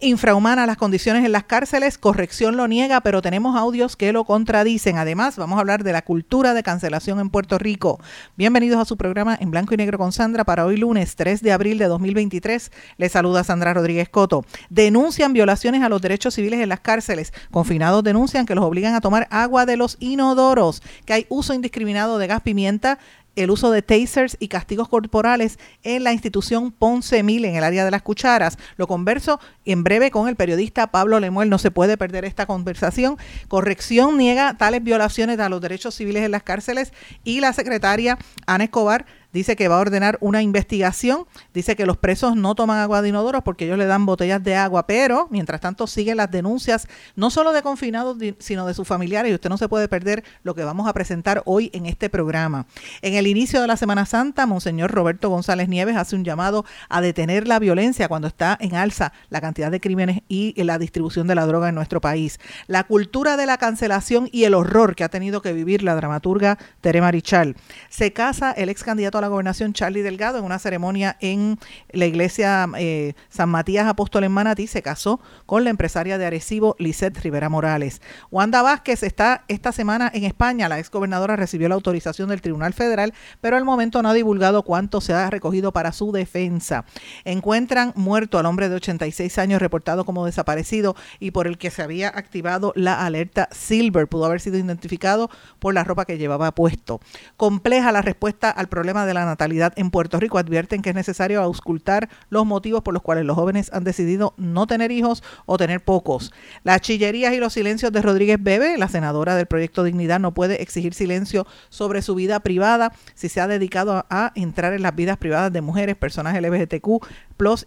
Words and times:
Infrahumana 0.00 0.66
las 0.66 0.76
condiciones 0.76 1.24
en 1.24 1.32
las 1.32 1.44
cárceles, 1.44 1.98
corrección 1.98 2.56
lo 2.56 2.66
niega, 2.66 3.00
pero 3.02 3.20
tenemos 3.20 3.56
audios 3.56 3.96
que 3.96 4.12
lo 4.12 4.24
contradicen. 4.24 4.96
Además, 4.96 5.36
vamos 5.36 5.56
a 5.56 5.60
hablar 5.60 5.84
de 5.84 5.92
la 5.92 6.02
cultura 6.02 6.54
de 6.54 6.62
cancelación 6.62 7.20
en 7.20 7.28
Puerto 7.28 7.58
Rico. 7.58 8.00
Bienvenidos 8.36 8.80
a 8.80 8.84
su 8.86 8.96
programa 8.96 9.36
en 9.38 9.50
blanco 9.50 9.74
y 9.74 9.76
negro 9.76 9.98
con 9.98 10.12
Sandra 10.12 10.44
para 10.44 10.64
hoy 10.64 10.78
lunes 10.78 11.16
3 11.16 11.42
de 11.42 11.52
abril 11.52 11.78
de 11.78 11.86
2023. 11.86 12.72
Les 12.96 13.12
saluda 13.12 13.44
Sandra 13.44 13.74
Rodríguez 13.74 14.08
Coto. 14.08 14.44
Denuncian 14.70 15.32
violaciones 15.32 15.82
a 15.82 15.88
los 15.88 16.00
derechos 16.00 16.34
civiles 16.34 16.60
en 16.60 16.70
las 16.70 16.80
cárceles. 16.80 17.32
Confinados 17.50 18.02
denuncian 18.02 18.46
que 18.46 18.54
los 18.54 18.64
obligan 18.64 18.94
a 18.94 19.00
tomar 19.00 19.28
agua 19.30 19.66
de 19.66 19.76
los 19.76 19.96
inodoros, 20.00 20.82
que 21.04 21.12
hay 21.12 21.26
uso 21.28 21.52
indiscriminado 21.52 22.18
de 22.18 22.26
gas 22.26 22.40
pimienta, 22.40 22.98
el 23.42 23.50
uso 23.50 23.70
de 23.70 23.82
tasers 23.82 24.36
y 24.38 24.48
castigos 24.48 24.88
corporales 24.88 25.58
en 25.82 26.04
la 26.04 26.12
institución 26.12 26.70
Ponce 26.72 27.22
Mil 27.22 27.44
en 27.44 27.56
el 27.56 27.64
área 27.64 27.84
de 27.84 27.90
las 27.90 28.02
cucharas. 28.02 28.58
Lo 28.76 28.86
converso 28.86 29.40
en 29.64 29.84
breve 29.84 30.10
con 30.10 30.28
el 30.28 30.36
periodista 30.36 30.90
Pablo 30.90 31.20
Lemuel. 31.20 31.48
No 31.48 31.58
se 31.58 31.70
puede 31.70 31.96
perder 31.96 32.24
esta 32.24 32.46
conversación. 32.46 33.16
Corrección 33.48 34.16
niega 34.16 34.56
tales 34.56 34.82
violaciones 34.82 35.38
a 35.40 35.48
los 35.48 35.60
derechos 35.60 35.94
civiles 35.94 36.24
en 36.24 36.30
las 36.30 36.42
cárceles 36.42 36.92
y 37.24 37.40
la 37.40 37.52
secretaria 37.52 38.18
Ana 38.46 38.64
Escobar 38.64 39.06
dice 39.32 39.56
que 39.56 39.68
va 39.68 39.76
a 39.76 39.80
ordenar 39.80 40.18
una 40.20 40.42
investigación, 40.42 41.26
dice 41.54 41.76
que 41.76 41.86
los 41.86 41.96
presos 41.96 42.36
no 42.36 42.54
toman 42.54 42.78
agua 42.78 43.02
de 43.02 43.10
inodoros 43.10 43.42
porque 43.42 43.66
ellos 43.66 43.78
le 43.78 43.86
dan 43.86 44.06
botellas 44.06 44.42
de 44.42 44.56
agua, 44.56 44.86
pero 44.86 45.28
mientras 45.30 45.60
tanto 45.60 45.86
siguen 45.86 46.16
las 46.16 46.30
denuncias 46.30 46.88
no 47.16 47.30
solo 47.30 47.52
de 47.52 47.62
confinados, 47.62 48.18
sino 48.38 48.66
de 48.66 48.74
sus 48.74 48.86
familiares 48.86 49.30
y 49.30 49.34
usted 49.34 49.50
no 49.50 49.58
se 49.58 49.68
puede 49.68 49.88
perder 49.88 50.24
lo 50.42 50.54
que 50.54 50.64
vamos 50.64 50.88
a 50.88 50.92
presentar 50.92 51.42
hoy 51.44 51.70
en 51.72 51.86
este 51.86 52.10
programa. 52.10 52.66
En 53.02 53.14
el 53.14 53.26
inicio 53.26 53.60
de 53.60 53.66
la 53.66 53.76
Semana 53.76 54.06
Santa, 54.06 54.46
Monseñor 54.46 54.90
Roberto 54.90 55.28
González 55.28 55.68
Nieves 55.68 55.96
hace 55.96 56.16
un 56.16 56.24
llamado 56.24 56.64
a 56.88 57.00
detener 57.00 57.46
la 57.46 57.58
violencia 57.58 58.08
cuando 58.08 58.28
está 58.28 58.56
en 58.60 58.74
alza 58.74 59.12
la 59.28 59.40
cantidad 59.40 59.70
de 59.70 59.80
crímenes 59.80 60.20
y 60.28 60.60
la 60.62 60.78
distribución 60.78 61.26
de 61.26 61.34
la 61.34 61.46
droga 61.46 61.68
en 61.68 61.74
nuestro 61.74 62.00
país. 62.00 62.38
La 62.66 62.84
cultura 62.84 63.36
de 63.36 63.46
la 63.46 63.58
cancelación 63.58 64.28
y 64.32 64.44
el 64.44 64.54
horror 64.54 64.94
que 64.94 65.04
ha 65.04 65.08
tenido 65.08 65.42
que 65.42 65.52
vivir 65.52 65.82
la 65.82 65.94
dramaturga 65.94 66.58
Tere 66.80 67.00
Marichal. 67.00 67.56
Se 67.88 68.12
casa 68.12 68.52
el 68.52 68.68
ex 68.68 68.82
candidato 68.82 69.19
la 69.20 69.28
gobernación 69.28 69.72
Charlie 69.72 70.02
Delgado 70.02 70.38
en 70.38 70.44
una 70.44 70.58
ceremonia 70.58 71.16
en 71.20 71.58
la 71.90 72.06
iglesia 72.06 72.68
eh, 72.78 73.14
San 73.28 73.48
Matías 73.48 73.86
Apóstol 73.86 74.24
en 74.24 74.32
Manatí. 74.32 74.66
Se 74.66 74.82
casó 74.82 75.20
con 75.46 75.64
la 75.64 75.70
empresaria 75.70 76.18
de 76.18 76.26
Arecibo, 76.26 76.76
Lisette 76.78 77.18
Rivera 77.18 77.48
Morales. 77.48 78.00
Wanda 78.30 78.62
Vázquez 78.62 79.02
está 79.02 79.44
esta 79.48 79.72
semana 79.72 80.10
en 80.14 80.24
España. 80.24 80.68
La 80.68 80.78
ex 80.78 80.90
gobernadora 80.90 81.36
recibió 81.36 81.68
la 81.68 81.74
autorización 81.74 82.28
del 82.28 82.40
Tribunal 82.40 82.72
Federal, 82.72 83.14
pero 83.40 83.56
al 83.56 83.64
momento 83.64 84.02
no 84.02 84.10
ha 84.10 84.14
divulgado 84.14 84.62
cuánto 84.62 85.00
se 85.00 85.12
ha 85.12 85.30
recogido 85.30 85.72
para 85.72 85.92
su 85.92 86.12
defensa. 86.12 86.84
Encuentran 87.24 87.92
muerto 87.96 88.38
al 88.38 88.46
hombre 88.46 88.68
de 88.68 88.76
86 88.76 89.38
años 89.38 89.60
reportado 89.60 90.04
como 90.04 90.26
desaparecido 90.26 90.96
y 91.18 91.30
por 91.30 91.46
el 91.46 91.58
que 91.58 91.70
se 91.70 91.82
había 91.82 92.08
activado 92.08 92.72
la 92.76 93.04
alerta 93.04 93.48
Silver. 93.52 94.08
Pudo 94.08 94.26
haber 94.26 94.40
sido 94.40 94.58
identificado 94.58 95.30
por 95.58 95.74
la 95.74 95.84
ropa 95.84 96.04
que 96.04 96.18
llevaba 96.18 96.52
puesto. 96.54 97.00
Compleja 97.36 97.92
la 97.92 98.02
respuesta 98.02 98.50
al 98.50 98.68
problema 98.68 99.06
de 99.06 99.09
de 99.10 99.14
la 99.14 99.24
natalidad 99.24 99.72
en 99.76 99.90
Puerto 99.90 100.18
Rico 100.18 100.38
advierten 100.38 100.82
que 100.82 100.90
es 100.90 100.94
necesario 100.94 101.42
auscultar 101.42 102.08
los 102.28 102.46
motivos 102.46 102.82
por 102.82 102.94
los 102.94 103.02
cuales 103.02 103.24
los 103.24 103.36
jóvenes 103.36 103.70
han 103.72 103.84
decidido 103.84 104.34
no 104.36 104.66
tener 104.66 104.92
hijos 104.92 105.22
o 105.46 105.58
tener 105.58 105.84
pocos. 105.84 106.32
Las 106.62 106.80
chillerías 106.80 107.34
y 107.34 107.38
los 107.38 107.52
silencios 107.52 107.92
de 107.92 108.02
Rodríguez 108.02 108.38
Bebe, 108.40 108.78
la 108.78 108.88
senadora 108.88 109.34
del 109.34 109.46
proyecto 109.46 109.82
Dignidad, 109.82 110.20
no 110.20 110.32
puede 110.32 110.62
exigir 110.62 110.94
silencio 110.94 111.46
sobre 111.68 112.02
su 112.02 112.14
vida 112.14 112.40
privada 112.40 112.92
si 113.14 113.28
se 113.28 113.40
ha 113.40 113.48
dedicado 113.48 114.06
a, 114.08 114.32
entrar 114.34 114.72
en 114.72 114.82
las 114.82 114.94
vidas 114.94 115.16
privadas 115.16 115.52
de 115.52 115.60
mujeres, 115.60 115.96
personas 115.96 116.40
LGBTQ, 116.40 117.04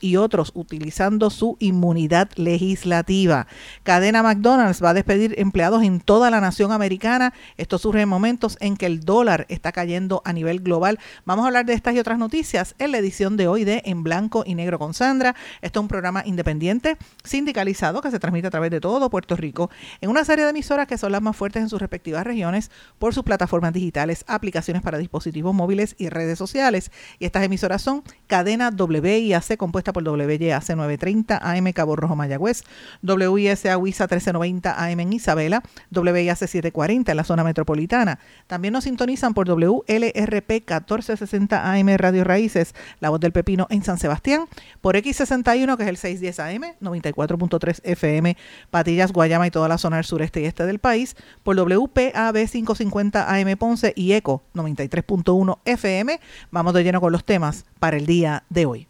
y 0.02 0.18
otros 0.18 0.52
utilizando 0.54 1.32
su 1.32 1.58
inmunidad 1.60 2.30
legislativa. 2.36 3.48
Cadena 3.82 4.22
McDonald's 4.22 4.84
va 4.84 4.92
a 4.92 4.94
despedir 4.94 5.34
empleados 5.40 5.82
en 5.82 6.00
toda 6.00 6.30
la 6.30 6.40
nación 6.40 6.72
americana. 6.72 7.34
Esto 7.58 7.80
surge 7.80 8.02
en 8.02 8.10
momentos 8.10 8.56
en 8.60 8.78
que 8.78 8.86
el 8.86 9.00
dólar 9.00 9.48
está 9.50 9.72
cayendo 9.72 10.22
a 10.26 10.34
nivel 10.34 10.60
global. 10.60 11.00
Vamos 11.26 11.44
a 11.44 11.48
hablar 11.48 11.66
de 11.66 11.74
estas 11.74 11.96
y 11.96 12.00
otras 12.00 12.20
noticias 12.20 12.76
en 12.78 12.92
la 12.92 13.00
edición 13.00 13.36
de 13.36 13.48
hoy 13.48 13.64
de 13.64 13.82
En 13.86 14.04
Blanco 14.04 14.44
y 14.46 14.54
Negro 14.54 14.78
con 14.78 14.94
Sandra. 14.94 15.36
Esto 15.64 15.80
es 15.80 15.82
un 15.82 15.88
programa 15.88 16.22
independiente, 16.24 16.98
sindicalizado, 17.24 18.02
que 18.02 18.12
se 18.12 18.20
transmite 18.20 18.50
a 18.50 18.52
través 18.52 18.70
de 18.70 18.80
todo 18.80 19.10
Puerto 19.10 19.36
Rico 19.36 19.72
en 20.02 20.12
una 20.12 20.24
serie 20.24 20.44
de 20.44 20.52
emisoras 20.52 20.86
que 20.86 21.00
son 21.00 21.12
las 21.12 21.22
más 21.24 21.36
fuertes 21.36 21.64
en 21.64 21.70
sus 21.70 21.82
respectivas 21.82 22.24
regiones 22.24 22.70
por 23.00 23.16
sus 23.16 23.24
plataformas 23.24 23.74
digitales, 23.74 24.24
aplicaciones 24.28 24.84
para 24.84 25.00
dispositivos 25.00 25.56
móviles 25.56 25.96
y 25.98 26.10
redes 26.10 26.38
sociales. 26.38 26.92
Y 27.18 27.26
estas 27.26 27.44
emisoras 27.44 27.82
son 27.82 28.04
Cadena 28.28 28.70
WIAC 28.70 29.63
compuesta 29.64 29.94
por 29.94 30.04
WYAC 30.04 30.76
930 30.76 31.40
AM 31.42 31.72
Cabo 31.72 31.96
Rojo 31.96 32.18
Mayagüez, 32.18 32.64
WISA 33.02 33.78
WISA 33.78 34.08
1390 34.08 34.84
AM 34.86 35.00
en 35.00 35.14
Isabela, 35.14 35.64
WIAC 35.90 36.38
740 36.38 37.12
en 37.12 37.16
la 37.16 37.24
zona 37.24 37.46
metropolitana. 37.46 38.20
También 38.48 38.74
nos 38.74 38.84
sintonizan 38.84 39.34
por 39.34 39.48
WLRP 39.48 40.50
1460 40.50 41.72
AM 41.72 41.96
Radio 41.96 42.26
Raíces, 42.26 42.76
La 43.00 43.10
Voz 43.10 43.22
del 43.22 43.32
Pepino 43.32 43.68
en 43.70 43.86
San 43.86 43.98
Sebastián, 43.98 44.48
por 44.82 44.98
X61 44.98 45.78
que 45.78 45.84
es 45.84 45.90
el 45.90 45.96
610 45.96 46.40
AM, 46.40 46.64
94.3 46.82 47.80
FM, 47.86 48.36
Patillas, 48.70 49.14
Guayama 49.14 49.48
y 49.48 49.52
toda 49.52 49.70
la 49.70 49.78
zona 49.78 49.96
del 49.96 50.06
sureste 50.06 50.42
y 50.42 50.46
este 50.46 50.66
del 50.66 50.80
país, 50.80 51.16
por 51.44 51.56
WPAB 51.56 52.50
550 52.52 53.34
AM 53.34 53.58
Ponce 53.58 53.94
y 53.96 54.12
ECO 54.12 54.44
93.1 54.54 55.60
FM. 55.64 56.20
Vamos 56.52 56.74
de 56.74 56.84
lleno 56.84 57.00
con 57.00 57.14
los 57.14 57.24
temas 57.24 57.64
para 57.80 57.96
el 57.96 58.06
día 58.06 58.44
de 58.50 58.66
hoy 58.66 58.90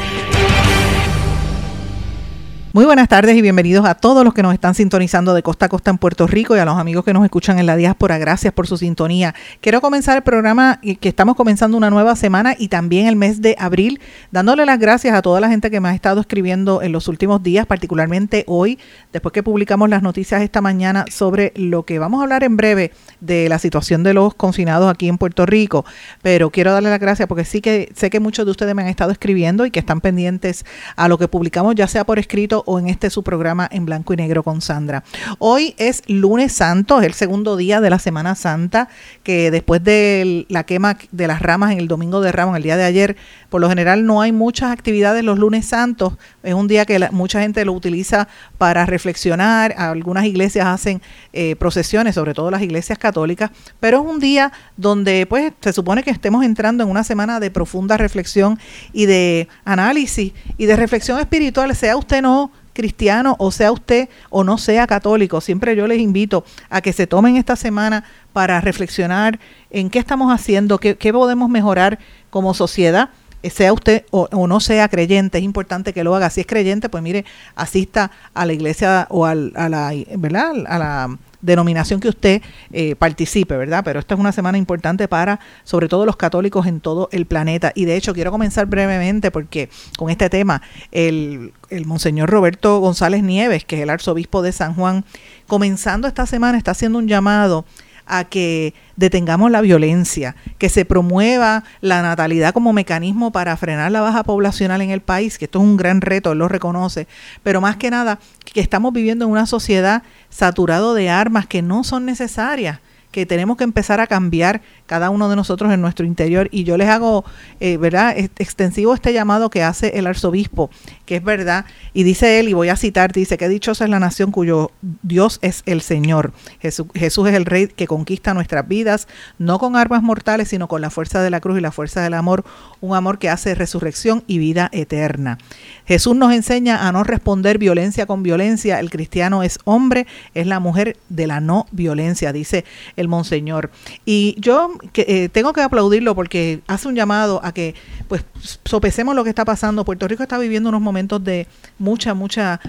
Muy 2.73 2.85
buenas 2.85 3.09
tardes 3.09 3.35
y 3.35 3.41
bienvenidos 3.41 3.85
a 3.85 3.95
todos 3.95 4.23
los 4.23 4.33
que 4.33 4.41
nos 4.41 4.53
están 4.53 4.75
sintonizando 4.75 5.33
de 5.33 5.43
costa 5.43 5.65
a 5.65 5.69
costa 5.69 5.91
en 5.91 5.97
Puerto 5.97 6.25
Rico 6.25 6.55
y 6.55 6.59
a 6.59 6.63
los 6.63 6.77
amigos 6.77 7.03
que 7.03 7.11
nos 7.11 7.25
escuchan 7.25 7.59
en 7.59 7.65
la 7.65 7.75
diáspora. 7.75 8.17
Gracias 8.17 8.53
por 8.53 8.65
su 8.65 8.77
sintonía. 8.77 9.35
Quiero 9.59 9.81
comenzar 9.81 10.15
el 10.15 10.23
programa 10.23 10.79
que 10.79 11.09
estamos 11.09 11.35
comenzando 11.35 11.75
una 11.75 11.89
nueva 11.89 12.15
semana 12.15 12.55
y 12.57 12.69
también 12.69 13.07
el 13.07 13.17
mes 13.17 13.41
de 13.41 13.57
abril, 13.59 13.99
dándole 14.31 14.65
las 14.65 14.79
gracias 14.79 15.13
a 15.13 15.21
toda 15.21 15.41
la 15.41 15.49
gente 15.49 15.69
que 15.69 15.81
me 15.81 15.89
ha 15.89 15.93
estado 15.93 16.21
escribiendo 16.21 16.81
en 16.81 16.93
los 16.93 17.09
últimos 17.09 17.43
días, 17.43 17.65
particularmente 17.65 18.45
hoy, 18.47 18.79
después 19.11 19.33
que 19.33 19.43
publicamos 19.43 19.89
las 19.89 20.01
noticias 20.01 20.41
esta 20.41 20.61
mañana 20.61 21.03
sobre 21.11 21.51
lo 21.57 21.83
que 21.83 21.99
vamos 21.99 22.21
a 22.21 22.23
hablar 22.23 22.45
en 22.45 22.55
breve 22.55 22.93
de 23.19 23.49
la 23.49 23.59
situación 23.59 24.01
de 24.03 24.13
los 24.13 24.33
confinados 24.33 24.89
aquí 24.89 25.09
en 25.09 25.17
Puerto 25.17 25.45
Rico. 25.45 25.83
Pero 26.21 26.51
quiero 26.51 26.71
darle 26.71 26.89
las 26.89 27.01
gracias 27.01 27.27
porque 27.27 27.43
sí 27.43 27.59
que 27.59 27.91
sé 27.97 28.09
que 28.09 28.21
muchos 28.21 28.45
de 28.45 28.51
ustedes 28.51 28.73
me 28.75 28.81
han 28.81 28.87
estado 28.87 29.11
escribiendo 29.11 29.65
y 29.65 29.71
que 29.71 29.79
están 29.81 29.99
pendientes 29.99 30.65
a 30.95 31.09
lo 31.09 31.17
que 31.17 31.27
publicamos, 31.27 31.75
ya 31.75 31.89
sea 31.89 32.05
por 32.05 32.17
escrito 32.17 32.60
o 32.65 32.79
en 32.79 32.87
este 32.87 33.09
su 33.09 33.23
programa 33.23 33.67
en 33.71 33.85
blanco 33.85 34.13
y 34.13 34.17
negro 34.17 34.43
con 34.43 34.61
Sandra. 34.61 35.03
Hoy 35.39 35.75
es 35.77 36.03
lunes 36.07 36.53
santo, 36.53 36.99
es 36.99 37.05
el 37.05 37.13
segundo 37.13 37.57
día 37.57 37.81
de 37.81 37.89
la 37.89 37.99
Semana 37.99 38.35
Santa, 38.35 38.89
que 39.23 39.51
después 39.51 39.83
de 39.83 40.45
la 40.49 40.65
quema 40.65 40.97
de 41.11 41.27
las 41.27 41.41
ramas 41.41 41.71
en 41.71 41.79
el 41.79 41.87
domingo 41.87 42.21
de 42.21 42.31
Ramos, 42.31 42.57
el 42.57 42.63
día 42.63 42.77
de 42.77 42.83
ayer, 42.83 43.17
por 43.49 43.61
lo 43.61 43.69
general 43.69 44.05
no 44.05 44.21
hay 44.21 44.31
muchas 44.31 44.71
actividades 44.71 45.23
los 45.23 45.39
lunes 45.39 45.65
santos. 45.65 46.13
Es 46.43 46.53
un 46.53 46.67
día 46.67 46.85
que 46.85 46.99
mucha 47.11 47.41
gente 47.41 47.65
lo 47.65 47.73
utiliza 47.73 48.27
para 48.57 48.85
reflexionar. 48.85 49.73
Algunas 49.77 50.25
iglesias 50.25 50.67
hacen 50.67 51.01
eh, 51.33 51.55
procesiones, 51.55 52.15
sobre 52.15 52.33
todo 52.33 52.51
las 52.51 52.61
iglesias 52.61 52.97
católicas, 52.97 53.51
pero 53.79 54.01
es 54.01 54.05
un 54.05 54.19
día 54.19 54.51
donde 54.77 55.25
pues 55.25 55.53
se 55.59 55.73
supone 55.73 56.03
que 56.03 56.11
estemos 56.11 56.43
entrando 56.43 56.83
en 56.83 56.89
una 56.89 57.03
semana 57.03 57.39
de 57.39 57.51
profunda 57.51 57.97
reflexión 57.97 58.59
y 58.93 59.05
de 59.05 59.47
análisis 59.65 60.33
y 60.57 60.65
de 60.65 60.75
reflexión 60.75 61.19
espiritual, 61.19 61.75
sea 61.75 61.95
usted 61.97 62.21
no 62.21 62.50
cristiano 62.73 63.35
o 63.39 63.51
sea 63.51 63.71
usted 63.71 64.09
o 64.29 64.43
no 64.43 64.57
sea 64.57 64.87
católico, 64.87 65.41
siempre 65.41 65.75
yo 65.75 65.87
les 65.87 65.99
invito 65.99 66.43
a 66.69 66.81
que 66.81 66.93
se 66.93 67.07
tomen 67.07 67.37
esta 67.37 67.55
semana 67.55 68.03
para 68.33 68.61
reflexionar 68.61 69.39
en 69.69 69.89
qué 69.89 69.99
estamos 69.99 70.33
haciendo, 70.33 70.77
qué, 70.77 70.95
podemos 71.13 71.49
mejorar 71.49 71.99
como 72.29 72.53
sociedad 72.53 73.09
sea 73.43 73.73
usted 73.73 74.05
o, 74.11 74.47
no 74.47 74.59
sea 74.59 74.87
creyente, 74.87 75.39
es 75.39 75.43
importante 75.43 75.93
que 75.93 76.03
lo 76.03 76.15
haga. 76.15 76.29
Si 76.29 76.41
es 76.41 76.47
creyente, 76.47 76.89
pues 76.89 77.01
mire, 77.01 77.25
asista 77.55 78.11
a 78.35 78.45
la 78.45 78.53
iglesia 78.53 79.07
o 79.09 79.25
a 79.25 79.33
la, 79.33 79.93
¿verdad? 80.15 80.51
A 80.67 80.77
la 80.77 81.17
denominación 81.41 81.99
que 81.99 82.09
usted 82.09 82.41
eh, 82.71 82.95
participe, 82.95 83.57
¿verdad? 83.57 83.83
Pero 83.83 83.99
esta 83.99 84.13
es 84.13 84.19
una 84.19 84.31
semana 84.31 84.57
importante 84.57 85.07
para, 85.07 85.39
sobre 85.63 85.87
todo, 85.87 86.05
los 86.05 86.17
católicos 86.17 86.67
en 86.67 86.79
todo 86.79 87.09
el 87.11 87.25
planeta. 87.25 87.71
Y 87.75 87.85
de 87.85 87.95
hecho, 87.95 88.13
quiero 88.13 88.31
comenzar 88.31 88.65
brevemente 88.67 89.31
porque 89.31 89.69
con 89.97 90.09
este 90.09 90.29
tema, 90.29 90.61
el, 90.91 91.53
el 91.69 91.85
Monseñor 91.85 92.29
Roberto 92.29 92.79
González 92.79 93.23
Nieves, 93.23 93.65
que 93.65 93.77
es 93.77 93.81
el 93.83 93.89
arzobispo 93.89 94.41
de 94.41 94.51
San 94.51 94.75
Juan, 94.75 95.05
comenzando 95.47 96.07
esta 96.07 96.25
semana, 96.25 96.57
está 96.57 96.71
haciendo 96.71 96.99
un 96.99 97.07
llamado 97.07 97.65
a 98.11 98.25
que 98.25 98.73
detengamos 98.97 99.49
la 99.49 99.61
violencia, 99.61 100.35
que 100.57 100.67
se 100.67 100.83
promueva 100.83 101.63
la 101.79 102.01
natalidad 102.01 102.53
como 102.53 102.73
mecanismo 102.73 103.31
para 103.31 103.55
frenar 103.55 103.91
la 103.91 104.01
baja 104.01 104.23
poblacional 104.23 104.81
en 104.81 104.91
el 104.91 104.99
país, 104.99 105.37
que 105.37 105.45
esto 105.45 105.59
es 105.59 105.63
un 105.63 105.77
gran 105.77 106.01
reto, 106.01 106.33
él 106.33 106.39
lo 106.39 106.49
reconoce, 106.49 107.07
pero 107.41 107.61
más 107.61 107.77
que 107.77 107.89
nada 107.89 108.19
que 108.53 108.59
estamos 108.59 108.91
viviendo 108.91 109.23
en 109.25 109.31
una 109.31 109.45
sociedad 109.45 110.03
saturado 110.29 110.93
de 110.93 111.09
armas 111.09 111.47
que 111.47 111.61
no 111.61 111.85
son 111.85 112.05
necesarias 112.05 112.79
que 113.11 113.25
tenemos 113.25 113.57
que 113.57 113.65
empezar 113.65 113.99
a 113.99 114.07
cambiar 114.07 114.61
cada 114.85 115.09
uno 115.09 115.29
de 115.29 115.35
nosotros 115.35 115.71
en 115.73 115.81
nuestro 115.81 116.05
interior. 116.05 116.47
Y 116.51 116.63
yo 116.63 116.77
les 116.77 116.87
hago, 116.87 117.25
eh, 117.59 117.77
¿verdad?, 117.77 118.17
extensivo 118.17 118.93
este 118.93 119.13
llamado 119.13 119.49
que 119.49 119.63
hace 119.63 119.99
el 119.99 120.07
arzobispo, 120.07 120.69
que 121.11 121.17
es 121.17 121.23
verdad, 121.25 121.65
y 121.93 122.03
dice 122.03 122.39
él, 122.39 122.47
y 122.47 122.53
voy 122.53 122.69
a 122.69 122.77
citar, 122.77 123.11
dice, 123.11 123.37
que 123.37 123.49
dichosa 123.49 123.83
es 123.83 123.89
la 123.89 123.99
nación 123.99 124.31
cuyo 124.31 124.71
Dios 125.03 125.39
es 125.41 125.61
el 125.65 125.81
Señor. 125.81 126.31
Jesús, 126.61 126.87
Jesús 126.95 127.27
es 127.27 127.35
el 127.35 127.43
Rey 127.43 127.67
que 127.67 127.85
conquista 127.85 128.33
nuestras 128.33 128.65
vidas, 128.65 129.09
no 129.37 129.59
con 129.59 129.75
armas 129.75 130.03
mortales, 130.03 130.47
sino 130.47 130.69
con 130.69 130.79
la 130.79 130.89
fuerza 130.89 131.21
de 131.21 131.29
la 131.29 131.41
cruz 131.41 131.57
y 131.57 131.61
la 131.61 131.73
fuerza 131.73 132.01
del 132.01 132.13
amor, 132.13 132.45
un 132.79 132.95
amor 132.95 133.19
que 133.19 133.29
hace 133.29 133.55
resurrección 133.55 134.23
y 134.25 134.37
vida 134.37 134.69
eterna. 134.71 135.37
Jesús 135.85 136.15
nos 136.15 136.31
enseña 136.31 136.87
a 136.87 136.93
no 136.93 137.03
responder 137.03 137.57
violencia 137.57 138.05
con 138.05 138.23
violencia. 138.23 138.79
El 138.79 138.89
cristiano 138.89 139.43
es 139.43 139.59
hombre, 139.65 140.07
es 140.33 140.47
la 140.47 140.61
mujer 140.61 140.95
de 141.09 141.27
la 141.27 141.41
no 141.41 141.67
violencia, 141.73 142.31
dice 142.31 142.63
el 142.95 143.09
monseñor. 143.09 143.69
Y 144.05 144.37
yo 144.39 144.71
eh, 144.93 145.27
tengo 145.27 145.51
que 145.51 145.61
aplaudirlo 145.61 146.15
porque 146.15 146.61
hace 146.67 146.87
un 146.87 146.95
llamado 146.95 147.41
a 147.43 147.53
que 147.53 147.75
pues 148.07 148.23
sopesemos 148.63 149.13
lo 149.13 149.25
que 149.25 149.29
está 149.29 149.43
pasando. 149.43 149.83
Puerto 149.83 150.07
Rico 150.07 150.23
está 150.23 150.37
viviendo 150.37 150.69
unos 150.69 150.79
momentos 150.79 151.00
de 151.07 151.47
mucha, 151.79 152.13
mucha, 152.13 152.59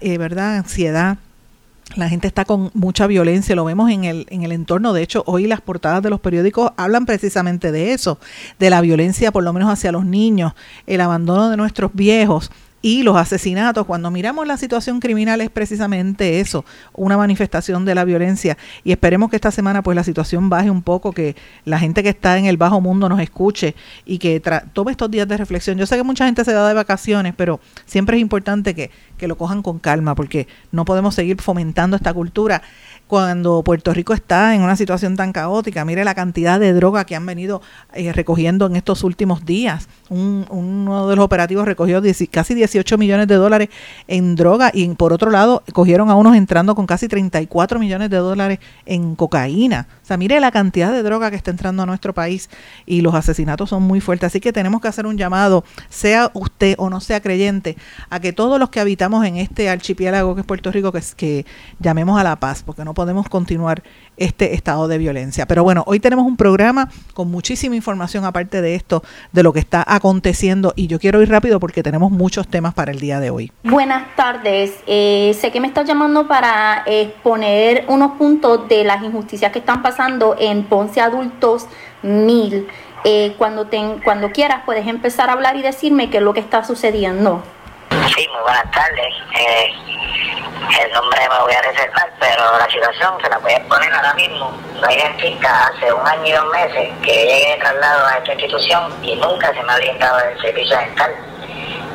eh, 0.00 0.18
¿verdad?, 0.18 0.56
ansiedad. 0.58 1.18
La 1.96 2.08
gente 2.08 2.28
está 2.28 2.44
con 2.44 2.70
mucha 2.74 3.06
violencia, 3.06 3.56
lo 3.56 3.64
vemos 3.64 3.90
en 3.90 4.04
el, 4.04 4.26
en 4.28 4.42
el 4.42 4.52
entorno. 4.52 4.92
De 4.92 5.02
hecho, 5.02 5.22
hoy 5.26 5.46
las 5.46 5.62
portadas 5.62 6.02
de 6.02 6.10
los 6.10 6.20
periódicos 6.20 6.72
hablan 6.76 7.06
precisamente 7.06 7.72
de 7.72 7.92
eso, 7.92 8.18
de 8.58 8.68
la 8.68 8.82
violencia 8.82 9.32
por 9.32 9.42
lo 9.42 9.54
menos 9.54 9.72
hacia 9.72 9.90
los 9.90 10.04
niños, 10.04 10.52
el 10.86 11.00
abandono 11.00 11.48
de 11.48 11.56
nuestros 11.56 11.90
viejos 11.94 12.50
y 12.80 13.02
los 13.02 13.16
asesinatos, 13.16 13.86
cuando 13.86 14.10
miramos 14.10 14.46
la 14.46 14.56
situación 14.56 15.00
criminal 15.00 15.40
es 15.40 15.50
precisamente 15.50 16.40
eso, 16.40 16.64
una 16.92 17.16
manifestación 17.16 17.84
de 17.84 17.94
la 17.94 18.04
violencia. 18.04 18.56
Y 18.84 18.92
esperemos 18.92 19.30
que 19.30 19.36
esta 19.36 19.50
semana 19.50 19.82
pues 19.82 19.96
la 19.96 20.04
situación 20.04 20.48
baje 20.48 20.70
un 20.70 20.82
poco, 20.82 21.12
que 21.12 21.34
la 21.64 21.80
gente 21.80 22.02
que 22.02 22.10
está 22.10 22.38
en 22.38 22.46
el 22.46 22.56
bajo 22.56 22.80
mundo 22.80 23.08
nos 23.08 23.20
escuche 23.20 23.74
y 24.04 24.18
que 24.18 24.40
tome 24.72 24.92
estos 24.92 25.10
días 25.10 25.26
de 25.26 25.36
reflexión. 25.36 25.76
Yo 25.76 25.86
sé 25.86 25.96
que 25.96 26.04
mucha 26.04 26.26
gente 26.26 26.44
se 26.44 26.52
da 26.52 26.68
de 26.68 26.74
vacaciones, 26.74 27.34
pero 27.36 27.60
siempre 27.84 28.16
es 28.16 28.20
importante 28.20 28.74
que, 28.74 28.90
que 29.16 29.26
lo 29.26 29.36
cojan 29.36 29.62
con 29.62 29.80
calma 29.80 30.14
porque 30.14 30.46
no 30.70 30.84
podemos 30.84 31.14
seguir 31.16 31.40
fomentando 31.42 31.96
esta 31.96 32.14
cultura 32.14 32.62
cuando 33.08 33.62
Puerto 33.62 33.92
Rico 33.94 34.12
está 34.12 34.54
en 34.54 34.62
una 34.62 34.76
situación 34.76 35.16
tan 35.16 35.32
caótica. 35.32 35.84
Mire 35.84 36.04
la 36.04 36.14
cantidad 36.14 36.60
de 36.60 36.74
droga 36.74 37.06
que 37.06 37.16
han 37.16 37.24
venido 37.24 37.62
eh, 37.94 38.12
recogiendo 38.12 38.66
en 38.66 38.76
estos 38.76 39.02
últimos 39.02 39.44
días. 39.44 39.88
uno 40.10 41.08
de 41.08 41.16
los 41.16 41.24
operativos 41.24 41.66
recogió 41.66 42.02
casi 42.30 42.54
18 42.54 42.98
millones 42.98 43.26
de 43.26 43.34
dólares 43.34 43.68
en 44.06 44.36
droga 44.36 44.70
y 44.72 44.86
por 44.90 45.12
otro 45.12 45.30
lado 45.30 45.62
cogieron 45.72 46.10
a 46.10 46.14
unos 46.14 46.36
entrando 46.36 46.74
con 46.74 46.86
casi 46.86 47.08
34 47.08 47.78
millones 47.78 48.10
de 48.10 48.18
dólares 48.18 48.58
en 48.84 49.16
cocaína. 49.16 49.88
O 50.02 50.06
sea, 50.06 50.16
mire 50.16 50.38
la 50.40 50.50
cantidad 50.50 50.92
de 50.92 51.02
droga 51.02 51.30
que 51.30 51.36
está 51.36 51.50
entrando 51.50 51.82
a 51.82 51.86
nuestro 51.86 52.12
país 52.12 52.50
y 52.84 53.00
los 53.00 53.14
asesinatos 53.14 53.70
son 53.70 53.82
muy 53.82 54.00
fuertes. 54.00 54.28
Así 54.28 54.40
que 54.40 54.52
tenemos 54.52 54.82
que 54.82 54.88
hacer 54.88 55.06
un 55.06 55.16
llamado, 55.16 55.64
sea 55.88 56.30
usted 56.34 56.74
o 56.78 56.90
no 56.90 57.00
sea 57.00 57.20
creyente, 57.20 57.76
a 58.10 58.20
que 58.20 58.34
todos 58.34 58.60
los 58.60 58.68
que 58.68 58.80
habitamos 58.80 59.24
en 59.24 59.36
este 59.36 59.70
archipiélago 59.70 60.34
que 60.34 60.42
es 60.42 60.46
Puerto 60.46 60.70
Rico, 60.70 60.92
que, 60.92 61.02
que 61.16 61.46
llamemos 61.78 62.20
a 62.20 62.24
la 62.24 62.36
paz, 62.36 62.62
porque 62.62 62.84
no 62.84 62.94
podemos 62.98 63.28
continuar 63.28 63.84
este 64.16 64.54
estado 64.54 64.88
de 64.88 64.98
violencia. 64.98 65.46
Pero 65.46 65.62
bueno, 65.62 65.84
hoy 65.86 66.00
tenemos 66.00 66.26
un 66.26 66.36
programa 66.36 66.88
con 67.14 67.30
muchísima 67.30 67.76
información 67.76 68.24
aparte 68.24 68.60
de 68.60 68.74
esto, 68.74 69.04
de 69.30 69.44
lo 69.44 69.52
que 69.52 69.60
está 69.60 69.84
aconteciendo 69.86 70.72
y 70.74 70.88
yo 70.88 70.98
quiero 70.98 71.22
ir 71.22 71.30
rápido 71.30 71.60
porque 71.60 71.84
tenemos 71.84 72.10
muchos 72.10 72.48
temas 72.48 72.74
para 72.74 72.90
el 72.90 72.98
día 72.98 73.20
de 73.20 73.30
hoy. 73.30 73.52
Buenas 73.62 74.16
tardes, 74.16 74.72
eh, 74.88 75.32
sé 75.40 75.52
que 75.52 75.60
me 75.60 75.68
estás 75.68 75.86
llamando 75.86 76.26
para 76.26 76.82
exponer 76.86 77.84
unos 77.86 78.18
puntos 78.18 78.68
de 78.68 78.82
las 78.82 79.00
injusticias 79.04 79.52
que 79.52 79.60
están 79.60 79.80
pasando 79.80 80.34
en 80.36 80.64
Ponce 80.64 81.00
Adultos 81.00 81.68
1000. 82.02 82.66
Eh, 83.04 83.36
cuando, 83.38 83.68
cuando 84.02 84.32
quieras 84.32 84.62
puedes 84.66 84.88
empezar 84.88 85.30
a 85.30 85.34
hablar 85.34 85.54
y 85.54 85.62
decirme 85.62 86.10
qué 86.10 86.16
es 86.16 86.22
lo 86.24 86.34
que 86.34 86.40
está 86.40 86.64
sucediendo. 86.64 87.44
Sí, 87.90 88.28
muy 88.32 88.42
buenas 88.42 88.70
tardes. 88.72 89.14
Eh, 89.34 89.72
el 90.82 90.92
nombre 90.92 91.20
me 91.28 91.38
voy 91.40 91.52
a 91.52 91.62
reservar, 91.62 92.10
pero 92.18 92.58
la 92.58 92.68
situación 92.70 93.14
se 93.22 93.28
la 93.30 93.38
voy 93.38 93.52
a 93.52 93.62
poner 93.64 93.92
ahora 93.92 94.14
mismo. 94.14 94.50
No 94.80 94.90
identifica 94.90 95.66
hace 95.66 95.92
un 95.92 96.06
año 96.06 96.26
y 96.26 96.32
dos 96.32 96.46
meses 96.46 96.90
que 97.02 97.12
llegué 97.12 97.56
traslado 97.60 98.06
a 98.06 98.18
esta 98.18 98.32
institución 98.32 98.92
y 99.02 99.14
nunca 99.16 99.52
se 99.52 99.62
me 99.62 99.72
ha 99.72 99.76
brindado 99.76 100.18
el 100.20 100.40
servicio 100.40 100.76
dental. 100.76 101.14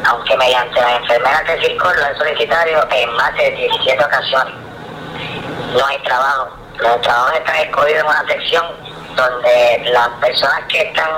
Aunque 0.05 0.37
mediante 0.37 0.81
la 0.81 0.95
enfermera 0.97 1.41
de 1.43 1.61
circo 1.61 1.93
lo 1.93 2.05
he 2.05 2.15
solicitado 2.17 2.87
en 2.91 3.13
más 3.13 3.35
de 3.35 3.51
17 3.51 4.03
ocasiones. 4.03 4.53
No 5.73 5.85
hay 5.85 5.97
trabajo. 5.99 6.57
Los 6.77 7.01
trabajos 7.01 7.33
están 7.35 7.55
escogidos 7.57 7.99
en 7.99 8.05
una 8.05 8.27
sección 8.27 8.65
donde 9.15 9.91
las 9.91 10.09
personas 10.19 10.61
que 10.67 10.81
están 10.81 11.09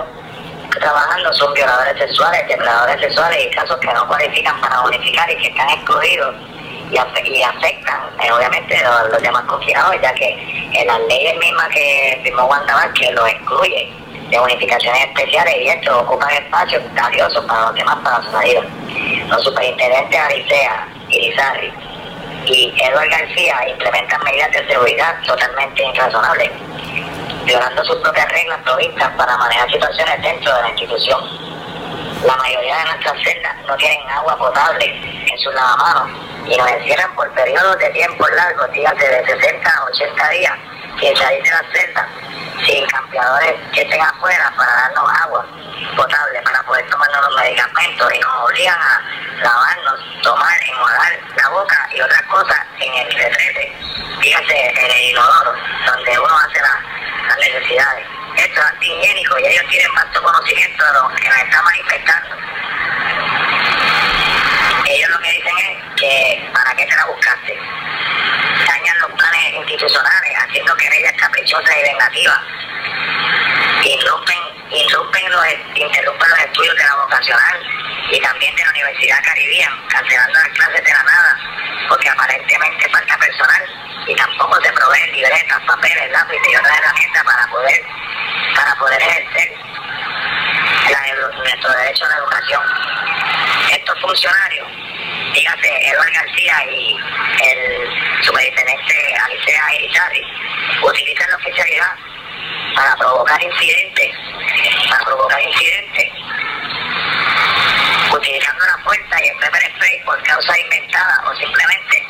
trabajando 0.79 1.33
son 1.33 1.53
violadores 1.53 1.97
sexuales, 1.97 2.47
depredadores 2.47 2.99
sexuales 3.01 3.45
y 3.45 3.55
casos 3.55 3.77
que 3.77 3.93
no 3.93 4.07
cualifican 4.07 4.59
para 4.61 4.81
unificar 4.81 5.29
y 5.31 5.37
que 5.37 5.47
están 5.47 5.69
excluidos 5.69 6.35
y, 6.91 6.97
afectan 6.97 8.01
eh, 8.21 8.31
obviamente 8.31 8.77
los, 8.83 9.11
los, 9.11 9.21
demás 9.21 9.43
confinados, 9.45 9.95
ya 10.01 10.13
que 10.13 10.71
en 10.73 10.87
las 10.87 10.99
leyes 11.09 11.37
mismas 11.37 11.67
que 11.69 12.21
firmó 12.23 12.45
Wanda 12.45 12.91
que 12.93 13.11
lo 13.11 13.25
excluye 13.25 13.91
de 14.29 14.39
unificaciones 14.39 15.05
especiales 15.05 15.55
y 15.59 15.67
esto 15.67 15.99
ocupan 15.99 16.29
espacios 16.31 16.83
valiosos 16.93 17.45
para 17.45 17.67
los 17.67 17.75
demás 17.75 17.97
para 18.03 18.21
su 18.23 18.31
salida. 18.31 18.61
Los 19.29 19.43
superintendentes 19.43 20.19
Aricea, 20.19 20.87
Irizarri 21.09 21.73
y 22.45 22.73
Eduardo 22.81 23.09
García 23.09 23.69
implementan 23.69 24.23
medidas 24.23 24.51
de 24.51 24.67
seguridad 24.67 25.15
totalmente 25.25 25.83
irrazonables, 25.83 26.51
violando 27.45 27.85
sus 27.85 27.95
propias 27.97 28.27
reglas 28.29 28.59
provistas 28.63 29.11
para 29.15 29.37
manejar 29.37 29.71
situaciones 29.71 30.21
dentro 30.21 30.55
de 30.55 30.61
la 30.61 30.69
institución. 30.69 31.21
La 32.25 32.35
mayoría 32.37 32.77
de 32.77 32.85
nuestras 32.85 33.23
celdas 33.23 33.55
no 33.67 33.75
tienen 33.77 34.09
agua 34.09 34.37
potable 34.37 34.85
en 34.85 35.37
sus 35.37 35.53
lavamanos 35.53 36.09
y 36.47 36.57
nos 36.57 36.67
encierran 36.69 37.13
por 37.15 37.31
periodos 37.33 37.77
de 37.77 37.89
tiempo 37.91 38.27
largos, 38.27 38.71
días 38.71 38.93
de 38.97 39.25
60 39.25 39.69
a 39.69 39.85
80 39.85 40.29
días, 40.29 40.53
sin 40.99 41.15
salir 41.17 41.43
de 41.43 41.49
la 41.49 41.63
celda, 41.73 42.07
sin 42.65 42.85
campeadores 42.87 43.53
que 43.73 43.81
estén 43.81 44.01
afuera 44.01 44.53
para 44.55 44.71
darnos 44.71 45.11
agua 45.21 45.45
potable, 45.95 46.41
para 46.43 46.63
poder 46.63 46.89
tomarnos 46.89 47.21
los 47.29 47.41
medicamentos 47.41 48.13
y 48.13 48.19
nos 48.19 48.35
obligan 48.43 48.79
a 48.79 49.01
lavarnos, 49.41 50.21
tomar, 50.23 50.63
enjuagar 50.63 51.19
la 51.35 51.49
boca 51.49 51.89
y 51.93 52.01
otras 52.01 52.21
cosas 52.23 52.59
en 52.79 52.93
el 52.93 53.11
retrete, 53.13 53.75
fíjate, 54.21 54.69
en 54.69 54.91
el 54.91 55.01
inodoro, 55.11 55.53
donde 55.85 56.19
uno 56.19 56.37
hace 56.37 56.61
las 56.61 57.37
necesidades. 57.37 58.05
Esto 58.37 58.59
es 58.59 58.65
antihigiénico 58.65 59.39
y 59.39 59.47
ellos 59.47 59.65
tienen 59.69 59.91
más 59.93 60.05
conocimiento 60.05 60.85
de 60.85 60.93
lo 60.93 61.07
que 61.15 61.29
nos 61.29 61.37
está 61.37 61.61
manifestando 61.61 62.35
ellos 64.87 65.09
lo 65.09 65.19
que 65.19 65.31
dicen 65.31 65.57
es 65.57 66.01
que 66.01 66.49
para 66.53 66.75
qué 66.75 66.85
te 66.85 66.95
la 66.95 67.05
buscaste. 67.05 67.57
Dañan 68.67 68.99
los 68.99 69.11
planes 69.11 69.53
institucionales, 69.53 70.33
haciendo 70.37 70.75
querellas 70.75 71.13
caprichosas 71.13 71.75
y 71.77 71.81
vengativas. 71.81 72.39
Interrumpen, 73.83 74.37
interrumpen, 74.71 75.31
los, 75.31 75.45
interrumpen 75.75 76.29
los 76.29 76.39
estudios 76.39 76.75
de 76.75 76.83
la 76.83 76.95
vocacional 76.95 77.59
y 78.11 78.19
también 78.19 78.55
de 78.55 78.63
la 78.63 78.69
Universidad 78.71 79.23
Caribbean, 79.23 79.87
cancelando 79.89 80.39
las 80.39 80.57
clases 80.57 80.83
de 80.83 80.93
la 80.93 81.03
nada, 81.03 81.39
porque 81.89 82.09
aparentemente 82.09 82.89
falta 82.89 83.17
personal 83.17 83.63
y 84.07 84.15
tampoco 84.15 84.61
se 84.61 84.71
proveen 84.71 85.11
libretas, 85.11 85.61
papeles, 85.65 86.11
lápices 86.11 86.47
y 86.51 86.55
otras 86.55 86.79
herramientas 86.79 87.23
para 87.23 87.47
poder, 87.47 87.81
para 88.55 88.75
poder 88.75 89.01
ejercer 89.01 89.65
nuestro 91.37 91.71
derecho 91.73 92.05
a 92.05 92.09
la 92.09 92.17
educación 92.17 92.61
estos 93.75 93.99
funcionarios, 93.99 94.67
dígase 95.33 95.89
Eduardo 95.89 96.11
García 96.13 96.65
y 96.71 96.97
el 97.43 98.23
superintendente 98.23 99.15
Alicia 99.25 99.61
Irizarri, 99.79 100.23
utilizan 100.81 101.29
la 101.29 101.35
oficialidad 101.37 101.95
para 102.75 102.95
provocar 102.95 103.41
incidentes, 103.41 104.15
para 104.89 105.05
provocar 105.05 105.41
incidentes, 105.41 106.11
utilizando 108.11 108.65
la 108.65 108.83
puerta 108.83 109.23
y 109.23 109.27
el 109.27 109.37
pepper 109.37 109.71
spray 109.75 110.03
por 110.05 110.23
causa 110.23 110.59
inventada 110.59 111.23
o 111.27 111.35
simplemente, 111.35 112.07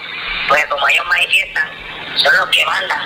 pues 0.48 0.66
como 0.68 0.88
ellos 0.88 1.06
manifiestan, 1.08 1.70
son 2.18 2.38
los 2.38 2.50
que 2.50 2.66
mandan 2.66 3.02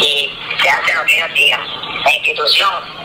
y 0.00 0.38
se 0.60 0.70
hace 0.70 0.94
lo 0.94 1.04
que 1.04 1.16
ellos 1.16 1.34
digan. 1.34 1.66
La 2.02 2.12
institución 2.12 3.03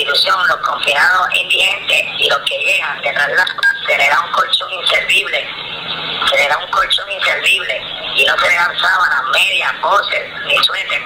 institución, 0.00 0.36
los 0.48 0.56
confinados 0.58 1.28
indigentes 1.34 2.04
y 2.18 2.28
los 2.28 2.38
que 2.40 2.58
llegan 2.58 3.00
de 3.02 3.12
traslado, 3.12 3.52
se 3.86 3.96
le 3.98 4.08
da 4.08 4.20
un 4.24 4.32
colchón 4.32 4.72
inservible, 4.72 5.48
se 6.28 6.36
le 6.36 6.48
da 6.48 6.58
un 6.58 6.70
colchón 6.70 7.10
inservible 7.10 7.82
y 8.16 8.24
no 8.24 8.36
se 8.38 8.48
le 8.48 8.54
dan 8.54 8.78
sábanas, 8.78 9.22
medias, 9.32 9.72
poses, 9.82 10.22
ni 10.46 10.56
suéter 10.64 11.02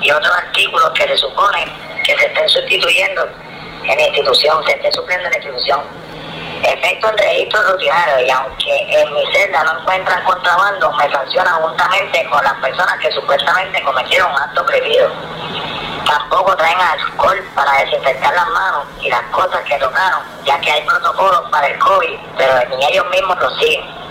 y 0.00 0.10
otros 0.10 0.32
artículos 0.36 0.90
que 0.94 1.08
se 1.08 1.16
supone 1.16 1.66
que 2.04 2.16
se 2.16 2.26
estén 2.26 2.48
sustituyendo 2.48 3.28
en 3.82 3.96
la 3.96 4.06
institución, 4.06 4.64
se 4.64 4.72
estén 4.72 4.92
supliendo 4.92 5.26
en 5.26 5.30
la 5.32 5.38
institución. 5.38 5.80
Efecto 6.62 7.10
el 7.10 7.18
registro 7.18 7.62
rutinario 7.62 8.26
y 8.26 8.30
aunque 8.30 8.72
en 8.88 9.12
mi 9.12 9.26
celda 9.32 9.64
no 9.64 9.80
encuentran 9.80 10.24
contrabando, 10.24 10.92
me 10.92 11.10
sancionan 11.10 11.54
juntamente 11.62 12.24
con 12.30 12.42
las 12.42 12.54
personas 12.54 12.98
que 13.00 13.10
supuestamente 13.12 13.82
cometieron 13.82 14.30
un 14.32 14.38
acto 14.38 14.64
prohibido. 14.64 15.10
Tampoco 16.06 16.56
traen 16.56 16.78
alcohol 16.80 17.42
para 17.54 17.72
desinfectar 17.84 18.32
las 18.34 18.48
manos 18.48 18.86
y 19.00 19.10
las 19.10 19.22
cosas 19.32 19.60
que 19.64 19.76
tocaron, 19.78 20.22
ya 20.44 20.58
que 20.60 20.70
hay 20.70 20.82
protocolos 20.86 21.42
para 21.50 21.66
el 21.66 21.78
COVID, 21.78 22.18
pero 22.36 22.76
ni 22.76 22.86
ellos 22.86 23.06
mismos 23.10 23.36
lo 23.38 23.50
siguen 23.58 24.06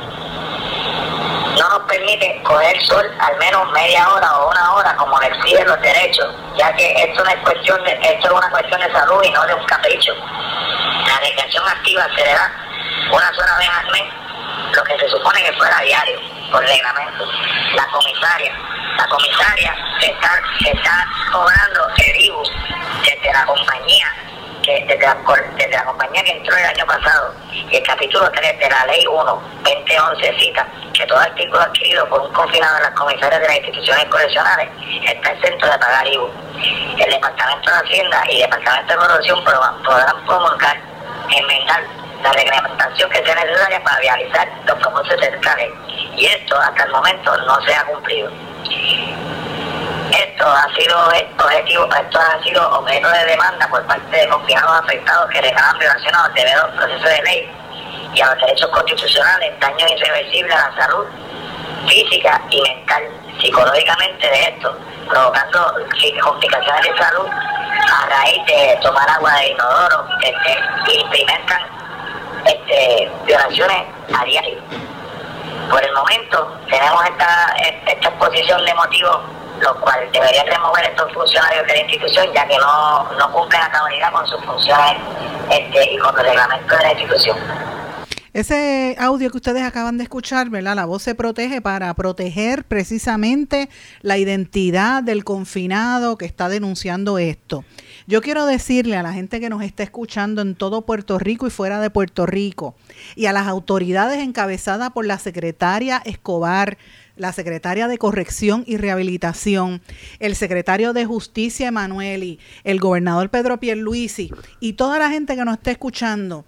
no 1.55 1.69
nos 1.69 1.87
permite 1.87 2.41
coger 2.43 2.81
sol 2.85 3.05
al 3.19 3.37
menos 3.37 3.71
media 3.71 4.07
hora 4.09 4.37
o 4.37 4.49
una 4.49 4.73
hora 4.73 4.95
como 4.97 5.19
le 5.19 5.27
exigen 5.27 5.67
los 5.67 5.79
derechos, 5.81 6.35
ya 6.57 6.73
que 6.75 6.91
esto 6.91 7.23
no 7.23 7.29
es 7.29 7.37
cuestión 7.37 7.83
de, 7.83 7.93
esto 8.01 8.27
es 8.27 8.33
una 8.33 8.49
cuestión 8.49 8.81
de 8.81 8.91
salud 8.91 9.23
y 9.23 9.31
no 9.31 9.45
de 9.45 9.53
un 9.53 9.65
capricho. 9.65 10.13
La 11.07 11.17
recreación 11.19 11.67
activa 11.67 12.03
se 12.15 12.25
le 12.25 12.33
da 12.33 12.51
una 13.11 13.33
sola 13.33 13.57
vez 13.57 13.69
al 13.69 13.91
mes, 13.91 14.13
lo 14.75 14.83
que 14.83 14.99
se 14.99 15.09
supone 15.09 15.43
que 15.43 15.53
fuera 15.53 15.79
diario, 15.81 16.19
por 16.51 16.63
reglamento. 16.63 17.25
La 17.75 17.87
comisaria, 17.87 18.53
la 18.97 19.07
comisaria 19.07 19.75
está, 20.01 20.41
está 20.65 21.07
cobrando 21.31 21.87
el 21.97 22.21
IBU 22.21 22.43
desde 23.03 23.33
la 23.33 23.45
compañía 23.45 24.11
que 24.65 24.83
desde 24.87 25.05
la, 25.05 25.15
desde 25.55 25.71
la 25.71 25.85
compañía 25.85 26.23
que 26.23 26.31
entró 26.31 26.57
el 26.57 26.65
año 26.65 26.85
pasado, 26.87 27.35
y 27.51 27.75
el 27.75 27.83
capítulo 27.83 28.29
3 28.31 28.59
de 28.59 28.69
la 28.69 28.85
ley 28.87 29.05
1, 29.05 29.41
2011 29.63 30.39
cita 30.39 30.67
que 30.91 31.05
todo 31.05 31.19
artículo 31.19 31.61
adquirido 31.61 32.07
por 32.09 32.21
un 32.21 32.33
confinado 32.33 32.77
en 32.77 32.83
las 32.83 32.91
comisarias 32.91 33.41
de 33.41 33.47
las 33.47 33.57
instituciones 33.57 34.05
correccionales 34.05 34.69
está 35.03 35.31
exento 35.31 35.67
de 35.67 35.77
pagar 35.77 36.07
IVU. 36.07 36.31
El 36.97 37.11
Departamento 37.11 37.69
de 37.69 37.77
Hacienda 37.77 38.23
y 38.29 38.41
el 38.41 38.49
Departamento 38.49 38.93
de 38.93 38.99
Corrupción 38.99 39.43
podrán 39.43 40.25
promulgar, 40.25 40.81
enmendar 41.29 41.83
la 42.25 42.31
reglamentación 42.31 43.09
que 43.11 43.23
sea 43.23 43.35
necesaria 43.35 43.83
para 43.83 43.97
realizar 43.97 44.47
los 44.65 44.83
famosos 44.83 45.15
fiscales. 45.19 45.69
Y 46.17 46.25
esto 46.25 46.59
hasta 46.59 46.83
el 46.83 46.91
momento 46.91 47.37
no 47.37 47.61
se 47.61 47.75
ha 47.75 47.83
cumplido. 47.85 48.31
Esto 50.11 50.47
ha 50.47 50.67
sido 50.75 50.97
objetivo, 51.05 51.85
esto 51.85 52.19
ha 52.19 52.43
sido 52.43 52.79
objeto 52.79 53.09
de 53.09 53.25
demanda 53.25 53.67
por 53.67 53.85
parte 53.85 54.17
de 54.17 54.27
confinados 54.27 54.79
afectados 54.83 55.29
que 55.29 55.41
reclaman 55.41 55.77
violación 55.77 56.15
a 56.15 56.27
los 56.27 56.33
deberes 56.33 56.63
procesos 56.75 57.09
de 57.09 57.21
ley 57.23 57.51
y 58.13 58.21
a 58.21 58.27
los 58.27 58.39
derechos 58.39 58.69
constitucionales, 58.69 59.59
daño 59.59 59.85
irreversible 59.87 60.53
a 60.53 60.69
la 60.69 60.75
salud 60.81 61.05
física 61.87 62.41
y 62.49 62.61
mental, 62.61 63.03
psicológicamente 63.39 64.27
de 64.27 64.43
esto, 64.43 64.77
provocando 65.07 65.75
complicaciones 66.23 66.83
de 66.83 66.97
salud 66.97 67.27
a 67.29 68.05
raíz 68.09 68.45
de 68.47 68.79
tomar 68.81 69.07
agua 69.09 69.33
de 69.33 69.49
inodoro, 69.49 70.07
este, 70.23 70.95
implementan 70.95 71.74
este, 72.45 73.11
violaciones 73.25 73.83
a 74.17 74.25
diario. 74.25 74.59
Por 75.69 75.83
el 75.83 75.93
momento 75.93 76.59
tenemos 76.69 77.03
esta, 77.05 77.55
esta 77.87 78.09
exposición 78.09 78.63
de 78.65 78.73
motivos 78.75 79.19
lo 79.61 79.79
cual 79.79 79.99
debería 80.11 80.43
remover 80.43 80.85
estos 80.85 81.11
funcionarios 81.13 81.65
de 81.67 81.73
la 81.73 81.81
institución 81.81 82.27
ya 82.33 82.47
que 82.47 82.57
no, 82.57 83.11
no 83.17 83.31
cumplen 83.31 83.61
a 83.61 83.71
cabalidad 83.71 84.11
con 84.11 84.27
sus 84.27 84.43
funciones 84.43 84.95
este, 85.51 85.93
y 85.93 85.97
con 85.97 86.15
los 86.15 86.23
reglamentos 86.23 86.77
de 86.77 86.83
la 86.83 86.91
institución. 86.91 87.37
Ese 88.33 88.97
audio 88.99 89.31
que 89.31 89.37
ustedes 89.37 89.63
acaban 89.63 89.97
de 89.97 90.03
escuchar, 90.03 90.49
¿verdad? 90.49 90.75
La 90.75 90.83
voz 90.83 91.03
se 91.03 91.15
protege 91.15 91.61
para 91.61 91.93
proteger 91.93 92.65
precisamente 92.65 93.69
la 94.01 94.17
identidad 94.17 95.01
del 95.03 95.23
confinado 95.23 96.17
que 96.17 96.25
está 96.25 96.49
denunciando 96.49 97.17
esto. 97.17 97.63
Yo 98.07 98.21
quiero 98.21 98.45
decirle 98.45 98.97
a 98.97 99.03
la 99.03 99.13
gente 99.13 99.39
que 99.39 99.49
nos 99.49 99.63
está 99.63 99.81
escuchando 99.81 100.43
en 100.43 100.53
todo 100.53 100.83
Puerto 100.85 101.17
Rico 101.17 101.47
y 101.47 101.49
fuera 101.49 101.81
de 101.81 101.89
Puerto 101.89 102.27
Rico 102.27 102.75
y 103.15 103.25
a 103.25 103.33
las 103.33 103.47
autoridades 103.47 104.19
encabezadas 104.19 104.91
por 104.91 105.07
la 105.07 105.17
secretaria 105.17 106.03
Escobar, 106.05 106.77
la 107.17 107.33
secretaria 107.33 107.87
de 107.87 107.97
Corrección 107.97 108.63
y 108.67 108.77
Rehabilitación, 108.77 109.81
el 110.19 110.35
secretario 110.35 110.93
de 110.93 111.05
Justicia 111.05 111.69
Emanueli, 111.69 112.37
el 112.63 112.79
gobernador 112.79 113.31
Pedro 113.31 113.59
Pierluisi 113.59 114.29
y 114.59 114.73
toda 114.73 114.99
la 114.99 115.09
gente 115.09 115.35
que 115.35 115.43
nos 115.43 115.57
está 115.57 115.71
escuchando, 115.71 116.45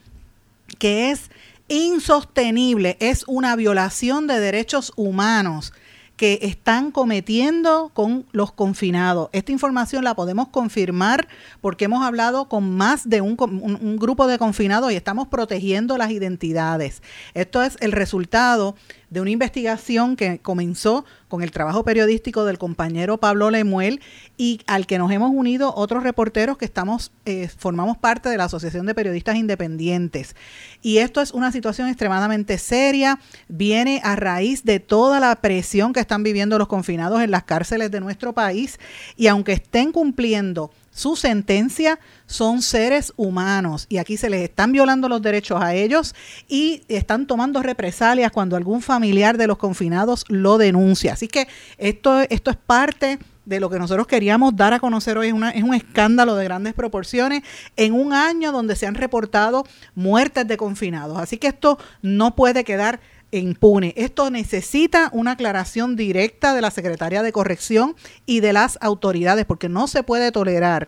que 0.78 1.10
es 1.10 1.32
insostenible, 1.70 2.98
es 3.00 3.24
una 3.28 3.56
violación 3.56 4.28
de 4.28 4.40
derechos 4.40 4.94
humanos 4.96 5.74
que 6.18 6.40
están 6.42 6.92
cometiendo 6.92 7.92
con 7.94 8.26
los 8.32 8.52
confinados. 8.52 9.30
Esta 9.32 9.52
información 9.52 10.04
la 10.04 10.16
podemos 10.16 10.50
confirmar 10.50 11.28
porque 11.62 11.86
hemos 11.86 12.04
hablado 12.04 12.50
con 12.50 12.76
más 12.76 13.08
de 13.08 13.22
un, 13.22 13.38
un, 13.40 13.98
grupo 13.98 14.26
de 14.26 14.40
confinados 14.40 14.92
y 14.92 14.96
estamos 14.96 15.28
protegiendo 15.28 15.96
las 15.98 16.10
identidades. 16.10 17.04
Esto 17.36 17.62
es 17.62 17.78
el 17.82 17.92
resultado 17.92 18.76
de 19.10 19.22
una 19.22 19.30
investigación 19.30 20.16
que 20.16 20.40
comenzó 20.40 21.06
con 21.28 21.44
el 21.44 21.52
trabajo 21.52 21.84
periodístico 21.84 22.46
del 22.46 22.58
compañero 22.58 23.18
Pablo 23.18 23.50
Lemuel 23.50 24.02
y 24.38 24.62
al 24.68 24.86
que 24.86 24.98
nos 24.98 25.12
hemos 25.12 25.32
unido 25.34 25.74
otros 25.76 26.04
reporteros 26.04 26.58
que 26.58 26.66
estamos 26.66 27.12
eh, 27.26 27.48
formamos 27.48 27.98
parte 27.98 28.30
de 28.30 28.38
la 28.38 28.46
Asociación 28.46 28.86
de 28.86 28.96
Periodistas 28.96 29.36
Independientes. 29.36 30.36
Y 30.82 30.98
esto 30.98 31.22
es 31.22 31.32
una 31.32 31.52
situación 31.52 31.88
extremadamente 31.88 32.58
seria, 32.58 33.20
viene 33.48 34.02
a 34.04 34.16
raíz 34.16 34.64
de 34.64 34.80
toda 34.80 35.20
la 35.20 35.36
presión 35.36 35.94
que 35.94 36.00
están 36.00 36.24
viviendo 36.24 36.58
los 36.58 36.68
confinados 36.68 37.22
en 37.22 37.32
las 37.32 37.44
cárceles 37.44 37.92
de 37.92 38.00
nuestro 38.00 38.34
país 38.34 38.80
y 39.16 39.28
aunque 39.28 39.54
estén 39.54 39.92
cumpliendo 39.92 40.72
su 40.98 41.16
sentencia 41.16 42.00
son 42.26 42.64
seres 42.64 43.14
humanos 43.18 43.86
y 43.88 44.00
aquí 44.00 44.18
se 44.18 44.32
les 44.32 44.42
están 44.42 44.72
violando 44.72 45.08
los 45.08 45.22
derechos 45.22 45.62
a 45.62 45.76
ellos 45.76 46.16
y 46.48 46.82
están 46.88 47.28
tomando 47.28 47.62
represalias 47.62 48.32
cuando 48.32 48.56
algún 48.56 48.82
familiar 48.82 49.38
de 49.38 49.46
los 49.46 49.60
confinados 49.60 50.26
lo 50.28 50.58
denuncia. 50.58 51.14
Así 51.14 51.28
que 51.28 51.48
esto, 51.78 52.22
esto 52.22 52.50
es 52.50 52.58
parte 52.58 53.20
de 53.46 53.60
lo 53.60 53.70
que 53.70 53.78
nosotros 53.78 54.08
queríamos 54.08 54.56
dar 54.56 54.74
a 54.74 54.80
conocer 54.80 55.20
hoy. 55.20 55.28
Es, 55.28 55.36
es 55.54 55.64
un 55.64 55.76
escándalo 55.76 56.36
de 56.36 56.46
grandes 56.46 56.74
proporciones 56.74 57.44
en 57.76 57.94
un 57.94 58.12
año 58.12 58.52
donde 58.52 58.76
se 58.76 58.88
han 58.88 58.96
reportado 58.96 59.66
muertes 59.94 60.48
de 60.48 60.58
confinados. 60.58 61.20
Así 61.20 61.38
que 61.38 61.48
esto 61.50 61.78
no 62.02 62.36
puede 62.36 62.64
quedar 62.64 63.00
impune. 63.32 63.94
Esto 63.98 64.30
necesita 64.30 65.10
una 65.14 65.32
aclaración 65.32 65.96
directa 65.96 66.54
de 66.54 66.62
la 66.62 66.72
Secretaría 66.72 67.24
de 67.24 67.32
Corrección 67.32 67.96
y 68.26 68.40
de 68.40 68.54
las 68.54 68.78
autoridades, 68.82 69.46
porque 69.46 69.70
no 69.70 69.88
se 69.88 70.04
puede 70.04 70.32
tolerar 70.32 70.88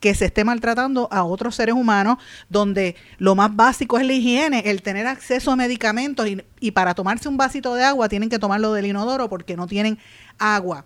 que 0.00 0.14
se 0.14 0.26
esté 0.26 0.44
maltratando 0.44 1.08
a 1.10 1.24
otros 1.24 1.56
seres 1.56 1.74
humanos, 1.74 2.18
donde 2.48 2.94
lo 3.18 3.34
más 3.34 3.54
básico 3.56 3.98
es 3.98 4.06
la 4.06 4.12
higiene, 4.12 4.62
el 4.66 4.82
tener 4.82 5.06
acceso 5.06 5.50
a 5.50 5.56
medicamentos 5.56 6.28
y, 6.28 6.40
y 6.60 6.70
para 6.70 6.94
tomarse 6.94 7.28
un 7.28 7.36
vasito 7.36 7.74
de 7.74 7.84
agua 7.84 8.08
tienen 8.08 8.28
que 8.28 8.38
tomarlo 8.38 8.72
del 8.72 8.86
inodoro 8.86 9.28
porque 9.28 9.56
no 9.56 9.66
tienen 9.66 9.98
agua 10.38 10.84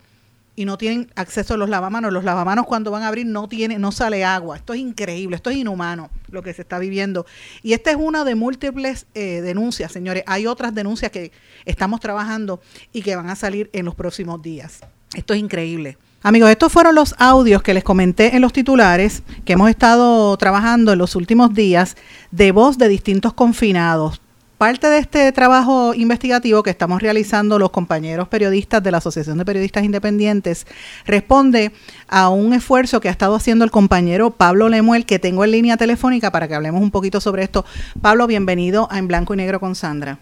y 0.54 0.64
no 0.64 0.78
tienen 0.78 1.10
acceso 1.14 1.54
a 1.54 1.56
los 1.56 1.68
lavamanos. 1.68 2.12
Los 2.12 2.24
lavamanos 2.24 2.66
cuando 2.66 2.90
van 2.90 3.02
a 3.02 3.08
abrir 3.08 3.26
no 3.26 3.48
tiene, 3.48 3.78
no 3.78 3.92
sale 3.92 4.24
agua. 4.24 4.56
Esto 4.56 4.74
es 4.74 4.80
increíble, 4.80 5.36
esto 5.36 5.50
es 5.50 5.56
inhumano 5.56 6.10
lo 6.28 6.42
que 6.42 6.52
se 6.52 6.62
está 6.62 6.78
viviendo. 6.78 7.26
Y 7.62 7.72
esta 7.72 7.90
es 7.90 7.96
una 7.98 8.24
de 8.24 8.34
múltiples 8.34 9.06
eh, 9.14 9.40
denuncias, 9.42 9.92
señores. 9.92 10.24
Hay 10.26 10.46
otras 10.46 10.74
denuncias 10.74 11.10
que 11.10 11.32
estamos 11.64 12.00
trabajando 12.00 12.60
y 12.92 13.02
que 13.02 13.16
van 13.16 13.30
a 13.30 13.36
salir 13.36 13.70
en 13.72 13.84
los 13.84 13.94
próximos 13.94 14.42
días. 14.42 14.80
Esto 15.14 15.34
es 15.34 15.40
increíble. 15.40 15.98
Amigos, 16.24 16.50
estos 16.50 16.72
fueron 16.72 16.94
los 16.94 17.16
audios 17.18 17.62
que 17.62 17.74
les 17.74 17.82
comenté 17.82 18.36
en 18.36 18.42
los 18.42 18.52
titulares 18.52 19.24
que 19.44 19.54
hemos 19.54 19.68
estado 19.68 20.36
trabajando 20.36 20.92
en 20.92 20.98
los 20.98 21.16
últimos 21.16 21.52
días 21.52 21.96
de 22.30 22.52
voz 22.52 22.78
de 22.78 22.88
distintos 22.88 23.32
confinados 23.32 24.21
parte 24.62 24.88
de 24.88 24.98
este 24.98 25.32
trabajo 25.32 25.92
investigativo 25.92 26.62
que 26.62 26.70
estamos 26.70 27.02
realizando 27.02 27.58
los 27.58 27.72
compañeros 27.72 28.28
periodistas 28.28 28.80
de 28.80 28.92
la 28.92 28.98
Asociación 28.98 29.36
de 29.36 29.44
Periodistas 29.44 29.82
Independientes 29.82 30.68
responde 31.04 31.72
a 32.06 32.28
un 32.28 32.52
esfuerzo 32.52 33.00
que 33.00 33.08
ha 33.08 33.10
estado 33.10 33.34
haciendo 33.34 33.64
el 33.64 33.72
compañero 33.72 34.30
Pablo 34.30 34.68
Lemuel, 34.68 35.04
que 35.04 35.18
tengo 35.18 35.42
en 35.42 35.50
línea 35.50 35.76
telefónica 35.76 36.30
para 36.30 36.46
que 36.46 36.54
hablemos 36.54 36.80
un 36.80 36.92
poquito 36.92 37.20
sobre 37.20 37.42
esto. 37.42 37.64
Pablo, 38.00 38.28
bienvenido 38.28 38.86
a 38.92 39.00
En 39.00 39.08
Blanco 39.08 39.34
y 39.34 39.38
Negro 39.38 39.58
con 39.58 39.74
Sandra. 39.74 40.18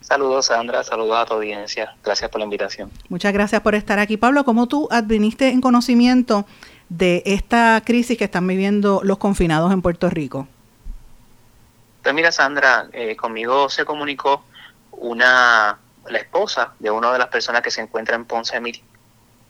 Saludos 0.00 0.46
Sandra, 0.46 0.82
saludos 0.82 1.18
a 1.18 1.26
tu 1.26 1.34
audiencia. 1.34 1.96
Gracias 2.02 2.30
por 2.30 2.38
la 2.38 2.46
invitación. 2.46 2.90
Muchas 3.10 3.34
gracias 3.34 3.60
por 3.60 3.74
estar 3.74 3.98
aquí. 3.98 4.16
Pablo, 4.16 4.46
¿cómo 4.46 4.68
tú 4.68 4.88
adviniste 4.90 5.48
en 5.50 5.60
conocimiento 5.60 6.46
de 6.88 7.22
esta 7.26 7.82
crisis 7.84 8.16
que 8.16 8.24
están 8.24 8.46
viviendo 8.46 9.02
los 9.04 9.18
confinados 9.18 9.70
en 9.70 9.82
Puerto 9.82 10.08
Rico? 10.08 10.48
Pues 12.02 12.14
mira, 12.14 12.32
Sandra, 12.32 12.88
eh, 12.92 13.16
conmigo 13.16 13.68
se 13.68 13.84
comunicó 13.84 14.44
una 14.92 15.78
la 16.06 16.18
esposa 16.18 16.72
de 16.78 16.90
una 16.90 17.12
de 17.12 17.18
las 17.18 17.28
personas 17.28 17.62
que 17.62 17.70
se 17.70 17.80
encuentra 17.80 18.16
en 18.16 18.24
Ponce 18.24 18.60
Mil. 18.60 18.82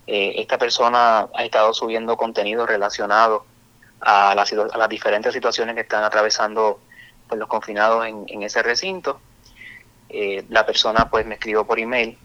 Eh, 0.07 0.35
esta 0.37 0.59
persona 0.59 1.29
ha 1.35 1.45
estado 1.45 1.73
subiendo 1.73 2.17
contenido 2.17 2.67
relacionado 2.67 3.45
a 4.01 4.35
las, 4.35 4.89
diferentes 4.89 5.33
situaciones 5.33 5.75
que 5.75 5.83
están 5.83 6.03
atravesando 6.03 6.81
pues, 7.29 7.39
los 7.39 7.49
confinados 7.49 8.07
en, 8.07 8.43
ese 8.43 8.63
recinto. 8.63 9.21
Eh, 10.09 10.45
la 10.49 10.65
persona 10.65 11.09
pues 11.11 11.27
me 11.27 11.35
escribió 11.35 11.65
por 11.65 11.79
email, 11.79 12.19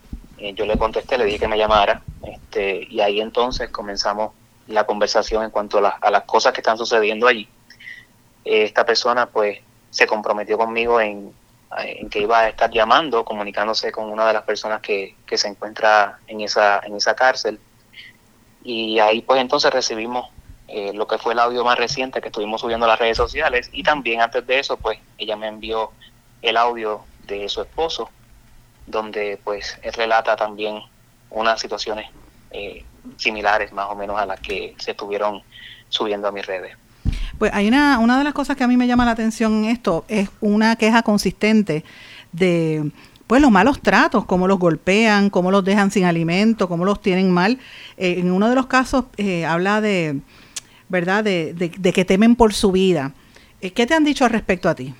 yo 0.55 0.65
le 0.65 0.77
contesté, 0.77 1.17
le 1.17 1.25
dije 1.25 1.39
que 1.39 1.47
me 1.47 1.57
llamara, 1.57 2.01
este, 2.25 2.87
y 2.89 3.01
ahí 3.01 3.21
entonces 3.21 3.69
comenzamos 3.69 4.31
la 4.67 4.85
conversación 4.85 5.43
en 5.43 5.51
cuanto 5.51 5.77
a, 5.85 5.89
a 5.89 6.11
las 6.11 6.23
cosas 6.23 6.53
que 6.53 6.61
están 6.61 6.77
sucediendo 6.77 7.27
allí. 7.27 7.47
esta 8.43 8.85
persona 8.85 9.27
pues 9.27 9.59
se 9.93 10.07
comprometió 10.07 10.57
conmigo 10.57 10.99
en, 10.99 11.31
en 11.77 12.09
que 12.09 12.19
iba 12.19 12.39
a 12.39 12.49
estar 12.49 12.71
llamando, 12.71 13.23
comunicándose 13.23 13.91
con 13.91 14.05
una 14.05 14.25
de 14.25 14.33
las 14.33 14.41
personas 14.41 14.81
que, 14.81 15.15
que 15.27 15.37
se 15.37 15.47
encuentra 15.47 16.17
en 16.25 16.41
esa, 16.41 16.81
en 16.83 16.95
esa 16.95 17.15
cárcel. 17.15 17.59
Y 18.63 18.97
ahí 18.97 19.21
pues 19.21 19.39
entonces 19.39 19.71
recibimos 19.71 20.29
eh, 20.67 20.93
lo 20.93 21.05
que 21.05 21.19
fue 21.19 21.33
el 21.33 21.39
audio 21.39 21.63
más 21.63 21.77
reciente 21.77 22.21
que 22.21 22.29
estuvimos 22.29 22.61
subiendo 22.61 22.87
a 22.87 22.89
las 22.89 22.97
redes 22.97 23.17
sociales 23.17 23.69
y 23.71 23.83
también 23.83 24.21
antes 24.21 24.47
de 24.47 24.57
eso 24.57 24.77
pues 24.77 24.97
ella 25.19 25.35
me 25.35 25.47
envió 25.47 25.91
el 26.41 26.57
audio 26.57 27.05
de 27.27 27.47
su 27.49 27.61
esposo 27.61 28.09
donde 28.87 29.39
pues 29.43 29.77
él 29.83 29.93
relata 29.93 30.35
también 30.35 30.81
unas 31.29 31.59
situaciones 31.59 32.09
eh, 32.49 32.83
similares 33.17 33.71
más 33.71 33.89
o 33.91 33.95
menos 33.95 34.19
a 34.19 34.25
las 34.25 34.39
que 34.39 34.73
se 34.79 34.91
estuvieron 34.91 35.43
subiendo 35.89 36.27
a 36.27 36.31
mis 36.31 36.45
redes. 36.47 36.75
Pues 37.43 37.53
hay 37.53 37.67
una, 37.67 37.99
una 37.99 38.17
de 38.17 38.23
las 38.23 38.33
cosas 38.33 38.55
que 38.55 38.63
a 38.63 38.69
mí 38.69 38.77
me 38.77 38.87
llama 38.87 39.03
la 39.03 39.11
atención 39.11 39.65
en 39.65 39.65
esto 39.65 40.05
es 40.07 40.29
una 40.39 40.77
queja 40.77 41.03
consistente 41.03 41.83
de 42.31 42.89
pues 43.27 43.41
los 43.41 43.51
malos 43.51 43.81
tratos, 43.81 44.23
cómo 44.23 44.47
los 44.47 44.59
golpean, 44.59 45.29
cómo 45.29 45.51
los 45.51 45.65
dejan 45.65 45.91
sin 45.91 46.05
alimento, 46.05 46.69
cómo 46.69 46.85
los 46.85 47.01
tienen 47.01 47.31
mal. 47.31 47.59
Eh, 47.97 48.15
en 48.19 48.31
uno 48.31 48.47
de 48.47 48.55
los 48.55 48.67
casos 48.67 49.07
eh, 49.17 49.45
habla 49.45 49.81
de, 49.81 50.21
¿verdad?, 50.87 51.25
de, 51.25 51.53
de, 51.53 51.91
que 51.91 52.05
temen 52.05 52.37
por 52.37 52.53
su 52.53 52.71
vida. 52.71 53.11
Eh, 53.59 53.71
¿Qué 53.71 53.85
te 53.85 53.93
han 53.93 54.05
dicho 54.05 54.23
al 54.23 54.31
respecto 54.31 54.69
a 54.69 54.75
ti? 54.75 54.95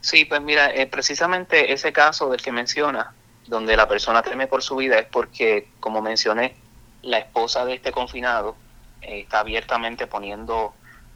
Sí, 0.00 0.24
pues 0.24 0.40
mira, 0.40 0.70
precisamente 0.90 1.70
ese 1.70 1.92
caso 1.92 2.30
del 2.30 2.40
que 2.40 2.50
menciona, 2.50 3.12
donde 3.46 3.76
la 3.76 3.86
persona 3.86 4.22
teme 4.22 4.46
por 4.46 4.62
su 4.62 4.76
vida, 4.76 4.98
es 4.98 5.06
porque, 5.12 5.68
como 5.80 6.00
mencioné, 6.00 6.54
la 7.02 7.18
esposa 7.18 7.66
de 7.66 7.74
este 7.74 7.92
confinado 7.92 8.56
está 9.02 9.40
abiertamente 9.40 10.06
poniendo 10.06 10.72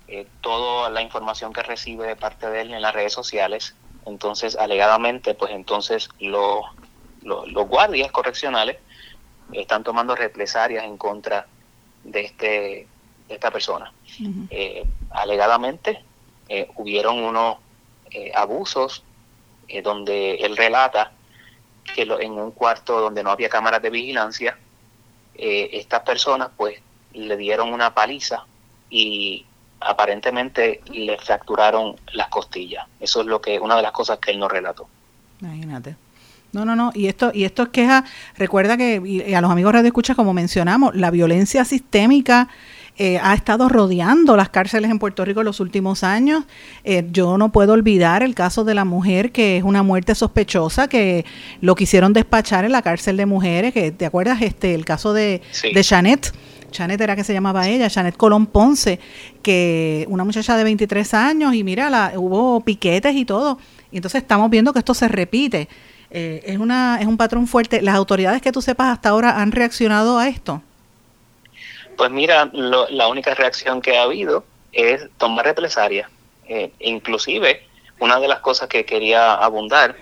eh, 0.07 0.27
toda 0.43 0.91
la 0.91 1.01
información 1.01 1.53
que 1.53 1.63
recibe 1.63 2.07
de 2.07 2.17
parte 2.17 2.51
de 2.51 2.61
él 2.61 2.75
en 2.75 2.83
las 2.83 2.95
redes 2.95 3.13
sociales. 3.13 3.75
Entonces, 4.05 4.55
alegadamente, 4.57 5.35
pues 5.35 5.53
entonces 5.53 6.11
los 6.19 6.65
guardias 7.69 8.13
correccionales 8.13 8.77
están 9.53 9.83
tomando 9.83 10.15
represalias 10.15 10.85
en 10.85 10.99
contra 10.99 11.47
de 12.03 12.21
este 12.21 12.87
de 13.29 13.35
esta 13.35 13.51
persona. 13.51 13.95
Eh, 14.51 14.85
alegadamente, 15.11 16.05
eh, 16.51 16.69
hubieron 16.77 17.23
unos 17.23 17.57
abusos 18.35 19.03
donde 19.83 20.37
él 20.37 20.57
relata 20.57 21.11
que 21.95 22.03
en 22.03 22.33
un 22.33 22.53
cuarto 22.53 23.01
donde 23.01 23.25
no 23.25 23.31
había 23.31 23.49
cámaras 23.49 23.83
de 23.83 23.91
vigilancia, 23.91 24.57
estas 25.35 26.03
personas 26.03 26.51
pues 26.57 26.79
le 27.15 27.37
dieron 27.37 27.73
una 27.73 27.95
paliza 27.95 28.45
y 28.91 29.47
aparentemente 29.85 30.81
le 30.93 31.19
fracturaron 31.19 31.97
las 32.13 32.29
costillas. 32.29 32.87
Eso 33.01 33.21
es 33.21 33.27
lo 33.27 33.41
que 33.41 33.59
una 33.59 33.77
de 33.77 33.83
las 33.83 33.93
cosas 33.93 34.19
que 34.19 34.31
él 34.31 34.39
nos 34.39 34.51
relató. 34.51 34.89
Imagínate. 35.41 35.97
No, 36.53 36.65
no, 36.65 36.77
no. 36.77 36.93
Y 36.95 37.09
esto, 37.09 37.33
y 37.35 37.45
esto 37.45 37.65
es 37.65 37.69
queja. 37.71 38.05
Recuerda 38.37 38.77
que 38.77 39.35
a 39.35 39.41
los 39.41 39.51
amigos 39.51 39.73
Radio 39.73 39.89
Escucha, 39.89 40.15
como 40.15 40.33
mencionamos, 40.33 40.95
la 40.95 41.11
violencia 41.11 41.65
sistémica 41.65 42.49
eh, 42.97 43.19
ha 43.21 43.35
estado 43.35 43.69
rodeando 43.69 44.37
las 44.37 44.51
cárceles 44.51 44.89
en 44.89 45.01
Puerto 45.01 45.25
Rico 45.25 45.41
en 45.41 45.47
los 45.47 45.59
últimos 45.59 46.05
años. 46.05 46.45
Eh, 46.85 47.05
yo 47.11 47.37
no 47.39 47.51
puedo 47.51 47.73
olvidar 47.73 48.23
el 48.23 48.37
caso 48.37 48.63
de 48.63 48.75
la 48.75 48.85
mujer 48.85 49.33
que 49.33 49.57
es 49.57 49.65
una 49.65 49.83
muerte 49.83 50.15
sospechosa, 50.15 50.87
que 50.87 51.25
lo 51.61 51.75
quisieron 51.75 52.13
despachar 52.13 52.65
en 52.65 52.71
la 52.71 52.83
cárcel 52.83 53.17
de 53.17 53.27
mujeres, 53.27 53.75
que 53.75 53.91
te 53.91 54.07
acuerdas 54.07 54.41
este 54.43 54.75
el 54.75 54.85
caso 54.85 55.13
de, 55.13 55.43
de 55.63 55.85
Janet 55.85 56.33
Janet 56.75 57.01
era 57.01 57.17
que 57.17 57.25
se 57.25 57.33
llamaba 57.33 57.69
ella, 57.69 57.89
Janet 57.89 58.17
Colón 58.17 58.47
Ponce, 58.47 58.99
que 59.43 60.05
una 60.09 60.25
muchacha 60.25 60.57
de 60.57 60.65
23 60.65 61.15
años 61.15 61.55
y 61.55 61.65
mira, 61.65 61.91
la, 61.91 62.13
hubo 62.17 62.61
piquetes 62.61 63.15
y 63.15 63.25
todo. 63.25 63.59
Y 63.91 63.97
entonces 63.97 64.23
estamos 64.23 64.51
viendo 64.51 64.73
que 64.73 64.81
esto 64.81 64.95
se 64.95 65.09
repite. 65.09 65.69
Eh, 66.11 66.43
es, 66.45 66.59
una, 66.59 66.99
es 67.01 67.07
un 67.07 67.17
patrón 67.17 67.47
fuerte. 67.47 67.81
¿Las 67.83 67.95
autoridades 67.95 68.43
que 68.43 68.53
tú 68.53 68.61
sepas 68.61 68.89
hasta 68.89 69.11
ahora 69.11 69.41
han 69.41 69.53
reaccionado 69.53 70.19
a 70.19 70.29
esto? 70.29 70.63
Pues 71.97 72.11
mira, 72.11 72.51
la 72.53 73.09
única 73.09 73.35
reacción 73.35 73.81
que 73.81 73.97
ha 73.97 74.03
habido 74.03 74.45
es 74.73 75.09
tomar 75.17 75.45
represalia. 75.45 76.11
Eh, 76.49 76.73
inclusive, 76.81 77.67
una 78.01 78.21
de 78.21 78.29
las 78.29 78.41
cosas 78.41 78.69
que 78.69 78.85
quería 78.85 79.35
abundar 79.35 79.97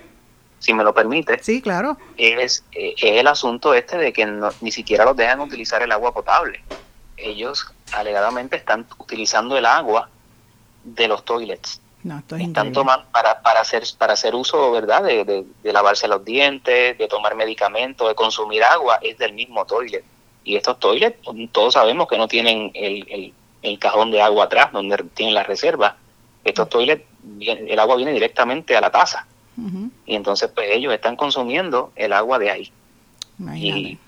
si 0.62 0.72
me 0.72 0.84
lo 0.84 0.94
permite. 0.94 1.42
Sí, 1.42 1.60
claro. 1.60 1.98
Es, 2.16 2.64
eh, 2.72 2.94
es 2.96 3.20
el 3.20 3.26
asunto 3.26 3.74
este 3.74 3.98
de 3.98 4.12
que 4.12 4.24
ni 4.60 4.70
siquiera 4.70 5.04
los 5.04 5.16
dejan 5.16 5.40
utilizar 5.40 5.82
el 5.82 5.90
agua 5.90 6.14
potable. 6.14 6.62
Ellos 7.16 7.66
alegadamente 7.92 8.56
están 8.56 8.86
utilizando 8.98 9.58
el 9.58 9.66
agua 9.66 10.08
de 10.84 11.08
los 11.08 11.24
toilets. 11.24 11.80
No, 12.04 12.18
esto 12.18 12.36
están 12.36 12.72
tomando 12.72 13.06
para, 13.12 13.42
para, 13.42 13.60
hacer, 13.60 13.82
para 13.98 14.12
hacer 14.12 14.34
uso, 14.36 14.70
¿verdad? 14.70 15.02
De, 15.02 15.24
de, 15.24 15.72
lavarse 15.72 16.06
los 16.06 16.24
dientes, 16.24 16.96
de 16.96 17.08
tomar 17.08 17.34
medicamentos, 17.34 18.08
de 18.08 18.14
consumir 18.14 18.62
agua, 18.62 18.98
es 19.02 19.18
del 19.18 19.32
mismo 19.32 19.64
toilet. 19.66 20.04
Y 20.44 20.56
estos 20.56 20.78
toilets, 20.78 21.18
todos 21.50 21.74
sabemos 21.74 22.08
que 22.08 22.18
no 22.18 22.28
tienen 22.28 22.70
el, 22.74 23.04
el, 23.08 23.34
el 23.62 23.78
cajón 23.80 24.12
de 24.12 24.22
agua 24.22 24.44
atrás, 24.44 24.72
donde 24.72 24.96
tienen 25.14 25.34
la 25.34 25.42
reserva. 25.42 25.96
Estos 26.44 26.68
toilets, 26.68 27.04
el 27.40 27.78
agua 27.78 27.96
viene 27.96 28.12
directamente 28.12 28.76
a 28.76 28.80
la 28.80 28.90
taza. 28.90 29.26
Y 30.12 30.14
entonces 30.14 30.50
pues 30.54 30.68
ellos 30.70 30.92
están 30.92 31.16
consumiendo 31.16 31.90
el 31.96 32.12
agua 32.12 32.38
de 32.38 32.50
ahí. 32.50 32.72
Y, 33.56 33.98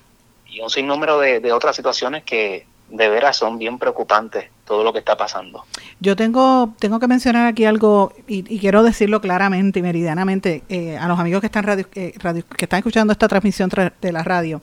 un 0.61 0.69
sinnúmero 0.69 1.19
de, 1.19 1.41
de 1.41 1.51
otras 1.51 1.75
situaciones 1.75 2.23
que 2.23 2.65
de 2.89 3.09
veras 3.09 3.35
son 3.35 3.57
bien 3.57 3.77
preocupantes 3.77 4.45
todo 4.65 4.83
lo 4.83 4.93
que 4.93 4.99
está 4.99 5.17
pasando. 5.17 5.65
Yo 5.99 6.15
tengo 6.15 6.73
tengo 6.79 6.99
que 6.99 7.07
mencionar 7.07 7.47
aquí 7.47 7.65
algo 7.65 8.13
y, 8.27 8.59
quiero 8.59 8.83
decirlo 8.83 9.19
claramente 9.19 9.79
y 9.79 9.81
meridianamente 9.81 10.63
eh, 10.69 10.97
a 10.97 11.07
los 11.07 11.19
amigos 11.19 11.41
que 11.41 11.47
están 11.47 11.63
radio, 11.63 11.87
eh, 11.95 12.13
radio, 12.19 12.45
que 12.47 12.65
están 12.65 12.77
escuchando 12.77 13.11
esta 13.11 13.27
transmisión 13.27 13.69
de 14.01 14.11
la 14.11 14.23
radio. 14.23 14.61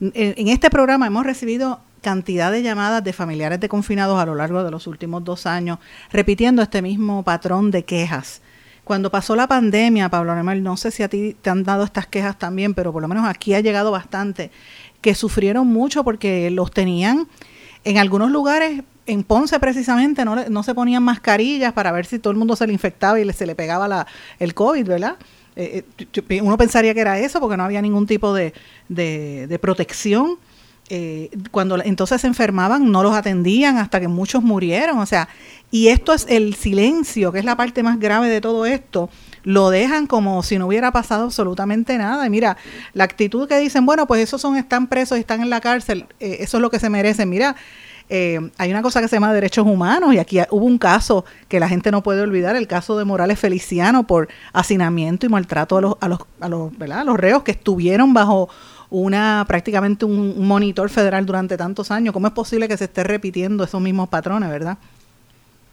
En, 0.00 0.48
este 0.48 0.70
programa 0.70 1.06
hemos 1.06 1.24
recibido 1.24 1.80
cantidad 2.02 2.50
de 2.52 2.62
llamadas 2.62 3.02
de 3.02 3.12
familiares 3.12 3.60
de 3.60 3.68
confinados 3.68 4.20
a 4.20 4.26
lo 4.26 4.34
largo 4.34 4.62
de 4.64 4.70
los 4.70 4.86
últimos 4.86 5.24
dos 5.24 5.46
años, 5.46 5.78
repitiendo 6.10 6.60
este 6.60 6.82
mismo 6.82 7.22
patrón 7.22 7.70
de 7.70 7.84
quejas 7.84 8.42
cuando 8.84 9.10
pasó 9.10 9.34
la 9.34 9.48
pandemia, 9.48 10.08
Pablo 10.08 10.32
Anemar, 10.32 10.58
no 10.58 10.76
sé 10.76 10.90
si 10.90 11.02
a 11.02 11.08
ti 11.08 11.34
te 11.40 11.50
han 11.50 11.64
dado 11.64 11.84
estas 11.84 12.06
quejas 12.06 12.38
también, 12.38 12.74
pero 12.74 12.92
por 12.92 13.02
lo 13.02 13.08
menos 13.08 13.26
aquí 13.26 13.54
ha 13.54 13.60
llegado 13.60 13.90
bastante, 13.90 14.50
que 15.00 15.14
sufrieron 15.14 15.66
mucho 15.66 16.04
porque 16.04 16.50
los 16.50 16.70
tenían 16.70 17.26
en 17.84 17.98
algunos 17.98 18.30
lugares, 18.30 18.82
en 19.06 19.24
Ponce 19.24 19.58
precisamente, 19.58 20.24
no, 20.24 20.36
no 20.48 20.62
se 20.62 20.74
ponían 20.74 21.02
mascarillas 21.02 21.72
para 21.72 21.92
ver 21.92 22.06
si 22.06 22.18
todo 22.18 22.30
el 22.30 22.38
mundo 22.38 22.56
se 22.56 22.66
le 22.66 22.72
infectaba 22.72 23.18
y 23.20 23.32
se 23.32 23.46
le 23.46 23.54
pegaba 23.54 23.88
la, 23.88 24.06
el 24.38 24.54
COVID, 24.54 24.86
¿verdad? 24.86 25.16
Eh, 25.56 25.84
eh, 25.98 26.40
uno 26.42 26.56
pensaría 26.56 26.94
que 26.94 27.00
era 27.00 27.18
eso 27.18 27.40
porque 27.40 27.56
no 27.56 27.64
había 27.64 27.82
ningún 27.82 28.06
tipo 28.06 28.34
de, 28.34 28.52
de 28.88 29.58
protección 29.60 30.38
eh, 30.90 31.30
cuando 31.50 31.82
entonces 31.82 32.20
se 32.20 32.26
enfermaban 32.26 32.92
no 32.92 33.02
los 33.02 33.14
atendían 33.14 33.78
hasta 33.78 34.00
que 34.00 34.08
muchos 34.08 34.42
murieron, 34.42 34.98
o 34.98 35.06
sea, 35.06 35.28
y 35.70 35.88
esto 35.88 36.12
es 36.12 36.26
el 36.28 36.54
silencio, 36.54 37.32
que 37.32 37.38
es 37.38 37.44
la 37.44 37.56
parte 37.56 37.82
más 37.82 37.98
grave 37.98 38.28
de 38.28 38.40
todo 38.40 38.66
esto, 38.66 39.10
lo 39.42 39.70
dejan 39.70 40.06
como 40.06 40.42
si 40.42 40.58
no 40.58 40.66
hubiera 40.66 40.92
pasado 40.92 41.24
absolutamente 41.24 41.98
nada. 41.98 42.26
Y 42.26 42.30
mira, 42.30 42.56
la 42.92 43.04
actitud 43.04 43.48
que 43.48 43.58
dicen, 43.58 43.84
bueno, 43.86 44.06
pues 44.06 44.22
esos 44.22 44.40
son, 44.40 44.56
están 44.56 44.86
presos 44.86 45.18
están 45.18 45.40
en 45.40 45.50
la 45.50 45.60
cárcel, 45.60 46.06
eh, 46.20 46.36
eso 46.40 46.58
es 46.58 46.60
lo 46.60 46.70
que 46.70 46.78
se 46.78 46.90
merecen. 46.90 47.28
Mira, 47.28 47.56
eh, 48.10 48.38
hay 48.58 48.70
una 48.70 48.82
cosa 48.82 49.00
que 49.00 49.08
se 49.08 49.16
llama 49.16 49.32
derechos 49.32 49.66
humanos 49.66 50.14
y 50.14 50.18
aquí 50.18 50.38
hubo 50.50 50.66
un 50.66 50.78
caso 50.78 51.24
que 51.48 51.58
la 51.58 51.68
gente 51.68 51.90
no 51.90 52.02
puede 52.02 52.20
olvidar, 52.20 52.54
el 52.54 52.66
caso 52.66 52.98
de 52.98 53.04
Morales 53.04 53.38
Feliciano 53.38 54.06
por 54.06 54.28
hacinamiento 54.52 55.24
y 55.24 55.30
maltrato 55.30 55.78
a 55.78 55.80
los, 55.80 55.96
a 56.00 56.08
los, 56.08 56.18
a 56.40 56.48
los, 56.48 56.76
¿verdad? 56.76 57.00
a 57.00 57.04
los 57.04 57.16
reos 57.16 57.42
que 57.42 57.52
estuvieron 57.52 58.12
bajo 58.12 58.50
una 58.94 59.44
prácticamente 59.48 60.04
un, 60.04 60.46
monitor 60.46 60.88
federal 60.88 61.26
durante 61.26 61.56
tantos 61.56 61.90
años. 61.90 62.12
¿Cómo 62.12 62.28
es 62.28 62.32
posible 62.32 62.68
que 62.68 62.76
se 62.76 62.84
esté 62.84 63.02
repitiendo 63.02 63.64
esos 63.64 63.80
mismos 63.80 64.08
patrones, 64.08 64.48
verdad? 64.48 64.78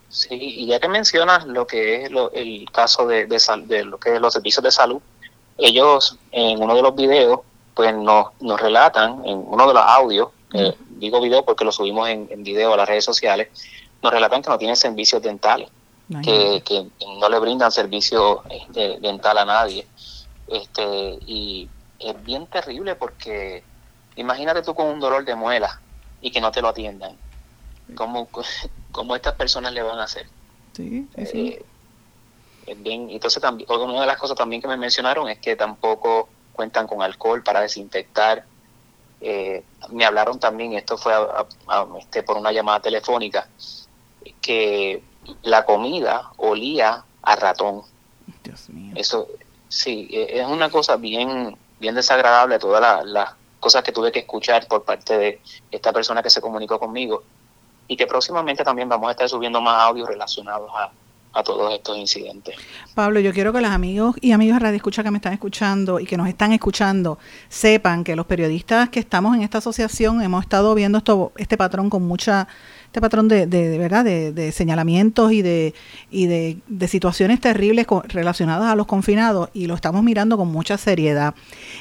Sí, 0.10 0.36
y 0.40 0.66
ya 0.66 0.80
que 0.80 0.90
mencionas 0.90 1.46
lo 1.46 1.68
que 1.68 2.04
es 2.04 2.12
el 2.34 2.66
caso 2.72 3.06
de, 3.08 3.28
de, 3.28 3.86
lo 3.86 3.98
que 4.00 4.16
es 4.16 4.22
los 4.22 4.34
servicios 4.34 4.64
de 4.64 4.72
salud, 4.72 5.02
ellos 5.58 6.18
en 6.32 6.62
uno 6.62 6.76
de 6.76 6.82
los 6.82 6.96
videos, 6.96 7.42
pues 7.76 7.96
nos, 7.96 8.28
nos 8.42 8.60
relatan, 8.60 9.22
en 9.26 9.44
uno 9.48 9.68
de 9.68 9.74
los 9.74 9.84
audios, 9.84 10.30
eh, 10.54 10.74
digo 10.90 11.22
video 11.22 11.46
porque 11.46 11.64
lo 11.64 11.72
subimos 11.72 12.10
en, 12.10 12.28
en 12.30 12.44
video 12.44 12.74
a 12.74 12.78
las 12.78 12.90
redes 12.90 13.06
sociales, 13.06 13.48
nos 14.02 14.12
relatan 14.12 14.42
que 14.42 14.50
no 14.50 14.58
tienen 14.58 14.76
servicios 14.76 15.22
dentales. 15.22 15.70
que, 16.24 16.62
que, 16.66 16.88
no 17.20 17.30
le 17.30 17.40
brindan 17.40 17.72
servicio 17.72 18.42
este, 18.50 19.00
dental 19.00 19.38
a 19.38 19.46
nadie. 19.46 19.88
Este, 20.48 21.20
y 21.26 21.70
es 22.04 22.24
bien 22.24 22.48
terrible 22.48 22.96
porque 22.96 23.64
imagínate 24.16 24.62
tú 24.62 24.74
con 24.74 24.88
un 24.88 25.00
dolor 25.00 25.26
de 25.26 25.36
muela 25.36 25.82
y 26.22 26.32
que 26.32 26.42
no 26.42 26.52
te 26.52 26.62
lo 26.62 26.70
atiendan. 26.70 27.18
¿Cómo, 27.96 28.30
cómo 28.92 29.16
estas 29.16 29.34
personas 29.36 29.74
le 29.74 29.82
van 29.82 30.00
a 30.00 30.04
hacer? 30.04 30.28
Sí, 30.74 31.08
sí, 31.26 31.60
eh, 32.66 32.76
bien, 32.76 33.10
entonces 33.10 33.42
también, 33.42 33.70
una 33.70 34.02
de 34.02 34.08
las 34.08 34.18
cosas 34.18 34.38
también 34.38 34.62
que 34.62 34.68
me 34.68 34.78
mencionaron 34.78 35.28
es 35.30 35.40
que 35.40 35.56
tampoco 35.56 36.30
cuentan 36.52 36.88
con 36.88 37.02
alcohol 37.02 37.44
para 37.44 37.62
desinfectar. 37.62 38.46
Eh, 39.20 39.64
me 39.92 40.06
hablaron 40.06 40.40
también, 40.40 40.74
esto 40.74 40.98
fue 40.98 41.14
este, 42.00 42.24
por 42.24 42.38
una 42.38 42.52
llamada 42.52 42.80
telefónica, 42.80 43.48
que 44.42 45.04
la 45.44 45.66
comida 45.66 46.32
olía 46.38 47.04
a 47.22 47.36
ratón. 47.36 47.84
Dios 48.44 48.70
mío. 48.70 48.94
Eso, 48.96 49.28
sí, 49.68 50.08
e, 50.12 50.40
es 50.40 50.48
una 50.48 50.70
cosa 50.70 50.98
bien, 50.98 51.58
bien 51.82 51.96
desagradable 51.96 52.60
todas 52.60 53.06
las 53.06 53.32
cosas 53.60 53.84
que 53.84 53.92
tuve 53.92 54.12
que 54.12 54.20
escuchar 54.20 54.68
por 54.68 54.84
parte 54.84 55.18
de 55.18 55.42
esta 55.72 55.92
persona 55.92 56.24
que 56.24 56.30
se 56.30 56.40
comunicó 56.40 56.80
conmigo 56.80 57.24
y 57.88 57.98
que 57.98 58.08
próximamente 58.08 58.64
también 58.64 58.88
vamos 58.88 59.10
a 59.10 59.12
estar 59.12 59.28
subiendo 59.28 59.60
más 59.60 59.82
audios 59.84 60.08
relacionados 60.08 60.72
a, 60.74 60.92
a 61.34 61.44
todos 61.44 61.74
estos 61.74 61.98
incidentes. 61.98 62.56
Pablo, 62.94 63.20
yo 63.20 63.34
quiero 63.34 63.52
que 63.52 63.62
los 63.62 63.72
amigos 63.72 64.16
y 64.22 64.32
amigas 64.32 64.60
de 64.60 64.66
Radio 64.66 64.76
Escucha 64.78 65.04
que 65.04 65.12
me 65.12 65.18
están 65.18 65.34
escuchando 65.34 66.00
y 66.00 66.06
que 66.06 66.18
nos 66.18 66.28
están 66.28 66.54
escuchando 66.54 67.20
sepan 67.50 68.04
que 68.04 68.16
los 68.16 68.26
periodistas 68.26 68.90
que 68.90 69.00
estamos 69.00 69.36
en 69.36 69.42
esta 69.42 69.58
asociación 69.58 70.22
hemos 70.22 70.44
estado 70.44 70.74
viendo 70.76 70.98
esto, 71.00 71.32
este 71.36 71.58
patrón 71.58 71.90
con 71.90 72.04
mucha 72.04 72.48
este 72.92 73.00
patrón 73.00 73.30
de, 73.30 73.48
de, 73.48 73.78
verdad 73.78 74.04
de, 74.04 74.52
señalamientos 74.52 75.32
y 75.32 75.42
de 75.42 75.74
y 76.10 76.26
de, 76.26 76.58
de 76.68 76.88
situaciones 76.90 77.40
terribles 77.40 77.88
relacionadas 78.10 78.70
a 78.70 78.76
los 78.76 78.86
confinados 78.86 79.50
y 79.54 79.68
lo 79.68 79.76
estamos 79.76 80.04
mirando 80.04 80.36
con 80.36 80.50
mucha 80.50 80.78
seriedad. 80.78 81.34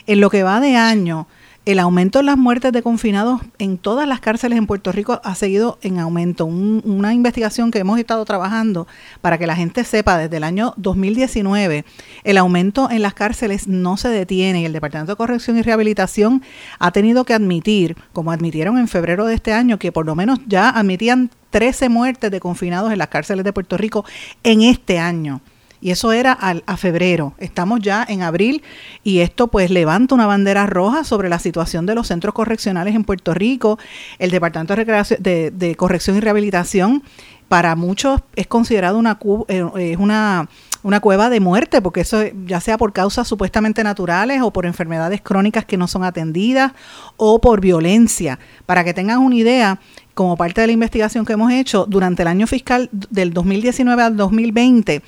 En 0.07 0.21
lo 0.21 0.31
que 0.31 0.45
va 0.45 0.61
de 0.61 0.77
año, 0.77 1.27
el 1.67 1.79
aumento 1.79 2.21
en 2.21 2.27
las 2.27 2.39
muertes 2.39 2.73
de 2.73 2.83
confinados 2.83 3.43
en 3.59 3.77
todas 3.77 4.09
las 4.09 4.21
cárceles 4.21 4.57
en 4.57 4.67
Puerto 4.67 4.93
Rico 4.93 5.21
ha 5.23 5.35
seguido 5.35 5.79
en 5.83 5.99
aumento. 5.99 6.47
una 6.47 7.13
investigación 7.13 7.71
que 7.71 7.79
hemos 7.79 7.99
estado 7.99 8.25
trabajando 8.25 8.87
para 9.21 9.37
que 9.37 9.47
la 9.47 9.57
gente 9.57 9.85
sepa 9.85 10.17
desde 10.17 10.39
el 10.39 10.45
año 10.45 10.73
2019, 10.79 11.85
el 12.25 12.39
aumento 12.39 12.91
en 12.91 13.03
las 13.03 13.13
cárceles 13.13 13.69
no 13.69 13.99
se 13.99 14.09
detiene 14.09 14.63
y 14.63 14.65
el 14.65 14.73
Departamento 14.73 15.13
de 15.13 15.17
Corrección 15.17 15.59
y 15.59 15.63
Rehabilitación 15.63 16.43
ha 16.79 16.93
tenido 16.93 17.25
que 17.25 17.35
admitir, 17.35 17.97
como 18.13 18.33
admitieron 18.33 18.79
en 18.79 18.89
febrero 18.89 19.27
de 19.27 19.35
este 19.35 19.53
año, 19.53 19.79
que 19.79 19.93
por 19.93 20.07
lo 20.07 20.15
menos 20.15 20.39
ya 20.47 20.71
admitían 20.71 21.31
13 21.51 21.89
muertes 21.91 22.31
de 22.31 22.41
confinados 22.41 22.91
en 22.91 22.99
las 22.99 23.09
cárceles 23.09 23.45
de 23.45 23.53
Puerto 23.53 23.77
Rico 23.77 24.05
en 24.45 24.63
este 24.63 24.99
año 24.99 25.43
y 25.81 25.91
eso 25.91 26.13
era 26.13 26.33
a 26.33 26.77
febrero. 26.77 27.35
Estamos 27.39 27.81
ya 27.81 28.05
en 28.09 28.23
abril 28.23 28.63
y 29.03 29.21
esto 29.21 29.49
pues 29.49 29.71
levanta 29.71 30.15
una 30.15 30.27
bandera 30.27 30.67
roja 30.67 31.05
sobre 31.05 31.29
la 31.29 31.39
situación 31.39 31.87
de 31.87 31.95
los 31.95 32.09
centros 32.09 32.35
correccionales 32.35 32.95
en 32.95 33.05
Puerto 33.05 33.35
Rico. 33.35 33.79
El 34.19 34.31
Departamento 34.31 34.75
de, 34.77 35.51
de, 35.51 35.75
Corrección 35.77 36.17
y 36.17 36.21
Rehabilitación 36.21 37.03
para 37.49 37.75
muchos 37.75 38.21
es 38.37 38.47
considerado 38.47 38.99
una, 38.99 39.19
eh, 39.49 39.97
una, 39.99 40.49
una 40.83 41.01
cueva 41.01 41.31
de 41.31 41.41
muerte, 41.41 41.83
porque 41.83 42.03
eso 42.03 42.23
ya 42.47 42.61
sea 42.61 42.79
por 42.79 42.93
causas 42.93 43.27
supuestamente 43.27 43.83
naturales 43.83 44.43
o 44.43 44.53
por 44.53 44.67
enfermedades 44.67 45.21
crónicas 45.21 45.65
que 45.65 45.77
no 45.77 45.89
son 45.89 46.05
atendidas 46.05 46.73
o 47.17 47.41
por 47.41 47.61
violencia. 47.61 48.39
Para 48.67 48.85
que 48.85 48.95
tengan 48.95 49.19
una 49.19 49.35
idea, 49.35 49.81
como 50.21 50.37
parte 50.37 50.61
de 50.61 50.67
la 50.67 50.75
investigación 50.75 51.25
que 51.25 51.33
hemos 51.33 51.51
hecho, 51.51 51.87
durante 51.89 52.21
el 52.21 52.29
año 52.29 52.47
fiscal 52.47 52.91
del 52.93 53.33
2019 53.33 54.03
al 54.03 54.19
2020, 54.19 55.01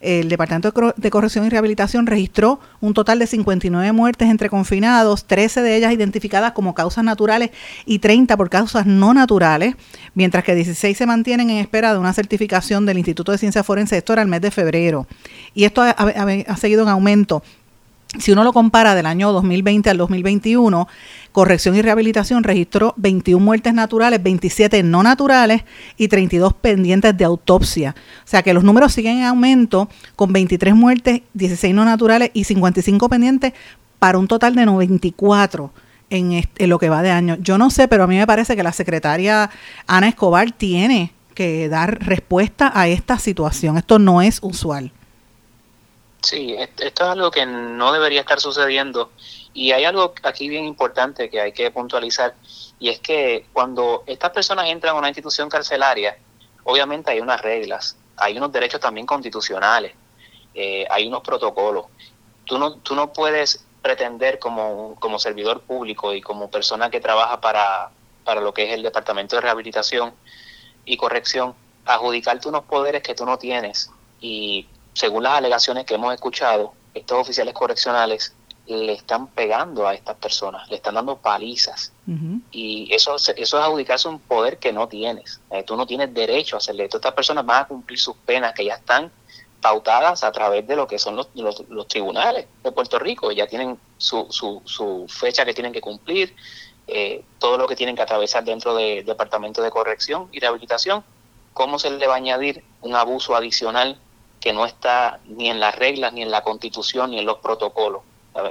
el 0.00 0.28
Departamento 0.28 0.72
de 0.96 1.10
Corrección 1.10 1.44
y 1.44 1.48
Rehabilitación 1.48 2.06
registró 2.06 2.60
un 2.80 2.94
total 2.94 3.18
de 3.18 3.26
59 3.26 3.90
muertes 3.90 4.28
entre 4.28 4.48
confinados, 4.48 5.24
13 5.24 5.62
de 5.62 5.74
ellas 5.74 5.92
identificadas 5.92 6.52
como 6.52 6.72
causas 6.72 7.02
naturales 7.02 7.50
y 7.84 7.98
30 7.98 8.36
por 8.36 8.48
causas 8.48 8.86
no 8.86 9.12
naturales, 9.12 9.74
mientras 10.14 10.44
que 10.44 10.54
16 10.54 10.96
se 10.96 11.04
mantienen 11.04 11.50
en 11.50 11.56
espera 11.56 11.92
de 11.92 11.98
una 11.98 12.12
certificación 12.12 12.86
del 12.86 12.98
Instituto 12.98 13.32
de 13.32 13.38
Ciencia 13.38 13.64
Forense, 13.64 13.96
esto 13.96 14.12
era 14.12 14.22
el 14.22 14.28
mes 14.28 14.40
de 14.40 14.52
febrero. 14.52 15.08
Y 15.52 15.64
esto 15.64 15.82
ha, 15.82 15.90
ha 15.90 16.56
seguido 16.56 16.84
en 16.84 16.90
aumento. 16.90 17.42
Si 18.18 18.32
uno 18.32 18.42
lo 18.42 18.52
compara 18.52 18.96
del 18.96 19.06
año 19.06 19.32
2020 19.32 19.88
al 19.90 19.96
2021, 19.96 20.88
Corrección 21.32 21.76
y 21.76 21.82
Rehabilitación 21.82 22.42
registró 22.42 22.94
21 22.96 23.44
muertes 23.44 23.72
naturales, 23.72 24.22
27 24.22 24.82
no 24.82 25.02
naturales 25.02 25.62
y 25.96 26.08
32 26.08 26.54
pendientes 26.54 27.16
de 27.16 27.24
autopsia. 27.24 27.94
O 28.24 28.28
sea 28.28 28.42
que 28.42 28.52
los 28.52 28.64
números 28.64 28.92
siguen 28.92 29.18
en 29.18 29.24
aumento 29.24 29.88
con 30.16 30.32
23 30.32 30.74
muertes, 30.74 31.22
16 31.34 31.74
no 31.74 31.84
naturales 31.84 32.30
y 32.34 32.44
55 32.44 33.08
pendientes 33.08 33.52
para 33.98 34.18
un 34.18 34.26
total 34.26 34.54
de 34.54 34.66
94 34.66 35.72
en, 36.10 36.32
en 36.32 36.70
lo 36.70 36.78
que 36.78 36.88
va 36.88 37.02
de 37.02 37.10
año. 37.10 37.36
Yo 37.40 37.58
no 37.58 37.70
sé, 37.70 37.86
pero 37.86 38.04
a 38.04 38.06
mí 38.06 38.16
me 38.16 38.26
parece 38.26 38.56
que 38.56 38.62
la 38.62 38.72
secretaria 38.72 39.50
Ana 39.86 40.08
Escobar 40.08 40.50
tiene 40.50 41.12
que 41.34 41.68
dar 41.68 42.04
respuesta 42.04 42.72
a 42.74 42.88
esta 42.88 43.18
situación. 43.18 43.76
Esto 43.76 43.98
no 43.98 44.20
es 44.20 44.40
usual. 44.42 44.92
Sí, 46.22 46.54
esto 46.58 46.84
es 46.84 47.00
algo 47.00 47.30
que 47.30 47.46
no 47.46 47.92
debería 47.92 48.20
estar 48.20 48.40
sucediendo 48.40 49.10
y 49.52 49.72
hay 49.72 49.84
algo 49.84 50.14
aquí 50.22 50.48
bien 50.48 50.64
importante 50.64 51.28
que 51.28 51.40
hay 51.40 51.52
que 51.52 51.70
puntualizar, 51.70 52.34
y 52.78 52.88
es 52.88 53.00
que 53.00 53.46
cuando 53.52 54.04
estas 54.06 54.30
personas 54.30 54.68
entran 54.68 54.94
a 54.94 54.98
una 54.98 55.08
institución 55.08 55.48
carcelaria, 55.48 56.16
obviamente 56.64 57.10
hay 57.10 57.20
unas 57.20 57.40
reglas, 57.40 57.96
hay 58.16 58.36
unos 58.36 58.52
derechos 58.52 58.80
también 58.80 59.06
constitucionales, 59.06 59.94
eh, 60.54 60.86
hay 60.90 61.06
unos 61.06 61.22
protocolos. 61.22 61.86
Tú 62.44 62.58
no, 62.58 62.74
tú 62.76 62.94
no 62.94 63.12
puedes 63.12 63.64
pretender 63.82 64.38
como, 64.38 64.96
como 65.00 65.18
servidor 65.18 65.62
público 65.62 66.14
y 66.14 66.20
como 66.20 66.50
persona 66.50 66.90
que 66.90 67.00
trabaja 67.00 67.40
para, 67.40 67.90
para 68.24 68.40
lo 68.40 68.54
que 68.54 68.64
es 68.64 68.72
el 68.72 68.82
Departamento 68.82 69.36
de 69.36 69.42
Rehabilitación 69.42 70.14
y 70.84 70.96
Corrección, 70.96 71.54
adjudicarte 71.84 72.48
unos 72.48 72.64
poderes 72.64 73.02
que 73.02 73.14
tú 73.14 73.26
no 73.26 73.38
tienes. 73.38 73.90
Y 74.20 74.66
según 74.92 75.22
las 75.22 75.34
alegaciones 75.34 75.84
que 75.84 75.94
hemos 75.94 76.12
escuchado, 76.14 76.72
estos 76.94 77.18
oficiales 77.18 77.54
correccionales 77.54 78.34
le 78.66 78.92
están 78.92 79.26
pegando 79.28 79.86
a 79.86 79.94
estas 79.94 80.16
personas, 80.16 80.68
le 80.70 80.76
están 80.76 80.94
dando 80.94 81.16
palizas. 81.16 81.92
Y 82.50 82.92
eso, 82.92 83.16
eso 83.16 83.34
es 83.36 83.54
adjudicarse 83.54 84.08
un 84.08 84.20
poder 84.20 84.58
que 84.58 84.72
no 84.72 84.88
tienes. 84.88 85.40
Eh, 85.50 85.62
tú 85.64 85.76
no 85.76 85.86
tienes 85.86 86.12
derecho 86.14 86.56
a 86.56 86.58
hacerle 86.58 86.84
esto. 86.84 86.96
Estas 86.98 87.14
personas 87.14 87.44
van 87.46 87.64
a 87.64 87.68
cumplir 87.68 87.98
sus 87.98 88.16
penas 88.16 88.52
que 88.54 88.64
ya 88.64 88.74
están 88.74 89.10
pautadas 89.60 90.24
a 90.24 90.32
través 90.32 90.66
de 90.66 90.76
lo 90.76 90.86
que 90.86 90.98
son 90.98 91.16
los, 91.16 91.28
los, 91.34 91.88
tribunales 91.88 92.46
de 92.62 92.72
Puerto 92.72 92.98
Rico. 92.98 93.30
Ya 93.32 93.46
tienen 93.46 93.78
su, 93.98 94.26
su, 94.30 94.62
su 94.64 95.06
fecha 95.08 95.44
que 95.44 95.54
tienen 95.54 95.72
que 95.72 95.80
cumplir, 95.80 96.34
eh, 96.86 97.24
todo 97.38 97.58
lo 97.58 97.66
que 97.66 97.76
tienen 97.76 97.96
que 97.96 98.02
atravesar 98.02 98.44
dentro 98.44 98.74
del 98.74 99.04
Departamento 99.04 99.62
de 99.62 99.70
Corrección 99.70 100.28
y 100.32 100.40
Rehabilitación. 100.40 101.04
¿Cómo 101.52 101.78
se 101.78 101.90
le 101.90 102.06
va 102.06 102.14
a 102.14 102.16
añadir 102.16 102.64
un 102.80 102.94
abuso 102.94 103.34
adicional 103.34 103.98
que 104.40 104.52
no 104.52 104.66
está 104.66 105.20
ni 105.26 105.50
en 105.50 105.60
las 105.60 105.76
reglas, 105.76 106.12
ni 106.12 106.22
en 106.22 106.30
la 106.30 106.42
constitución, 106.42 107.10
ni 107.10 107.18
en 107.18 107.26
los 107.26 107.38
protocolos? 107.38 108.02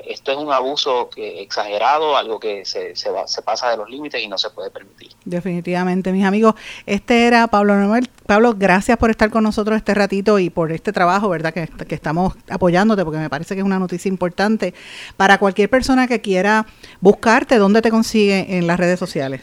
Esto 0.05 0.31
es 0.31 0.37
un 0.37 0.51
abuso 0.51 1.09
que, 1.09 1.41
exagerado, 1.41 2.17
algo 2.17 2.37
que 2.39 2.65
se, 2.65 2.95
se, 2.97 3.09
se, 3.25 3.41
pasa 3.41 3.69
de 3.69 3.77
los 3.77 3.89
límites 3.89 4.21
y 4.21 4.27
no 4.27 4.37
se 4.37 4.49
puede 4.49 4.69
permitir. 4.69 5.13
Definitivamente, 5.23 6.11
mis 6.11 6.25
amigos. 6.25 6.55
Este 6.85 7.25
era 7.25 7.47
Pablo 7.47 7.75
Noel. 7.75 8.09
Pablo, 8.25 8.53
gracias 8.57 8.97
por 8.97 9.09
estar 9.09 9.29
con 9.29 9.43
nosotros 9.43 9.77
este 9.77 9.93
ratito 9.93 10.37
y 10.37 10.49
por 10.49 10.73
este 10.73 10.91
trabajo, 10.91 11.29
¿verdad? 11.29 11.53
Que, 11.53 11.67
que 11.67 11.95
estamos 11.95 12.33
apoyándote 12.49 13.05
porque 13.05 13.19
me 13.19 13.29
parece 13.29 13.55
que 13.55 13.61
es 13.61 13.65
una 13.65 13.79
noticia 13.79 14.09
importante 14.09 14.73
para 15.15 15.37
cualquier 15.37 15.69
persona 15.69 16.07
que 16.07 16.19
quiera 16.19 16.65
buscarte. 16.99 17.57
¿Dónde 17.57 17.81
te 17.81 17.89
consigue 17.89 18.57
en 18.57 18.67
las 18.67 18.77
redes 18.77 18.99
sociales? 18.99 19.41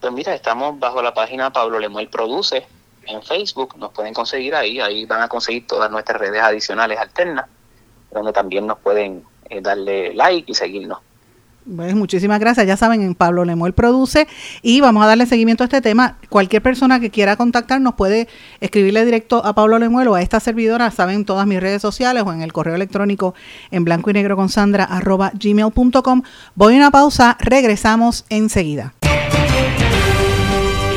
Pues 0.00 0.12
mira, 0.12 0.34
estamos 0.34 0.78
bajo 0.78 1.00
la 1.02 1.14
página 1.14 1.52
Pablo 1.52 1.78
Lemuel 1.78 2.08
Produce 2.08 2.66
en 3.06 3.22
Facebook. 3.22 3.76
Nos 3.78 3.92
pueden 3.92 4.14
conseguir 4.14 4.54
ahí. 4.54 4.80
Ahí 4.80 5.04
van 5.04 5.22
a 5.22 5.28
conseguir 5.28 5.66
todas 5.66 5.90
nuestras 5.90 6.20
redes 6.20 6.42
adicionales 6.42 6.98
alternas, 6.98 7.46
donde 8.10 8.32
también 8.32 8.66
nos 8.66 8.78
pueden 8.78 9.24
eh, 9.48 9.60
darle 9.60 10.14
like 10.14 10.50
y 10.50 10.54
seguirnos. 10.54 10.98
Pues 11.74 11.96
muchísimas 11.96 12.38
gracias. 12.38 12.66
Ya 12.66 12.76
saben, 12.76 13.02
en 13.02 13.16
Pablo 13.16 13.44
Lemuel 13.44 13.72
produce 13.72 14.28
y 14.62 14.80
vamos 14.80 15.02
a 15.02 15.06
darle 15.06 15.26
seguimiento 15.26 15.64
a 15.64 15.66
este 15.66 15.80
tema. 15.80 16.16
Cualquier 16.28 16.62
persona 16.62 17.00
que 17.00 17.10
quiera 17.10 17.36
contactarnos 17.36 17.94
puede 17.94 18.28
escribirle 18.60 19.04
directo 19.04 19.44
a 19.44 19.52
Pablo 19.52 19.78
Lemuel 19.78 20.08
o 20.08 20.14
a 20.14 20.22
esta 20.22 20.38
servidora, 20.38 20.90
saben 20.92 21.24
todas 21.24 21.46
mis 21.46 21.60
redes 21.60 21.82
sociales 21.82 22.22
o 22.24 22.32
en 22.32 22.42
el 22.42 22.52
correo 22.52 22.76
electrónico 22.76 23.34
en 23.72 23.84
blanco 23.84 24.10
y 24.10 24.12
negro 24.12 24.36
con 24.36 24.48
Sandra 24.48 24.84
arroba 24.84 25.32
gmail.com. 25.34 26.22
Voy 26.54 26.74
a 26.74 26.76
una 26.76 26.90
pausa, 26.92 27.36
regresamos 27.40 28.24
enseguida. 28.28 28.94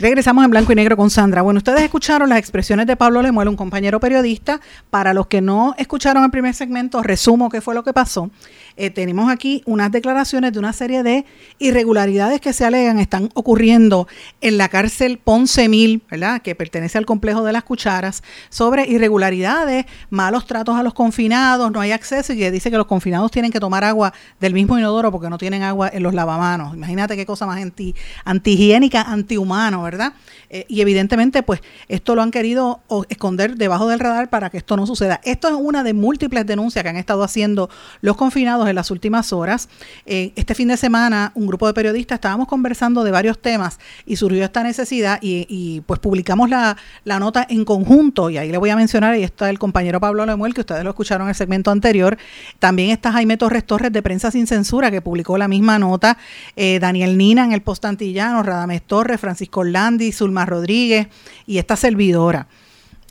Regresamos 0.00 0.46
en 0.46 0.50
blanco 0.50 0.72
y 0.72 0.76
negro 0.76 0.96
con 0.96 1.10
Sandra. 1.10 1.42
Bueno, 1.42 1.58
ustedes 1.58 1.82
escucharon 1.82 2.30
las 2.30 2.38
expresiones 2.38 2.86
de 2.86 2.96
Pablo 2.96 3.20
Lemuel, 3.20 3.48
un 3.48 3.56
compañero 3.56 4.00
periodista. 4.00 4.58
Para 4.88 5.12
los 5.12 5.26
que 5.26 5.42
no 5.42 5.74
escucharon 5.76 6.24
el 6.24 6.30
primer 6.30 6.54
segmento, 6.54 7.02
resumo 7.02 7.50
qué 7.50 7.60
fue 7.60 7.74
lo 7.74 7.84
que 7.84 7.92
pasó. 7.92 8.30
Eh, 8.78 8.88
tenemos 8.88 9.30
aquí 9.30 9.62
unas 9.66 9.92
declaraciones 9.92 10.54
de 10.54 10.58
una 10.58 10.72
serie 10.72 11.02
de 11.02 11.26
irregularidades 11.58 12.40
que 12.40 12.54
se 12.54 12.64
alegan 12.64 12.98
están 12.98 13.28
ocurriendo 13.34 14.08
en 14.40 14.56
la 14.56 14.70
cárcel 14.70 15.18
Ponce 15.18 15.68
Mil, 15.68 16.00
¿verdad? 16.10 16.40
Que 16.40 16.54
pertenece 16.54 16.96
al 16.96 17.04
complejo 17.04 17.44
de 17.44 17.52
las 17.52 17.64
cucharas, 17.64 18.22
sobre 18.48 18.88
irregularidades, 18.88 19.84
malos 20.08 20.46
tratos 20.46 20.78
a 20.78 20.82
los 20.82 20.94
confinados, 20.94 21.70
no 21.72 21.78
hay 21.78 21.92
acceso 21.92 22.32
y 22.32 22.38
que 22.38 22.50
dice 22.50 22.70
que 22.70 22.78
los 22.78 22.86
confinados 22.86 23.30
tienen 23.32 23.52
que 23.52 23.60
tomar 23.60 23.84
agua 23.84 24.14
del 24.40 24.54
mismo 24.54 24.78
inodoro 24.78 25.12
porque 25.12 25.28
no 25.28 25.36
tienen 25.36 25.62
agua 25.62 25.90
en 25.92 26.02
los 26.02 26.14
lavamanos. 26.14 26.74
Imagínate 26.74 27.16
qué 27.16 27.26
cosa 27.26 27.44
más 27.44 27.60
anti, 27.60 27.94
antihigiénica, 28.24 29.02
antihumano, 29.02 29.82
¿verdad? 29.82 29.89
¿verdad? 29.90 30.12
Eh, 30.50 30.66
y 30.68 30.80
evidentemente, 30.80 31.42
pues 31.44 31.60
esto 31.88 32.16
lo 32.16 32.22
han 32.22 32.32
querido 32.32 32.80
esconder 33.08 33.56
debajo 33.56 33.88
del 33.88 34.00
radar 34.00 34.28
para 34.28 34.50
que 34.50 34.58
esto 34.58 34.76
no 34.76 34.86
suceda. 34.86 35.20
Esto 35.24 35.48
es 35.48 35.54
una 35.54 35.84
de 35.84 35.94
múltiples 35.94 36.44
denuncias 36.44 36.82
que 36.82 36.88
han 36.88 36.96
estado 36.96 37.22
haciendo 37.22 37.70
los 38.00 38.16
confinados 38.16 38.68
en 38.68 38.74
las 38.74 38.90
últimas 38.90 39.32
horas. 39.32 39.68
Eh, 40.06 40.32
este 40.34 40.56
fin 40.56 40.68
de 40.68 40.76
semana, 40.76 41.30
un 41.36 41.46
grupo 41.46 41.68
de 41.68 41.74
periodistas 41.74 42.16
estábamos 42.16 42.48
conversando 42.48 43.04
de 43.04 43.12
varios 43.12 43.40
temas 43.40 43.78
y 44.06 44.16
surgió 44.16 44.44
esta 44.44 44.64
necesidad 44.64 45.18
y, 45.22 45.82
pues 45.86 46.00
publicamos 46.00 46.50
la, 46.50 46.76
nota 47.04 47.46
en 47.48 47.64
conjunto 47.64 48.30
y 48.30 48.38
ahí 48.38 48.50
le 48.50 48.58
voy 48.58 48.70
a 48.70 48.76
mencionar, 48.76 49.16
y 49.16 49.22
está 49.22 49.50
el 49.50 49.58
compañero 49.58 50.00
Pablo 50.00 50.26
Lemuel, 50.26 50.54
que 50.54 50.60
ustedes 50.60 50.82
lo 50.82 50.90
escucharon 50.90 51.26
en 51.26 51.30
el 51.30 51.34
segmento 51.34 51.70
anterior. 51.70 52.16
También 52.58 52.90
está 52.90 53.12
Jaime 53.12 53.36
Torres 53.36 53.64
Torres 53.64 53.92
de 53.92 54.02
Prensa 54.02 54.30
Sin 54.30 54.46
Censura, 54.46 54.90
que 54.90 55.00
publicó 55.00 55.38
la 55.38 55.48
misma 55.48 55.78
nota. 55.78 56.18
Eh, 56.56 56.78
Daniel 56.80 57.16
Nina 57.18 57.44
en 57.44 57.52
el 57.52 57.62
Post 57.62 57.84
Antillano, 57.84 58.42
Radames 58.42 58.82
Torres, 58.82 59.20
Francisco 59.20 59.60
Orlandi, 59.60 60.12
Zulma 60.12 60.39
Rodríguez 60.46 61.08
y 61.46 61.58
esta 61.58 61.76
servidora. 61.76 62.48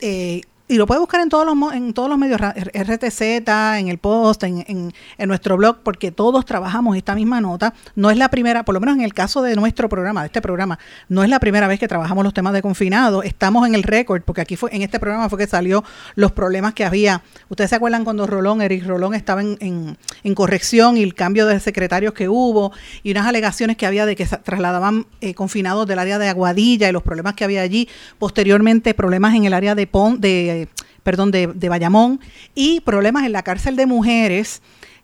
Eh, 0.00 0.42
y 0.70 0.76
lo 0.76 0.86
puede 0.86 1.00
buscar 1.00 1.20
en 1.20 1.28
todos 1.28 1.44
los 1.44 1.72
en 1.72 1.92
todos 1.92 2.08
los 2.08 2.16
medios 2.16 2.40
RTZ, 2.40 3.20
en 3.20 3.88
el 3.88 3.98
post, 3.98 4.44
en, 4.44 4.64
en, 4.68 5.28
nuestro 5.28 5.56
blog, 5.56 5.78
porque 5.82 6.12
todos 6.12 6.44
trabajamos 6.44 6.96
esta 6.96 7.16
misma 7.16 7.40
nota. 7.40 7.74
No 7.96 8.08
es 8.08 8.16
la 8.16 8.28
primera, 8.28 8.64
por 8.64 8.74
lo 8.74 8.80
menos 8.80 8.94
en 8.94 9.02
el 9.02 9.12
caso 9.12 9.42
de 9.42 9.56
nuestro 9.56 9.88
programa, 9.88 10.20
de 10.20 10.26
este 10.26 10.40
programa, 10.40 10.78
no 11.08 11.24
es 11.24 11.28
la 11.28 11.40
primera 11.40 11.66
vez 11.66 11.80
que 11.80 11.88
trabajamos 11.88 12.22
los 12.22 12.32
temas 12.32 12.52
de 12.52 12.62
confinado. 12.62 13.24
Estamos 13.24 13.66
en 13.66 13.74
el 13.74 13.82
récord, 13.82 14.22
porque 14.22 14.42
aquí 14.42 14.54
fue, 14.54 14.70
en 14.72 14.82
este 14.82 15.00
programa 15.00 15.28
fue 15.28 15.40
que 15.40 15.48
salió 15.48 15.82
los 16.14 16.30
problemas 16.30 16.72
que 16.72 16.84
había. 16.84 17.22
Ustedes 17.48 17.70
se 17.70 17.76
acuerdan 17.76 18.04
cuando 18.04 18.28
Rolón, 18.28 18.62
Eric 18.62 18.86
Rolón 18.86 19.14
estaba 19.14 19.42
en, 19.42 19.96
en, 20.22 20.34
corrección 20.36 20.96
y 20.96 21.02
el 21.02 21.14
cambio 21.14 21.46
de 21.46 21.58
secretarios 21.58 22.14
que 22.14 22.28
hubo 22.28 22.72
y 23.02 23.10
unas 23.10 23.26
alegaciones 23.26 23.76
que 23.76 23.86
había 23.86 24.06
de 24.06 24.14
que 24.14 24.24
trasladaban 24.24 25.06
eh, 25.20 25.34
confinados 25.34 25.88
del 25.88 25.98
área 25.98 26.20
de 26.20 26.28
Aguadilla 26.28 26.88
y 26.88 26.92
los 26.92 27.02
problemas 27.02 27.34
que 27.34 27.42
había 27.42 27.62
allí. 27.62 27.88
Posteriormente, 28.20 28.94
problemas 28.94 29.34
en 29.34 29.46
el 29.46 29.52
área 29.52 29.74
de 29.74 29.88
Pon, 29.88 30.20
perdón, 31.02 31.30
de, 31.30 31.46
de 31.48 31.68
Bayamón, 31.68 32.20
y 32.54 32.80
problemas 32.80 33.24
en 33.24 33.32
la 33.32 33.42
cárcel 33.42 33.76
de 33.76 33.86
mujeres 33.86 34.62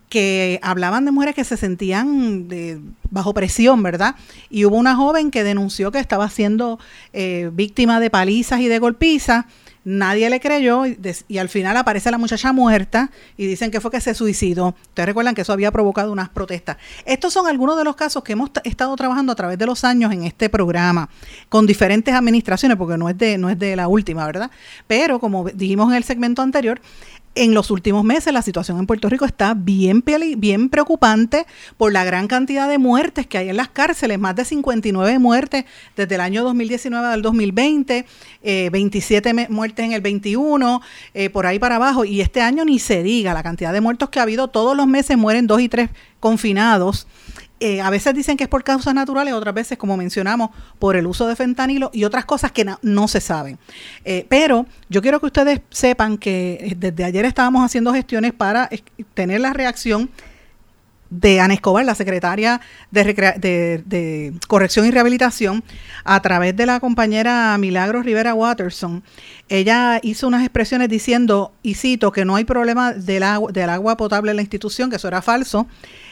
que 0.08 0.60
hablaban 0.62 1.04
de 1.04 1.10
mujeres 1.10 1.34
que 1.34 1.44
se 1.44 1.56
sentían 1.56 2.48
de, 2.48 2.78
bajo 3.10 3.34
presión, 3.34 3.82
¿verdad? 3.82 4.14
Y 4.50 4.64
hubo 4.64 4.76
una 4.76 4.94
joven 4.94 5.30
que 5.30 5.42
denunció 5.42 5.90
que 5.90 5.98
estaba 5.98 6.28
siendo 6.30 6.78
eh, 7.12 7.50
víctima 7.52 7.98
de 7.98 8.10
palizas 8.10 8.60
y 8.60 8.68
de 8.68 8.78
golpizas 8.78 9.46
nadie 9.86 10.28
le 10.28 10.40
creyó 10.40 10.82
y, 10.84 11.38
al 11.38 11.48
final 11.48 11.76
aparece 11.76 12.10
la 12.10 12.18
muchacha 12.18 12.52
muerta 12.52 13.12
y 13.36 13.46
dicen 13.46 13.70
que 13.70 13.80
fue 13.80 13.92
que 13.92 14.00
se 14.00 14.14
suicidó. 14.14 14.74
Ustedes 14.88 15.06
recuerdan 15.06 15.36
que 15.36 15.42
eso 15.42 15.52
había 15.52 15.70
provocado 15.70 16.10
unas 16.10 16.28
protestas. 16.28 16.76
Estos 17.04 17.32
son 17.32 17.46
algunos 17.46 17.78
de 17.78 17.84
los 17.84 17.94
casos 17.94 18.24
que 18.24 18.32
hemos 18.32 18.50
estado 18.64 18.94
trabajando 18.96 19.30
a 19.32 19.36
través 19.36 19.58
de 19.58 19.64
los 19.64 19.84
años 19.84 20.12
en 20.12 20.24
este 20.24 20.50
programa 20.50 21.08
con 21.48 21.66
diferentes 21.66 22.12
administraciones, 22.12 22.76
porque 22.76 22.98
no 22.98 23.08
es 23.08 23.16
de, 23.16 23.38
no 23.38 23.48
es 23.48 23.58
de 23.60 23.76
la 23.76 23.86
última, 23.86 24.26
¿verdad? 24.26 24.50
Pero 24.88 25.20
como 25.20 25.44
dijimos 25.44 25.88
en 25.90 25.96
el 25.96 26.02
segmento 26.02 26.42
anterior, 26.42 26.80
en 27.36 27.54
los 27.54 27.70
últimos 27.70 28.02
meses 28.02 28.32
la 28.32 28.42
situación 28.42 28.78
en 28.78 28.86
Puerto 28.86 29.08
Rico 29.08 29.24
está 29.24 29.54
bien, 29.54 30.02
bien 30.38 30.68
preocupante 30.68 31.46
por 31.76 31.92
la 31.92 32.04
gran 32.04 32.26
cantidad 32.26 32.68
de 32.68 32.78
muertes 32.78 33.26
que 33.26 33.38
hay 33.38 33.50
en 33.50 33.56
las 33.56 33.68
cárceles, 33.68 34.18
más 34.18 34.34
de 34.34 34.44
59 34.44 35.18
muertes 35.18 35.64
desde 35.94 36.14
el 36.14 36.22
año 36.22 36.42
2019 36.42 37.06
al 37.06 37.22
2020, 37.22 38.06
27 38.72 39.28
eh, 39.28 39.46
muertes 39.50 39.84
en 39.84 39.92
el 39.92 40.00
21, 40.00 40.80
eh, 41.14 41.30
por 41.30 41.46
ahí 41.46 41.58
para 41.58 41.76
abajo, 41.76 42.04
y 42.04 42.20
este 42.20 42.40
año 42.40 42.64
ni 42.64 42.78
se 42.78 43.02
diga 43.02 43.34
la 43.34 43.42
cantidad 43.42 43.72
de 43.72 43.80
muertos 43.80 44.08
que 44.08 44.18
ha 44.18 44.22
habido, 44.22 44.48
todos 44.48 44.76
los 44.76 44.86
meses 44.86 45.16
mueren 45.16 45.46
dos 45.46 45.60
y 45.60 45.68
tres 45.68 45.90
confinados. 46.20 47.06
Eh, 47.58 47.80
a 47.80 47.88
veces 47.88 48.14
dicen 48.14 48.36
que 48.36 48.44
es 48.44 48.50
por 48.50 48.62
causas 48.64 48.92
naturales, 48.94 49.32
otras 49.32 49.54
veces, 49.54 49.78
como 49.78 49.96
mencionamos, 49.96 50.50
por 50.78 50.94
el 50.94 51.06
uso 51.06 51.26
de 51.26 51.36
fentanilo 51.36 51.90
y 51.92 52.04
otras 52.04 52.26
cosas 52.26 52.52
que 52.52 52.66
no, 52.82 53.08
se 53.08 53.20
saben. 53.20 53.58
Eh, 54.04 54.26
pero 54.28 54.66
yo 54.90 55.00
quiero 55.00 55.20
que 55.20 55.26
ustedes 55.26 55.60
sepan 55.70 56.18
que 56.18 56.58
eh, 56.60 56.74
desde 56.76 57.04
ayer 57.04 57.24
estábamos 57.24 57.64
haciendo 57.64 57.94
gestiones 57.94 58.34
para 58.34 58.68
tener 59.14 59.40
la 59.40 59.54
reacción 59.54 60.10
de 61.10 61.40
Ana 61.40 61.54
Escobar, 61.54 61.84
la 61.84 61.94
secretaria 61.94 62.60
de, 62.90 64.34
Corrección 64.48 64.86
y 64.86 64.90
Rehabilitación, 64.90 65.62
a 66.04 66.20
través 66.20 66.56
de 66.56 66.66
la 66.66 66.80
compañera 66.80 67.56
Milagros 67.58 68.04
Rivera 68.04 68.34
Watterson. 68.34 69.02
Ella 69.48 70.00
hizo 70.02 70.26
unas 70.26 70.42
expresiones 70.42 70.88
diciendo, 70.88 71.52
y 71.62 71.74
cito, 71.74 72.12
que 72.12 72.24
no 72.24 72.36
hay 72.36 72.44
problema 72.44 72.92
del 72.92 73.22
agua, 73.22 73.52
del 73.52 73.70
agua 73.70 73.96
potable 73.96 74.30
en 74.30 74.36
la 74.36 74.42
institución, 74.42 74.90
que 74.90 74.96
eso 74.96 75.08
era 75.08 75.22
falso, 75.22 75.66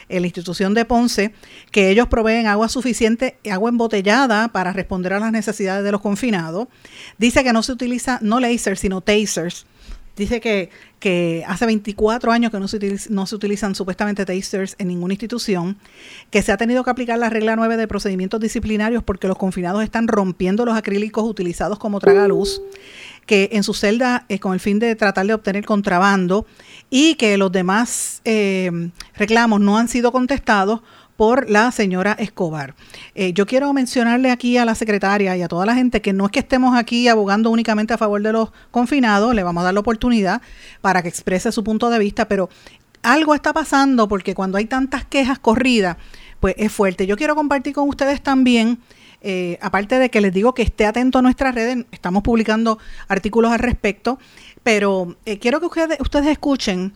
en 0.09 0.21
la 0.21 0.27
institución 0.27 0.73
de 0.73 0.85
Ponce, 0.85 1.33
que 1.71 1.89
ellos 1.89 2.07
proveen 2.07 2.47
agua 2.47 2.69
suficiente, 2.69 3.37
agua 3.51 3.69
embotellada 3.69 4.49
para 4.49 4.71
responder 4.71 5.13
a 5.13 5.19
las 5.19 5.31
necesidades 5.31 5.83
de 5.83 5.91
los 5.91 6.01
confinados. 6.01 6.67
Dice 7.17 7.43
que 7.43 7.53
no 7.53 7.63
se 7.63 7.71
utiliza 7.71 8.19
no 8.21 8.39
lasers, 8.39 8.79
sino 8.79 9.01
tasers. 9.01 9.65
Dice 10.15 10.39
que, 10.39 10.69
que 10.99 11.43
hace 11.47 11.65
24 11.65 12.31
años 12.31 12.51
que 12.51 12.59
no 12.59 12.67
se, 12.67 12.79
no 13.09 13.25
se 13.25 13.35
utilizan 13.35 13.75
supuestamente 13.75 14.25
tasers 14.25 14.75
en 14.79 14.87
ninguna 14.87 15.13
institución, 15.13 15.77
que 16.31 16.41
se 16.41 16.51
ha 16.51 16.57
tenido 16.57 16.83
que 16.83 16.89
aplicar 16.89 17.19
la 17.19 17.29
regla 17.29 17.55
9 17.55 17.77
de 17.77 17.87
procedimientos 17.87 18.39
disciplinarios 18.39 19.03
porque 19.03 19.27
los 19.27 19.37
confinados 19.37 19.83
están 19.83 20.07
rompiendo 20.07 20.65
los 20.65 20.77
acrílicos 20.77 21.25
utilizados 21.25 21.79
como 21.79 21.99
tragaluz 21.99 22.61
que 23.25 23.49
en 23.53 23.63
su 23.63 23.73
celda 23.73 24.25
con 24.39 24.53
el 24.53 24.59
fin 24.59 24.79
de 24.79 24.95
tratar 24.95 25.25
de 25.25 25.33
obtener 25.33 25.65
contrabando 25.65 26.45
y 26.89 27.15
que 27.15 27.37
los 27.37 27.51
demás 27.51 28.21
eh, 28.23 28.91
reclamos 29.15 29.59
no 29.59 29.77
han 29.77 29.87
sido 29.87 30.11
contestados 30.11 30.81
por 31.17 31.49
la 31.49 31.71
señora 31.71 32.13
Escobar. 32.19 32.75
Eh, 33.13 33.33
yo 33.33 33.45
quiero 33.45 33.71
mencionarle 33.73 34.31
aquí 34.31 34.57
a 34.57 34.65
la 34.65 34.75
secretaria 34.75 35.35
y 35.37 35.41
a 35.41 35.47
toda 35.47 35.65
la 35.65 35.75
gente 35.75 36.01
que 36.01 36.13
no 36.13 36.25
es 36.25 36.31
que 36.31 36.39
estemos 36.39 36.77
aquí 36.77 37.07
abogando 37.07 37.49
únicamente 37.49 37.93
a 37.93 37.97
favor 37.97 38.21
de 38.21 38.33
los 38.33 38.51
confinados, 38.71 39.33
le 39.33 39.43
vamos 39.43 39.61
a 39.61 39.65
dar 39.65 39.73
la 39.73 39.79
oportunidad 39.79 40.41
para 40.81 41.01
que 41.01 41.09
exprese 41.09 41.51
su 41.51 41.63
punto 41.63 41.89
de 41.89 41.99
vista, 41.99 42.27
pero 42.27 42.49
algo 43.03 43.35
está 43.35 43.53
pasando 43.53 44.07
porque 44.07 44.33
cuando 44.35 44.57
hay 44.57 44.65
tantas 44.65 45.05
quejas 45.05 45.39
corridas, 45.39 45.97
pues 46.39 46.55
es 46.57 46.71
fuerte. 46.71 47.07
Yo 47.07 47.17
quiero 47.17 47.35
compartir 47.35 47.73
con 47.73 47.87
ustedes 47.87 48.21
también 48.21 48.79
eh, 49.27 49.57
aparte 49.59 49.97
de 49.97 50.11
que 50.11 50.21
les 50.21 50.31
digo 50.31 50.53
que 50.53 50.61
esté 50.61 50.85
atento 50.85 51.17
a 51.17 51.21
nuestras 51.23 51.55
redes, 51.55 51.85
estamos 51.91 52.21
publicando 52.21 52.77
artículos 53.07 53.51
al 53.51 53.57
respecto, 53.57 54.19
pero 54.61 55.15
eh, 55.25 55.39
quiero 55.39 55.59
que 55.59 55.65
ustedes, 55.65 55.99
ustedes 55.99 56.27
escuchen 56.27 56.93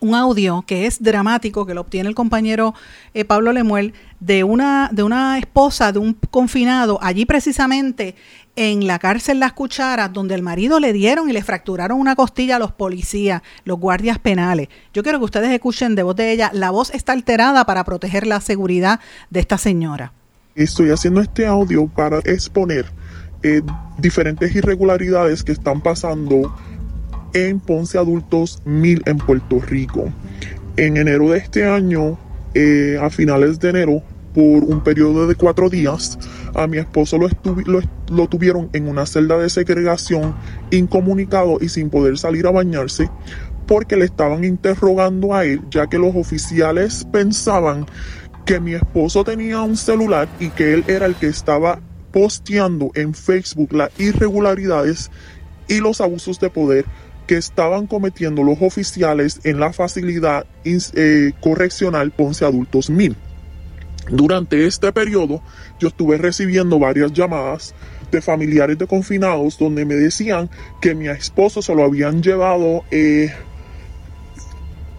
un 0.00 0.14
audio 0.14 0.64
que 0.66 0.86
es 0.86 1.02
dramático, 1.02 1.66
que 1.66 1.74
lo 1.74 1.82
obtiene 1.82 2.08
el 2.08 2.14
compañero 2.14 2.74
eh, 3.14 3.24
Pablo 3.24 3.52
Lemuel, 3.52 3.94
de 4.20 4.44
una, 4.44 4.90
de 4.92 5.02
una 5.02 5.38
esposa 5.38 5.92
de 5.92 5.98
un 5.98 6.14
confinado, 6.30 6.98
allí 7.02 7.26
precisamente 7.26 8.14
en 8.56 8.86
la 8.86 8.98
cárcel 8.98 9.40
Las 9.40 9.52
Cucharas, 9.52 10.12
donde 10.12 10.34
el 10.34 10.42
marido 10.42 10.78
le 10.80 10.92
dieron 10.92 11.28
y 11.28 11.32
le 11.32 11.42
fracturaron 11.42 11.98
una 11.98 12.14
costilla 12.14 12.56
a 12.56 12.58
los 12.58 12.72
policías, 12.72 13.42
los 13.64 13.78
guardias 13.78 14.18
penales. 14.18 14.68
Yo 14.92 15.02
quiero 15.02 15.18
que 15.18 15.24
ustedes 15.24 15.50
escuchen 15.50 15.94
de 15.94 16.02
voz 16.02 16.16
de 16.16 16.32
ella, 16.32 16.50
la 16.52 16.70
voz 16.70 16.90
está 16.94 17.12
alterada 17.12 17.64
para 17.66 17.84
proteger 17.84 18.26
la 18.26 18.40
seguridad 18.40 19.00
de 19.30 19.40
esta 19.40 19.58
señora. 19.58 20.12
Estoy 20.54 20.90
haciendo 20.90 21.20
este 21.20 21.46
audio 21.46 21.88
para 21.88 22.18
exponer 22.20 22.86
eh, 23.42 23.60
diferentes 23.98 24.54
irregularidades 24.54 25.42
que 25.42 25.52
están 25.52 25.80
pasando 25.80 26.54
en 27.34 27.60
Ponce 27.60 27.98
Adultos 27.98 28.62
1000 28.64 29.02
en 29.06 29.18
Puerto 29.18 29.60
Rico. 29.60 30.10
En 30.76 30.96
enero 30.96 31.30
de 31.30 31.38
este 31.38 31.66
año, 31.66 32.18
eh, 32.54 32.98
a 33.00 33.10
finales 33.10 33.60
de 33.60 33.70
enero, 33.70 34.02
por 34.34 34.64
un 34.64 34.82
periodo 34.82 35.28
de 35.28 35.34
cuatro 35.34 35.68
días, 35.68 36.18
a 36.54 36.66
mi 36.66 36.78
esposo 36.78 37.18
lo, 37.18 37.28
lo, 37.66 37.80
lo, 38.10 38.28
tuvieron 38.28 38.68
en 38.72 38.88
una 38.88 39.06
celda 39.06 39.38
de 39.38 39.48
segregación, 39.48 40.34
incomunicado 40.70 41.58
y 41.60 41.68
sin 41.68 41.90
poder 41.90 42.18
salir 42.18 42.46
a 42.46 42.50
bañarse, 42.50 43.10
porque 43.66 43.96
le 43.96 44.06
estaban 44.06 44.44
interrogando 44.44 45.34
a 45.34 45.44
él, 45.44 45.60
ya 45.70 45.86
que 45.86 45.98
los 45.98 46.16
oficiales 46.16 47.06
pensaban 47.12 47.86
que 48.44 48.60
mi 48.60 48.74
esposo 48.74 49.24
tenía 49.24 49.60
un 49.60 49.76
celular 49.76 50.28
y 50.40 50.50
que 50.50 50.74
él 50.74 50.84
era 50.88 51.06
el 51.06 51.14
que 51.14 51.26
estaba 51.26 51.80
posteando 52.12 52.90
en 52.94 53.14
Facebook 53.14 53.72
las 53.72 53.90
irregularidades 53.98 55.10
y 55.68 55.80
los 55.80 56.00
abusos 56.00 56.38
de 56.40 56.50
poder 56.50 56.84
que 57.26 57.36
estaban 57.36 57.86
cometiendo 57.86 58.42
los 58.42 58.60
oficiales 58.60 59.40
en 59.44 59.60
la 59.60 59.72
facilidad 59.72 60.46
eh, 60.64 61.32
correccional 61.40 62.10
Ponce 62.10 62.44
Adultos 62.44 62.90
1000. 62.90 63.16
Durante 64.10 64.66
este 64.66 64.92
periodo 64.92 65.42
yo 65.78 65.88
estuve 65.88 66.18
recibiendo 66.18 66.78
varias 66.78 67.12
llamadas 67.12 67.74
de 68.10 68.20
familiares 68.20 68.78
de 68.78 68.86
confinados 68.86 69.58
donde 69.58 69.84
me 69.84 69.94
decían 69.94 70.50
que 70.80 70.94
mi 70.94 71.08
esposo 71.08 71.62
se 71.62 71.74
lo 71.74 71.84
habían 71.84 72.22
llevado 72.22 72.84
eh, 72.90 73.32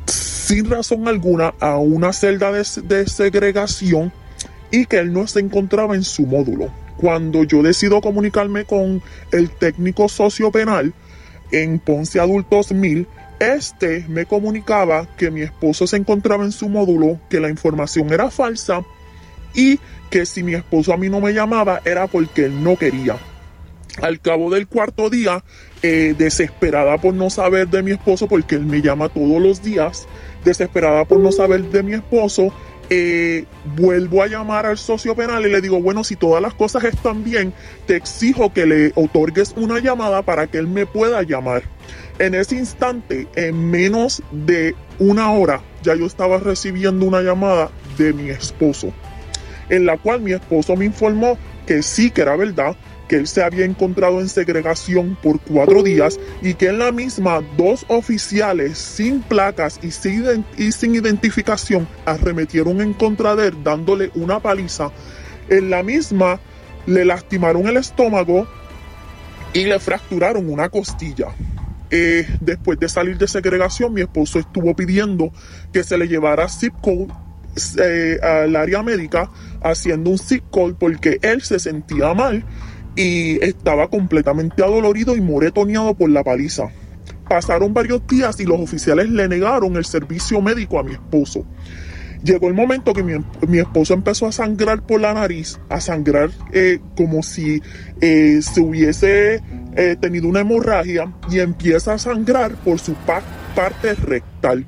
sin 0.07 0.69
razón 0.69 1.07
alguna 1.07 1.53
a 1.59 1.77
una 1.77 2.13
celda 2.13 2.51
de, 2.51 2.65
de 2.83 3.07
segregación 3.07 4.11
y 4.71 4.85
que 4.85 4.97
él 4.97 5.13
no 5.13 5.27
se 5.27 5.39
encontraba 5.39 5.95
en 5.95 6.03
su 6.03 6.25
módulo. 6.25 6.71
Cuando 6.97 7.43
yo 7.43 7.61
decido 7.61 8.01
comunicarme 8.01 8.65
con 8.65 9.01
el 9.31 9.49
técnico 9.49 10.09
sociopenal 10.09 10.93
en 11.51 11.79
Ponce 11.79 12.19
Adultos 12.19 12.71
1000, 12.71 13.07
este 13.39 14.05
me 14.07 14.25
comunicaba 14.25 15.07
que 15.17 15.31
mi 15.31 15.41
esposo 15.41 15.87
se 15.87 15.97
encontraba 15.97 16.43
en 16.43 16.51
su 16.51 16.69
módulo, 16.69 17.19
que 17.29 17.39
la 17.39 17.49
información 17.49 18.11
era 18.13 18.29
falsa 18.29 18.83
y 19.53 19.79
que 20.09 20.25
si 20.25 20.43
mi 20.43 20.53
esposo 20.53 20.93
a 20.93 20.97
mí 20.97 21.09
no 21.09 21.19
me 21.19 21.33
llamaba 21.33 21.81
era 21.85 22.07
porque 22.07 22.45
él 22.45 22.63
no 22.63 22.77
quería. 22.77 23.17
Al 24.01 24.19
cabo 24.19 24.49
del 24.49 24.67
cuarto 24.67 25.09
día, 25.09 25.43
eh, 25.81 26.15
desesperada 26.17 26.97
por 26.97 27.13
no 27.13 27.29
saber 27.29 27.69
de 27.69 27.81
mi 27.81 27.91
esposo, 27.91 28.27
porque 28.27 28.55
él 28.55 28.65
me 28.65 28.81
llama 28.81 29.07
todos 29.07 29.41
los 29.41 29.63
días, 29.63 30.05
desesperada 30.43 31.05
por 31.05 31.19
no 31.19 31.31
saber 31.31 31.63
de 31.63 31.81
mi 31.81 31.93
esposo, 31.93 32.53
eh, 32.89 33.45
vuelvo 33.75 34.23
a 34.23 34.27
llamar 34.27 34.65
al 34.65 34.77
socio 34.77 35.15
penal 35.15 35.45
y 35.45 35.51
le 35.51 35.61
digo, 35.61 35.81
bueno, 35.81 36.03
si 36.03 36.15
todas 36.15 36.41
las 36.41 36.53
cosas 36.53 36.83
están 36.83 37.23
bien, 37.23 37.53
te 37.85 37.95
exijo 37.95 38.53
que 38.53 38.65
le 38.65 38.91
otorgues 38.95 39.53
una 39.57 39.79
llamada 39.79 40.21
para 40.21 40.47
que 40.47 40.57
él 40.57 40.67
me 40.67 40.85
pueda 40.85 41.23
llamar. 41.23 41.63
En 42.19 42.33
ese 42.35 42.55
instante, 42.55 43.27
en 43.35 43.69
menos 43.69 44.23
de 44.31 44.75
una 44.99 45.31
hora, 45.31 45.61
ya 45.83 45.95
yo 45.95 46.05
estaba 46.05 46.37
recibiendo 46.37 47.05
una 47.05 47.21
llamada 47.21 47.71
de 47.97 48.13
mi 48.13 48.29
esposo 48.29 48.93
en 49.69 49.85
la 49.85 49.97
cual 49.97 50.21
mi 50.21 50.33
esposo 50.33 50.75
me 50.75 50.85
informó 50.85 51.37
que 51.65 51.81
sí 51.81 52.11
que 52.11 52.21
era 52.21 52.35
verdad, 52.35 52.75
que 53.07 53.17
él 53.17 53.27
se 53.27 53.43
había 53.43 53.65
encontrado 53.65 54.19
en 54.19 54.29
segregación 54.29 55.17
por 55.21 55.39
cuatro 55.39 55.83
días 55.83 56.19
y 56.41 56.55
que 56.55 56.67
en 56.67 56.79
la 56.79 56.91
misma 56.91 57.41
dos 57.57 57.85
oficiales 57.87 58.77
sin 58.77 59.21
placas 59.21 59.79
y 59.81 59.91
sin, 59.91 60.45
y 60.57 60.71
sin 60.71 60.95
identificación 60.95 61.87
arremetieron 62.05 62.81
en 62.81 62.93
contra 62.93 63.35
de 63.35 63.47
él 63.47 63.63
dándole 63.63 64.11
una 64.15 64.39
paliza. 64.39 64.91
En 65.49 65.69
la 65.69 65.83
misma 65.83 66.39
le 66.85 67.05
lastimaron 67.05 67.67
el 67.67 67.77
estómago 67.77 68.47
y 69.53 69.65
le 69.65 69.79
fracturaron 69.79 70.49
una 70.49 70.69
costilla. 70.69 71.27
Eh, 71.91 72.27
después 72.41 72.79
de 72.79 72.89
salir 72.89 73.17
de 73.17 73.27
segregación, 73.27 73.93
mi 73.93 74.01
esposo 74.01 74.39
estuvo 74.39 74.75
pidiendo 74.75 75.31
que 75.71 75.83
se 75.83 75.97
le 75.97 76.07
llevara 76.07 76.49
zip 76.49 76.73
code 76.81 77.07
eh, 77.81 78.19
al 78.21 78.55
área 78.55 78.83
médica 78.83 79.29
haciendo 79.61 80.09
un 80.09 80.17
sick 80.17 80.43
call 80.51 80.75
porque 80.75 81.19
él 81.21 81.41
se 81.41 81.57
sentía 81.57 82.13
mal 82.13 82.43
y 82.95 83.43
estaba 83.43 83.89
completamente 83.89 84.63
adolorido 84.63 85.15
y 85.15 85.21
moretoneado 85.21 85.93
por 85.95 86.09
la 86.09 86.23
paliza. 86.23 86.69
Pasaron 87.27 87.73
varios 87.73 88.05
días 88.07 88.39
y 88.39 88.45
los 88.45 88.59
oficiales 88.59 89.09
le 89.09 89.27
negaron 89.27 89.75
el 89.77 89.85
servicio 89.85 90.41
médico 90.41 90.79
a 90.79 90.83
mi 90.83 90.93
esposo. 90.93 91.45
Llegó 92.23 92.47
el 92.47 92.53
momento 92.53 92.93
que 92.93 93.03
mi, 93.03 93.59
esposo 93.59 93.93
empezó 93.93 94.27
a 94.27 94.31
sangrar 94.31 94.81
por 94.81 94.99
la 94.99 95.13
nariz, 95.13 95.59
a 95.69 95.79
sangrar 95.79 96.31
eh, 96.53 96.79
como 96.95 97.21
si 97.21 97.61
eh, 98.01 98.39
se 98.41 98.61
hubiese 98.61 99.41
tenido 99.99 100.29
una 100.29 100.39
hemorragia 100.39 101.13
y 101.29 101.39
empieza 101.39 101.93
a 101.93 101.97
sangrar 101.97 102.55
por 102.55 102.79
su 102.79 102.93
parte 102.93 103.93
rectal. 103.95 104.65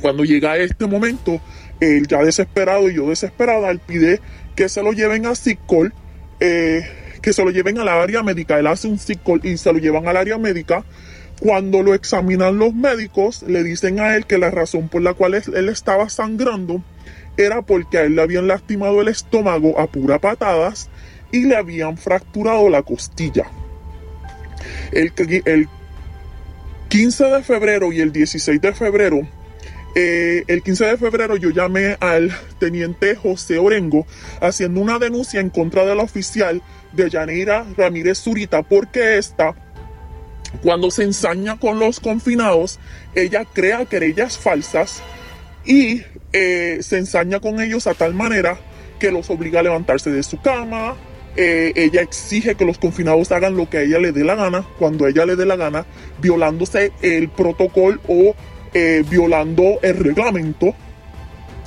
Cuando 0.00 0.24
llega 0.24 0.56
este 0.56 0.86
momento, 0.86 1.40
él 1.80 2.06
ya 2.06 2.22
desesperado 2.22 2.90
y 2.90 2.94
yo 2.94 3.08
desesperada, 3.08 3.70
él 3.70 3.80
pide 3.80 4.20
que 4.54 4.68
se 4.68 4.82
lo 4.82 4.92
lleven 4.92 5.26
a 5.26 5.34
Sicol, 5.34 5.92
eh, 6.40 6.82
que 7.24 7.32
se 7.32 7.42
lo 7.42 7.50
lleven 7.50 7.78
a 7.78 7.84
la 7.84 8.02
área 8.02 8.22
médica. 8.22 8.58
Él 8.58 8.66
hace 8.66 8.86
un 8.86 8.98
Sicol 8.98 9.40
y 9.42 9.56
se 9.56 9.72
lo 9.72 9.78
llevan 9.78 10.06
al 10.06 10.18
área 10.18 10.36
médica. 10.36 10.84
Cuando 11.40 11.82
lo 11.82 11.94
examinan 11.94 12.58
los 12.58 12.74
médicos, 12.74 13.42
le 13.44 13.64
dicen 13.64 13.98
a 13.98 14.14
él 14.14 14.26
que 14.26 14.36
la 14.36 14.50
razón 14.50 14.90
por 14.90 15.00
la 15.00 15.14
cual 15.14 15.32
él 15.34 15.68
estaba 15.70 16.10
sangrando 16.10 16.84
era 17.38 17.62
porque 17.62 17.96
a 17.96 18.02
él 18.02 18.16
le 18.16 18.22
habían 18.22 18.46
lastimado 18.46 19.00
el 19.00 19.08
estómago 19.08 19.80
a 19.80 19.86
pura 19.86 20.18
patadas 20.18 20.90
y 21.32 21.44
le 21.44 21.56
habían 21.56 21.96
fracturado 21.96 22.68
la 22.68 22.82
costilla. 22.82 23.46
El, 24.92 25.10
el 25.46 25.66
15 26.90 27.24
de 27.24 27.42
febrero 27.42 27.90
y 27.90 28.02
el 28.02 28.12
16 28.12 28.60
de 28.60 28.72
febrero 28.74 29.26
eh, 29.96 30.42
el 30.48 30.62
15 30.62 30.86
de 30.86 30.96
febrero 30.96 31.36
yo 31.36 31.50
llamé 31.50 31.96
al 32.00 32.32
teniente 32.58 33.14
José 33.14 33.58
Orengo 33.58 34.08
haciendo 34.40 34.80
una 34.80 34.98
denuncia 34.98 35.40
en 35.40 35.50
contra 35.50 35.84
de 35.84 35.94
la 35.94 36.02
oficial 36.02 36.62
de 36.94 37.10
Yaneira 37.10 37.64
Ramírez 37.76 38.18
Zurita 38.18 38.62
porque 38.62 39.18
esta, 39.18 39.54
cuando 40.62 40.90
se 40.90 41.04
ensaña 41.04 41.58
con 41.58 41.78
los 41.78 42.00
confinados, 42.00 42.78
ella 43.14 43.44
crea 43.44 43.84
querellas 43.84 44.38
falsas 44.38 45.02
y 45.64 46.02
eh, 46.32 46.78
se 46.80 46.98
ensaña 46.98 47.40
con 47.40 47.60
ellos 47.60 47.86
a 47.86 47.94
tal 47.94 48.14
manera 48.14 48.58
que 48.98 49.10
los 49.10 49.30
obliga 49.30 49.60
a 49.60 49.62
levantarse 49.62 50.10
de 50.10 50.22
su 50.22 50.40
cama, 50.40 50.94
eh, 51.36 51.72
ella 51.74 52.00
exige 52.00 52.54
que 52.54 52.64
los 52.64 52.78
confinados 52.78 53.32
hagan 53.32 53.56
lo 53.56 53.68
que 53.68 53.78
a 53.78 53.82
ella 53.82 53.98
le 53.98 54.12
dé 54.12 54.22
la 54.24 54.36
gana, 54.36 54.64
cuando 54.78 55.04
a 55.04 55.10
ella 55.10 55.26
le 55.26 55.36
dé 55.36 55.44
la 55.46 55.56
gana, 55.56 55.84
violándose 56.20 56.92
el 57.02 57.28
protocolo 57.28 58.00
o 58.06 58.34
eh, 58.72 59.04
violando 59.08 59.80
el 59.82 59.96
reglamento. 59.96 60.74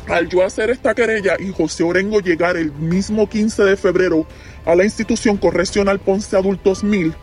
Al 0.08 0.30
yo 0.30 0.44
hacer 0.44 0.70
esta 0.70 0.96
querella 0.96 1.36
y 1.38 1.52
José 1.52 1.84
Orengo 1.84 2.22
llegar 2.22 2.56
el 2.56 2.72
mismo 2.72 3.28
15 3.28 3.64
de 3.64 3.76
febrero 3.76 4.26
a 4.68 4.76
la 4.76 4.84
institución 4.84 5.38
correccional 5.38 5.98
Ponce 5.98 6.36
Adultos 6.36 6.84
1000, 6.84 7.16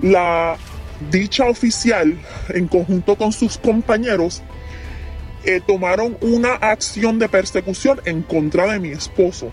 la 0.00 0.56
dicha 1.10 1.46
oficial, 1.46 2.16
en 2.50 2.68
conjunto 2.68 3.16
con 3.16 3.32
sus 3.32 3.58
compañeros, 3.58 4.42
eh, 5.44 5.60
tomaron 5.66 6.16
una 6.20 6.52
acción 6.54 7.18
de 7.18 7.28
persecución 7.28 8.00
en 8.04 8.22
contra 8.22 8.72
de 8.72 8.78
mi 8.78 8.90
esposo. 8.90 9.50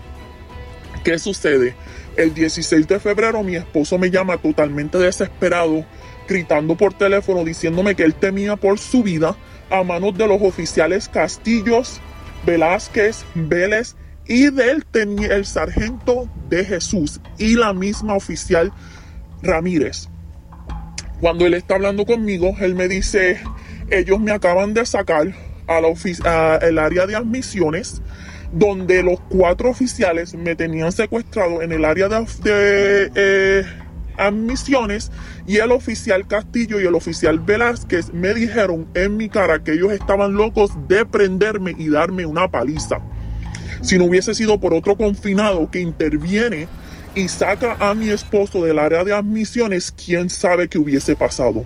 ¿Qué 1.02 1.18
sucede? 1.18 1.74
El 2.16 2.32
16 2.32 2.86
de 2.86 3.00
febrero 3.00 3.42
mi 3.42 3.56
esposo 3.56 3.98
me 3.98 4.10
llama 4.10 4.36
totalmente 4.36 4.98
desesperado, 4.98 5.84
gritando 6.28 6.76
por 6.76 6.94
teléfono, 6.94 7.44
diciéndome 7.44 7.96
que 7.96 8.04
él 8.04 8.14
temía 8.14 8.54
por 8.54 8.78
su 8.78 9.02
vida 9.02 9.36
a 9.68 9.82
manos 9.82 10.16
de 10.16 10.28
los 10.28 10.40
oficiales 10.40 11.08
Castillos, 11.08 12.00
Velázquez, 12.46 13.24
Vélez 13.34 13.96
y 14.26 14.50
del 14.50 14.84
el 14.94 15.44
sargento 15.44 16.28
de 16.48 16.64
Jesús 16.64 17.20
y 17.38 17.56
la 17.56 17.72
misma 17.72 18.14
oficial 18.14 18.72
Ramírez. 19.42 20.08
Cuando 21.20 21.46
él 21.46 21.54
está 21.54 21.76
hablando 21.76 22.04
conmigo, 22.04 22.56
él 22.60 22.74
me 22.74 22.88
dice, 22.88 23.40
ellos 23.90 24.20
me 24.20 24.32
acaban 24.32 24.74
de 24.74 24.84
sacar 24.86 25.34
a 25.66 25.80
la 25.80 26.58
el 26.58 26.78
área 26.78 27.06
de 27.06 27.16
admisiones 27.16 28.02
donde 28.52 29.02
los 29.02 29.20
cuatro 29.28 29.70
oficiales 29.70 30.34
me 30.34 30.54
tenían 30.54 30.92
secuestrado 30.92 31.62
en 31.62 31.72
el 31.72 31.84
área 31.84 32.08
de, 32.08 32.26
de 32.42 33.10
eh, 33.14 33.64
admisiones 34.18 35.10
y 35.46 35.56
el 35.56 35.72
oficial 35.72 36.26
Castillo 36.26 36.80
y 36.80 36.84
el 36.84 36.94
oficial 36.94 37.38
Velázquez 37.38 38.12
me 38.12 38.34
dijeron 38.34 38.88
en 38.94 39.16
mi 39.16 39.28
cara 39.28 39.62
que 39.62 39.72
ellos 39.72 39.92
estaban 39.92 40.34
locos 40.34 40.72
de 40.86 41.06
prenderme 41.06 41.74
y 41.78 41.88
darme 41.88 42.26
una 42.26 42.50
paliza. 42.50 43.00
Si 43.82 43.98
no 43.98 44.04
hubiese 44.04 44.34
sido 44.34 44.58
por 44.58 44.74
otro 44.74 44.96
confinado 44.96 45.70
que 45.70 45.80
interviene 45.80 46.68
y 47.14 47.28
saca 47.28 47.76
a 47.80 47.94
mi 47.94 48.08
esposo 48.10 48.64
del 48.64 48.78
área 48.78 49.04
de 49.04 49.12
admisiones, 49.12 49.92
quién 49.92 50.30
sabe 50.30 50.68
qué 50.68 50.78
hubiese 50.78 51.16
pasado. 51.16 51.64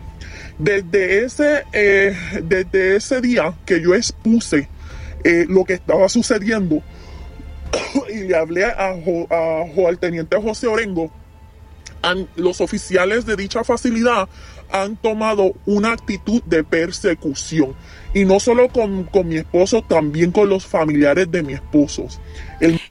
Desde 0.59 1.25
ese, 1.25 1.65
eh, 1.73 2.17
desde 2.43 2.97
ese 2.97 3.21
día 3.21 3.55
que 3.67 3.81
yo 3.83 3.95
expuse 3.95 4.69
eh, 5.25 5.45
lo 5.49 5.65
que 5.65 5.75
estaba 5.75 6.09
sucediendo 6.09 6.83
y 8.11 8.21
le 8.21 8.37
hablé 8.37 8.65
a, 8.65 8.95
a, 9.31 9.89
al 9.89 9.99
teniente 9.99 10.41
José 10.41 10.67
Orengo, 10.67 11.13
los 12.37 12.61
oficiales 12.61 13.27
de 13.27 13.37
dicha 13.37 13.65
facilidad 13.65 14.29
han 14.71 14.97
tomado 14.97 15.53
una 15.67 15.93
actitud 15.93 16.43
de 16.45 16.65
persecución. 16.65 17.75
Y 18.15 18.25
no 18.25 18.41
solo 18.41 18.69
con, 18.69 19.05
con 19.05 19.29
mi 19.29 19.37
esposo, 19.37 19.83
también 19.83 20.33
con 20.33 20.49
los 20.49 20.65
familiares 20.65 21.31
de 21.31 21.43
mi 21.43 21.53
esposo. 21.53 22.09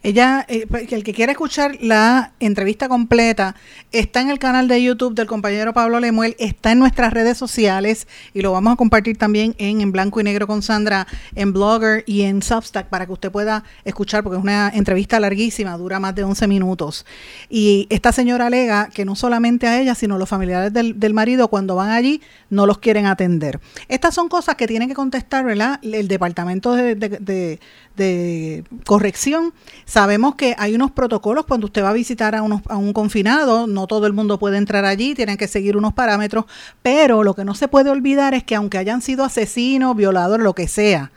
Ella, 0.03 0.45
eh, 0.47 0.67
el 0.91 1.03
que 1.03 1.13
quiera 1.13 1.31
escuchar 1.31 1.77
la 1.81 2.33
entrevista 2.39 2.87
completa, 2.87 3.55
está 3.91 4.21
en 4.21 4.29
el 4.29 4.37
canal 4.37 4.67
de 4.67 4.83
YouTube 4.83 5.15
del 5.15 5.25
compañero 5.25 5.73
Pablo 5.73 5.99
Lemuel, 5.99 6.35
está 6.37 6.71
en 6.71 6.79
nuestras 6.79 7.11
redes 7.13 7.37
sociales 7.37 8.07
y 8.35 8.41
lo 8.41 8.51
vamos 8.51 8.73
a 8.73 8.75
compartir 8.75 9.17
también 9.17 9.55
en, 9.57 9.81
en 9.81 9.91
Blanco 9.91 10.21
y 10.21 10.23
Negro 10.23 10.45
con 10.45 10.61
Sandra, 10.61 11.07
en 11.33 11.51
Blogger 11.51 12.03
y 12.05 12.21
en 12.21 12.43
Substack 12.43 12.89
para 12.89 13.07
que 13.07 13.13
usted 13.13 13.31
pueda 13.31 13.63
escuchar, 13.85 14.23
porque 14.23 14.37
es 14.37 14.43
una 14.43 14.69
entrevista 14.69 15.19
larguísima, 15.19 15.75
dura 15.77 15.99
más 15.99 16.13
de 16.13 16.23
11 16.23 16.47
minutos. 16.47 17.05
Y 17.49 17.87
esta 17.89 18.11
señora 18.11 18.47
alega 18.47 18.89
que 18.93 19.03
no 19.03 19.15
solamente 19.15 19.65
a 19.65 19.81
ella, 19.81 19.95
sino 19.95 20.15
a 20.15 20.17
los 20.19 20.29
familiares 20.29 20.73
del, 20.73 20.99
del 20.99 21.15
marido, 21.15 21.47
cuando 21.47 21.64
van 21.73 21.89
allí, 21.89 22.21
no 22.51 22.67
los 22.67 22.77
quieren 22.77 23.07
atender. 23.07 23.59
Estas 23.87 24.13
son 24.13 24.29
cosas 24.29 24.53
que 24.55 24.67
tienen 24.67 24.87
que 24.87 24.93
contestar. 24.93 25.45
El 25.81 26.07
departamento 26.07 26.73
de, 26.73 26.93
de 26.95 27.59
de 27.95 28.63
corrección. 28.85 29.53
Sabemos 29.85 30.35
que 30.35 30.55
hay 30.57 30.75
unos 30.75 30.91
protocolos 30.91 31.45
cuando 31.45 31.67
usted 31.67 31.83
va 31.83 31.89
a 31.89 31.93
visitar 31.93 32.35
a, 32.35 32.41
unos, 32.41 32.61
a 32.67 32.77
un 32.77 32.93
confinado, 32.93 33.67
no 33.67 33.87
todo 33.87 34.07
el 34.07 34.13
mundo 34.13 34.39
puede 34.39 34.57
entrar 34.57 34.85
allí, 34.85 35.15
tienen 35.15 35.37
que 35.37 35.47
seguir 35.47 35.77
unos 35.77 35.93
parámetros, 35.93 36.45
pero 36.81 37.23
lo 37.23 37.33
que 37.33 37.45
no 37.45 37.55
se 37.55 37.67
puede 37.67 37.89
olvidar 37.89 38.33
es 38.33 38.43
que 38.43 38.55
aunque 38.55 38.77
hayan 38.77 39.01
sido 39.01 39.23
asesinos, 39.23 39.95
violadores, 39.95 40.43
lo 40.43 40.53
que 40.53 40.67
sea, 40.67 41.11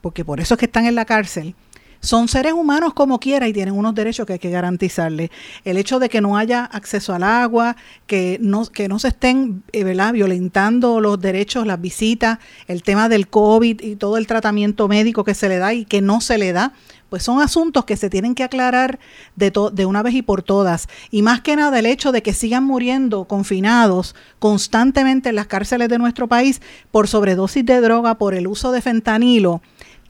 porque 0.00 0.24
por 0.24 0.40
eso 0.40 0.54
es 0.54 0.58
que 0.58 0.66
están 0.66 0.86
en 0.86 0.94
la 0.94 1.04
cárcel, 1.04 1.54
son 2.00 2.28
seres 2.28 2.52
humanos 2.52 2.94
como 2.94 3.18
quiera 3.18 3.48
y 3.48 3.52
tienen 3.52 3.74
unos 3.74 3.94
derechos 3.94 4.26
que 4.26 4.34
hay 4.34 4.38
que 4.38 4.50
garantizarles. 4.50 5.30
El 5.64 5.76
hecho 5.76 5.98
de 5.98 6.08
que 6.08 6.20
no 6.20 6.36
haya 6.36 6.64
acceso 6.64 7.14
al 7.14 7.22
agua, 7.22 7.76
que 8.06 8.38
no, 8.40 8.66
que 8.66 8.88
no 8.88 8.98
se 8.98 9.08
estén 9.08 9.62
eh, 9.72 9.84
violentando 10.12 11.00
los 11.00 11.20
derechos, 11.20 11.66
las 11.66 11.80
visitas, 11.80 12.38
el 12.68 12.82
tema 12.82 13.08
del 13.08 13.28
COVID 13.28 13.80
y 13.80 13.96
todo 13.96 14.16
el 14.16 14.26
tratamiento 14.26 14.88
médico 14.88 15.24
que 15.24 15.34
se 15.34 15.48
le 15.48 15.58
da 15.58 15.74
y 15.74 15.84
que 15.84 16.00
no 16.00 16.20
se 16.20 16.38
le 16.38 16.52
da, 16.52 16.72
pues 17.08 17.22
son 17.22 17.40
asuntos 17.40 17.84
que 17.84 17.96
se 17.96 18.10
tienen 18.10 18.34
que 18.34 18.42
aclarar 18.42 18.98
de, 19.36 19.52
de 19.72 19.86
una 19.86 20.02
vez 20.02 20.14
y 20.14 20.22
por 20.22 20.42
todas. 20.42 20.88
Y 21.10 21.22
más 21.22 21.40
que 21.40 21.56
nada 21.56 21.78
el 21.78 21.86
hecho 21.86 22.12
de 22.12 22.22
que 22.22 22.32
sigan 22.32 22.64
muriendo 22.64 23.24
confinados 23.26 24.14
constantemente 24.38 25.28
en 25.28 25.36
las 25.36 25.46
cárceles 25.46 25.88
de 25.88 25.98
nuestro 25.98 26.26
país 26.26 26.60
por 26.90 27.08
sobredosis 27.08 27.64
de 27.64 27.80
droga, 27.80 28.18
por 28.18 28.34
el 28.34 28.46
uso 28.46 28.72
de 28.72 28.82
fentanilo 28.82 29.62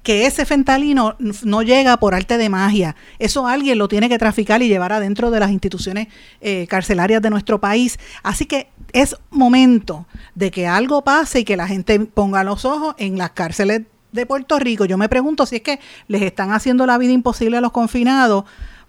que 0.07 0.25
ese 0.25 0.47
fentalino 0.47 1.17
no 1.43 1.63
llega 1.63 1.97
por 1.97 2.15
arte 2.15 2.39
de 2.39 2.49
magia. 2.49 2.95
Eso 3.19 3.49
alguien 3.49 3.77
lo 3.77 3.89
tiene 3.89 4.09
que 4.09 4.21
traficar 4.21 4.63
y 4.63 4.69
llevar 4.69 4.93
adentro 4.93 5.33
de 5.33 5.41
las 5.41 5.51
instituciones 5.51 6.07
eh, 6.41 6.69
carcelarias 6.69 7.21
de 7.21 7.29
nuestro 7.29 7.61
país. 7.61 7.99
Así 8.23 8.47
que 8.47 8.69
es 8.93 9.17
momento 9.31 10.07
de 10.37 10.53
que 10.53 10.69
algo 10.69 11.03
pase 11.03 11.41
y 11.41 11.45
que 11.45 11.57
la 11.57 11.67
gente 11.67 11.99
ponga 11.99 12.45
los 12.45 12.65
ojos 12.65 12.95
en 12.99 13.19
las 13.19 13.31
cárceles 13.31 13.83
de 14.13 14.27
Puerto 14.27 14.61
Rico. 14.61 14.85
Yo 14.85 14.97
me 14.97 15.09
pregunto 15.09 15.45
si 15.45 15.57
es 15.57 15.63
que 15.63 15.81
les 16.07 16.23
están 16.23 16.53
haciendo 16.53 16.87
la 16.87 16.99
vida 16.99 17.11
imposible 17.11 17.57
a 17.57 17.61
los 17.61 17.73
confinados 17.73 18.45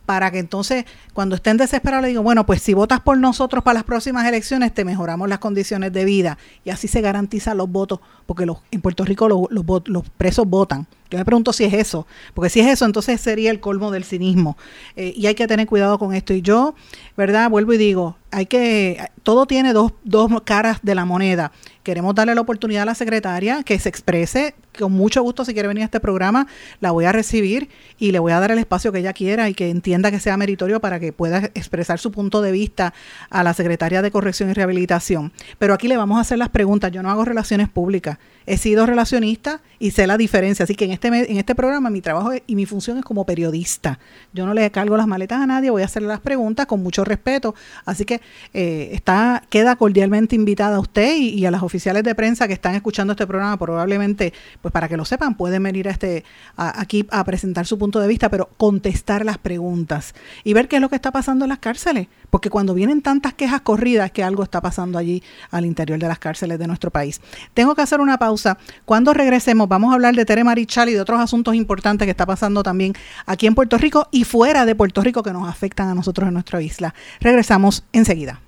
para 0.07 0.31
que 0.31 0.39
entonces 0.39 0.85
cuando 1.13 1.35
estén 1.35 1.57
desesperados 1.57 2.01
le 2.01 2.07
digo, 2.07 2.23
bueno, 2.23 2.45
pues 2.45 2.61
si 2.61 2.73
votas 2.73 3.01
por 3.01 3.17
nosotros 3.17 3.61
para 3.61 3.73
las 3.73 3.83
próximas 3.83 4.25
elecciones, 4.25 4.73
te 4.73 4.85
mejoramos 4.85 5.27
las 5.27 5.39
condiciones 5.39 5.91
de 5.91 6.05
vida 6.05 6.37
y 6.63 6.69
así 6.69 6.87
se 6.87 7.01
garantizan 7.01 7.57
los 7.57 7.69
votos, 7.69 7.99
porque 8.25 8.45
los, 8.45 8.59
en 8.71 8.79
Puerto 8.79 9.03
Rico 9.03 9.27
los, 9.27 9.49
los, 9.51 10.09
presos 10.17 10.47
votan. 10.47 10.87
Yo 11.09 11.17
me 11.17 11.25
pregunto 11.25 11.53
si 11.53 11.63
es 11.63 11.73
eso, 11.73 12.07
porque 12.33 12.49
si 12.49 12.59
es 12.59 12.67
eso, 12.67 12.85
entonces 12.85 13.21
sería 13.21 13.51
el 13.51 13.59
colmo 13.59 13.91
del 13.91 14.03
cinismo. 14.03 14.57
Eh, 14.95 15.13
y 15.15 15.27
hay 15.27 15.35
que 15.35 15.47
tener 15.47 15.67
cuidado 15.67 15.97
con 15.97 16.13
esto. 16.13 16.33
Y 16.33 16.41
yo, 16.41 16.75
¿verdad? 17.15 17.49
Vuelvo 17.49 17.73
y 17.73 17.77
digo, 17.77 18.17
hay 18.31 18.45
que, 18.45 19.09
todo 19.23 19.45
tiene 19.45 19.73
dos, 19.73 19.93
dos 20.03 20.31
caras 20.43 20.79
de 20.81 20.95
la 20.95 21.05
moneda. 21.05 21.51
Queremos 21.83 22.13
darle 22.15 22.35
la 22.35 22.41
oportunidad 22.41 22.83
a 22.83 22.87
la 22.87 22.95
secretaria 22.95 23.63
que 23.63 23.79
se 23.79 23.89
exprese 23.89 24.55
con 24.77 24.93
mucho 24.93 25.21
gusto 25.21 25.43
si 25.43 25.53
quiere 25.53 25.67
venir 25.67 25.81
a 25.81 25.85
este 25.85 25.99
programa, 25.99 26.47
la 26.79 26.91
voy 26.91 27.05
a 27.05 27.11
recibir 27.11 27.69
y 27.97 28.11
le 28.11 28.19
voy 28.19 28.31
a 28.31 28.39
dar 28.39 28.51
el 28.51 28.59
espacio 28.59 28.91
que 28.91 28.99
ella 28.99 29.13
quiera 29.13 29.49
y 29.49 29.53
que 29.53 29.69
entienda 29.69 30.11
que 30.11 30.19
sea 30.19 30.37
meritorio 30.37 30.79
para 30.79 30.99
que 30.99 31.11
pueda 31.11 31.39
expresar 31.55 31.99
su 31.99 32.11
punto 32.11 32.41
de 32.41 32.51
vista 32.51 32.93
a 33.29 33.43
la 33.43 33.53
secretaria 33.53 34.01
de 34.01 34.11
Corrección 34.11 34.49
y 34.49 34.53
Rehabilitación. 34.53 35.33
Pero 35.59 35.73
aquí 35.73 35.87
le 35.87 35.97
vamos 35.97 36.17
a 36.17 36.21
hacer 36.21 36.37
las 36.37 36.49
preguntas. 36.49 36.91
Yo 36.91 37.03
no 37.03 37.09
hago 37.09 37.25
relaciones 37.25 37.67
públicas. 37.67 38.17
He 38.45 38.57
sido 38.57 38.85
relacionista 38.85 39.61
y 39.79 39.91
sé 39.91 40.07
la 40.07 40.17
diferencia. 40.17 40.63
Así 40.63 40.75
que 40.75 40.85
en 40.85 40.91
este, 40.97 41.31
en 41.31 41.37
este 41.37 41.55
programa 41.55 41.89
mi 41.89 42.01
trabajo 42.01 42.31
y 42.45 42.55
mi 42.55 42.65
función 42.65 42.97
es 42.97 43.03
como 43.03 43.25
periodista. 43.25 43.99
Yo 44.33 44.45
no 44.45 44.53
le 44.53 44.69
cargo 44.71 44.97
las 44.97 45.07
maletas 45.07 45.41
a 45.41 45.47
nadie, 45.47 45.69
voy 45.69 45.81
a 45.81 45.85
hacerle 45.85 46.07
las 46.07 46.19
preguntas 46.19 46.65
con 46.65 46.81
mucho 46.81 47.03
respeto. 47.03 47.55
Así 47.85 48.05
que 48.05 48.21
eh, 48.53 48.89
está, 48.93 49.43
queda 49.49 49.75
cordialmente 49.75 50.35
invitada 50.35 50.77
a 50.77 50.79
usted 50.79 51.15
y, 51.15 51.45
a 51.45 51.51
las 51.51 51.63
oficiales 51.63 52.03
de 52.03 52.15
prensa 52.15 52.47
que 52.47 52.53
están 52.53 52.75
escuchando 52.75 53.13
este 53.13 53.27
programa, 53.27 53.57
probablemente, 53.57 54.33
pues 54.61 54.71
para 54.71 54.87
que 54.87 54.97
lo 54.97 55.05
sepan, 55.05 55.35
pueden 55.35 55.63
venir 55.63 55.87
a 55.87 55.91
este, 55.91 56.23
aquí 56.55 57.05
a 57.11 57.23
presentar 57.23 57.65
su 57.65 57.77
punto 57.77 57.99
de 57.99 58.07
vista, 58.07 58.29
pero 58.29 58.49
contestar 58.57 59.23
las 59.23 59.37
preguntas 59.37 60.13
y 60.43 60.53
ver 60.53 60.67
qué 60.67 60.77
es 60.77 60.81
lo 60.81 60.89
que 60.89 60.95
está 60.95 61.11
pasando 61.11 61.45
en 61.45 61.49
las 61.49 61.59
cárceles, 61.59 62.07
porque 62.37 62.51
cuando 62.51 62.75
vienen 62.75 63.01
tantas 63.01 63.33
quejas 63.33 63.61
corridas, 63.61 64.11
que 64.11 64.23
algo 64.23 64.43
está 64.43 64.61
pasando 64.61 64.99
allí 64.99 65.23
al 65.49 65.65
interior 65.65 65.97
de 65.97 66.07
las 66.07 66.19
cárceles 66.19 66.59
de 66.59 66.67
nuestro 66.67 66.91
país. 66.91 67.19
Tengo 67.55 67.73
que 67.73 67.81
hacer 67.81 67.99
una 67.99 68.19
pausa. 68.19 68.59
Cuando 68.85 69.11
regresemos, 69.11 69.67
vamos 69.67 69.89
a 69.89 69.95
hablar 69.95 70.13
de 70.13 70.23
Tere 70.23 70.43
Marichal 70.43 70.87
y 70.89 70.93
de 70.93 71.01
otros 71.01 71.19
asuntos 71.19 71.55
importantes 71.55 72.05
que 72.05 72.11
está 72.11 72.27
pasando 72.27 72.61
también 72.61 72.93
aquí 73.25 73.47
en 73.47 73.55
Puerto 73.55 73.79
Rico 73.79 74.07
y 74.11 74.23
fuera 74.23 74.67
de 74.67 74.75
Puerto 74.75 75.01
Rico 75.01 75.23
que 75.23 75.33
nos 75.33 75.49
afectan 75.49 75.89
a 75.89 75.95
nosotros 75.95 76.27
en 76.27 76.35
nuestra 76.35 76.61
isla. 76.61 76.93
Regresamos 77.21 77.83
enseguida. 77.91 78.39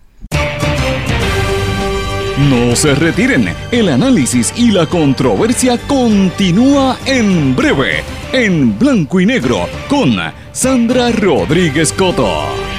No 2.37 2.75
se 2.75 2.93
retiren, 2.93 3.51
el 3.71 3.89
análisis 3.89 4.53
y 4.55 4.69
la 4.69 4.85
controversia 4.85 5.79
continúa 5.87 6.95
en 7.07 7.55
breve, 7.55 8.03
en 8.33 8.77
blanco 8.77 9.19
y 9.19 9.25
negro, 9.25 9.67
con 9.87 10.15
Sandra 10.51 11.09
Rodríguez 11.11 11.91
Coto. 11.91 12.78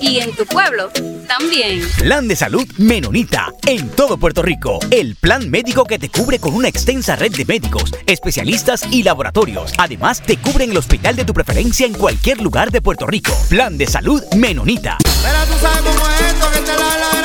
y 0.00 0.18
en 0.18 0.34
tu 0.34 0.46
pueblo 0.46 0.90
también. 1.26 1.82
Plan 1.98 2.28
de 2.28 2.36
salud 2.36 2.66
Menonita 2.78 3.52
en 3.66 3.88
todo 3.90 4.16
Puerto 4.18 4.42
Rico. 4.42 4.78
El 4.90 5.16
plan 5.16 5.50
médico 5.50 5.84
que 5.84 5.98
te 5.98 6.08
cubre 6.08 6.38
con 6.38 6.54
una 6.54 6.68
extensa 6.68 7.16
red 7.16 7.32
de 7.32 7.44
médicos, 7.44 7.92
especialistas 8.06 8.84
y 8.90 9.02
laboratorios. 9.02 9.72
Además, 9.78 10.20
te 10.20 10.36
cubre 10.36 10.64
en 10.64 10.72
el 10.72 10.76
hospital 10.76 11.16
de 11.16 11.24
tu 11.24 11.32
preferencia 11.32 11.86
en 11.86 11.94
cualquier 11.94 12.40
lugar 12.40 12.70
de 12.70 12.80
Puerto 12.80 13.06
Rico. 13.06 13.32
Plan 13.48 13.76
de 13.78 13.86
salud 13.86 14.22
Menonita. 14.36 14.98
Pero 15.22 15.38
tú 15.46 15.58
sabes 15.60 15.82
cómo 15.82 16.10
es 16.10 16.20
esto 16.20 16.50
que 16.52 16.60
te 16.60 16.76
la 16.78 16.98
la 16.98 17.24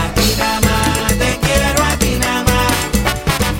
A 0.00 0.14
ti 0.14 0.34
nada 0.38 0.60
más 0.60 1.08
te 1.18 1.38
quiero, 1.40 1.84
a 1.84 1.96
ti 1.96 2.16
nada 2.18 2.44
más. 2.44 2.72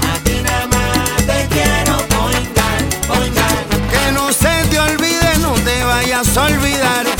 A 0.08 0.24
ti 0.24 0.40
nada 0.42 0.66
más 0.66 1.16
te 1.26 1.48
quiero, 1.48 1.96
poingar, 2.08 2.82
poingar. 3.08 3.66
Que 3.90 4.12
no 4.12 4.32
se 4.32 4.68
te 4.70 4.78
olvide, 4.78 5.38
no 5.40 5.52
te 5.54 5.84
vayas 5.84 6.36
a 6.36 6.44
olvidar. 6.44 7.19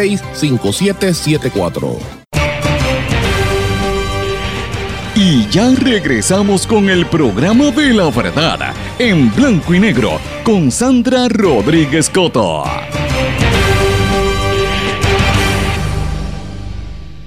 939-336-5774. 0.01 1.97
Y 5.13 5.47
ya 5.49 5.69
regresamos 5.75 6.65
con 6.65 6.89
el 6.89 7.05
programa 7.05 7.69
de 7.71 7.93
la 7.93 8.09
verdad, 8.09 8.73
en 8.97 9.33
blanco 9.35 9.73
y 9.73 9.79
negro, 9.79 10.19
con 10.43 10.71
Sandra 10.71 11.27
Rodríguez 11.27 12.09
Coto. 12.09 12.63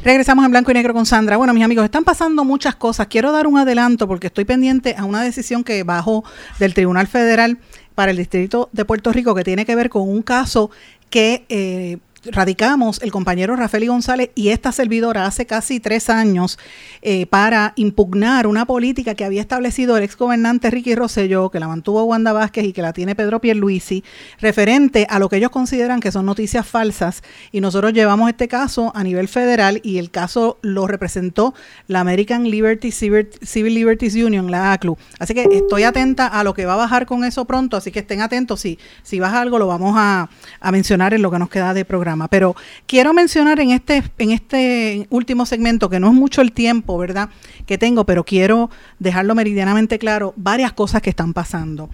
Regresamos 0.02 0.44
en 0.44 0.50
blanco 0.50 0.70
y 0.70 0.74
negro 0.74 0.92
con 0.92 1.06
Sandra. 1.06 1.36
Bueno, 1.36 1.54
mis 1.54 1.64
amigos, 1.64 1.84
están 1.84 2.04
pasando 2.04 2.44
muchas 2.44 2.74
cosas. 2.74 3.06
Quiero 3.06 3.32
dar 3.32 3.46
un 3.46 3.56
adelanto 3.56 4.06
porque 4.06 4.26
estoy 4.26 4.44
pendiente 4.44 4.94
a 4.98 5.04
una 5.04 5.22
decisión 5.22 5.64
que 5.64 5.82
bajó 5.82 6.24
del 6.58 6.74
Tribunal 6.74 7.06
Federal 7.06 7.58
para 7.94 8.10
el 8.10 8.16
Distrito 8.16 8.68
de 8.72 8.84
Puerto 8.84 9.12
Rico 9.12 9.34
que 9.34 9.44
tiene 9.44 9.64
que 9.64 9.76
ver 9.76 9.88
con 9.88 10.08
un 10.08 10.22
caso 10.22 10.70
que 11.08 11.46
eh, 11.48 11.98
radicamos 12.26 13.00
el 13.02 13.10
compañero 13.10 13.56
Rafael 13.56 13.86
González 13.86 14.30
y 14.34 14.48
esta 14.48 14.72
servidora 14.72 15.26
hace 15.26 15.46
casi 15.46 15.80
tres 15.80 16.10
años 16.10 16.58
eh, 17.02 17.26
para 17.26 17.72
impugnar 17.76 18.46
una 18.46 18.64
política 18.64 19.14
que 19.14 19.24
había 19.24 19.40
establecido 19.40 19.96
el 19.96 20.04
ex 20.04 20.16
gobernante 20.16 20.70
Ricky 20.70 20.94
Rosselló, 20.94 21.50
que 21.50 21.60
la 21.60 21.68
mantuvo 21.68 22.04
Wanda 22.04 22.32
Vázquez 22.32 22.64
y 22.64 22.72
que 22.72 22.82
la 22.82 22.92
tiene 22.92 23.14
Pedro 23.14 23.40
Pierluisi, 23.40 24.04
referente 24.40 25.06
a 25.10 25.18
lo 25.18 25.28
que 25.28 25.36
ellos 25.36 25.50
consideran 25.50 26.00
que 26.00 26.12
son 26.12 26.26
noticias 26.26 26.66
falsas. 26.66 27.22
Y 27.52 27.60
nosotros 27.60 27.92
llevamos 27.92 28.30
este 28.30 28.48
caso 28.48 28.92
a 28.94 29.02
nivel 29.02 29.28
federal 29.28 29.80
y 29.82 29.98
el 29.98 30.10
caso 30.10 30.58
lo 30.62 30.86
representó 30.86 31.54
la 31.88 32.00
American 32.00 32.44
Liberty 32.44 32.90
Civil, 32.90 33.28
Civil 33.42 33.74
Liberties 33.74 34.14
Union, 34.14 34.50
la 34.50 34.72
ACLU. 34.72 34.96
Así 35.18 35.34
que 35.34 35.46
estoy 35.50 35.82
atenta 35.82 36.26
a 36.26 36.44
lo 36.44 36.54
que 36.54 36.66
va 36.66 36.74
a 36.74 36.76
bajar 36.76 37.06
con 37.06 37.24
eso 37.24 37.44
pronto, 37.44 37.76
así 37.76 37.90
que 37.90 38.00
estén 38.00 38.20
atentos. 38.20 38.60
Si, 38.60 38.78
si 39.02 39.20
baja 39.20 39.40
algo, 39.40 39.58
lo 39.58 39.66
vamos 39.66 39.94
a, 39.96 40.30
a 40.60 40.72
mencionar 40.72 41.14
en 41.14 41.22
lo 41.22 41.30
que 41.30 41.38
nos 41.38 41.50
queda 41.50 41.74
de 41.74 41.84
programa. 41.84 42.13
Pero 42.30 42.54
quiero 42.86 43.12
mencionar 43.12 43.60
en 43.60 43.70
este, 43.70 44.02
en 44.18 44.30
este 44.30 45.06
último 45.10 45.46
segmento, 45.46 45.88
que 45.88 46.00
no 46.00 46.08
es 46.08 46.14
mucho 46.14 46.40
el 46.40 46.52
tiempo, 46.52 46.96
¿verdad?, 46.98 47.28
que 47.66 47.78
tengo, 47.78 48.04
pero 48.04 48.24
quiero 48.24 48.70
dejarlo 48.98 49.34
meridianamente 49.34 49.98
claro, 49.98 50.34
varias 50.36 50.72
cosas 50.72 51.02
que 51.02 51.10
están 51.10 51.32
pasando. 51.32 51.88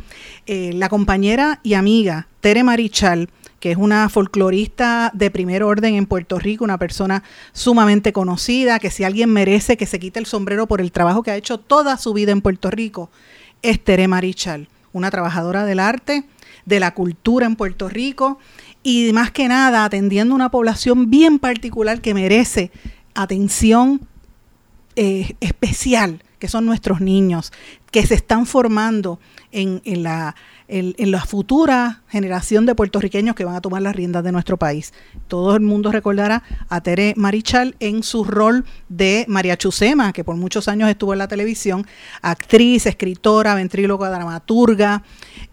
Eh, 0.47 0.73
la 0.75 0.89
compañera 0.89 1.61
y 1.63 1.75
amiga 1.75 2.27
Tere 2.41 2.65
Marichal, 2.65 3.29
que 3.61 3.71
es 3.71 3.77
una 3.77 4.09
folclorista 4.09 5.11
de 5.15 5.31
primer 5.31 5.63
orden 5.63 5.95
en 5.95 6.07
Puerto 6.07 6.39
Rico, 6.39 6.65
una 6.65 6.79
persona 6.79 7.23
sumamente 7.53 8.13
conocida, 8.13 8.79
que 8.79 8.91
si 8.91 9.05
alguien 9.05 9.31
merece 9.33 9.77
que 9.77 9.87
se 9.87 10.01
quite 10.01 10.19
el 10.19 10.27
sombrero 10.27 10.67
por 10.67 10.81
el 10.81 10.93
trabajo 10.93 11.23
que 11.23 11.31
ha 11.31 11.37
hecho 11.37 11.59
toda 11.59 11.97
su 11.99 12.15
vida 12.15 12.33
en 12.33 12.41
Puerto 12.41 12.71
Rico, 12.71 13.11
es 13.63 13.83
Tere 13.85 14.09
Marichal, 14.09 14.69
una 14.93 15.11
trabajadora 15.11 15.67
del 15.67 15.79
arte, 15.79 16.25
de 16.65 16.81
la 16.81 16.95
cultura 16.95 17.47
en 17.47 17.57
Puerto 17.57 17.89
Rico 17.89 18.39
y 18.83 19.13
más 19.13 19.31
que 19.31 19.49
nada 19.49 19.85
atendiendo 19.85 20.35
una 20.35 20.51
población 20.51 21.11
bien 21.11 21.39
particular 21.39 22.01
que 22.01 22.15
merece 22.15 22.71
atención 23.15 24.01
eh, 24.97 25.35
especial, 25.41 26.23
que 26.39 26.49
son 26.49 26.67
nuestros 26.67 27.01
niños, 27.01 27.53
que 27.91 28.07
se 28.07 28.15
están 28.15 28.47
formando 28.47 29.21
en, 29.53 29.83
en 29.85 30.03
la 30.03 30.35
en, 30.71 31.11
la 31.11 31.25
futura 31.25 32.03
generación 32.09 32.65
de 32.65 32.75
puertorriqueños 32.75 33.35
que 33.35 33.45
van 33.45 33.57
a 33.57 33.61
tomar 33.61 33.83
las 33.83 33.95
riendas 33.95 34.23
de 34.23 34.33
nuestro 34.33 34.57
país. 34.57 34.93
Todo 35.29 35.57
el 35.57 35.63
mundo 35.63 35.91
recordará 35.91 36.43
a 36.69 36.81
Tere 36.81 37.15
Marichal 37.17 37.75
en 37.81 38.03
su 38.03 38.25
rol 38.25 38.65
de 38.89 39.25
María 39.29 39.57
Chusema, 39.57 40.13
que 40.13 40.25
por 40.25 40.37
muchos 40.37 40.69
años 40.69 40.89
estuvo 40.89 41.13
en 41.13 41.19
la 41.19 41.29
televisión, 41.29 41.87
actriz, 42.23 42.87
escritora, 42.87 43.55
ventríloca, 43.55 44.09
dramaturga 44.09 45.03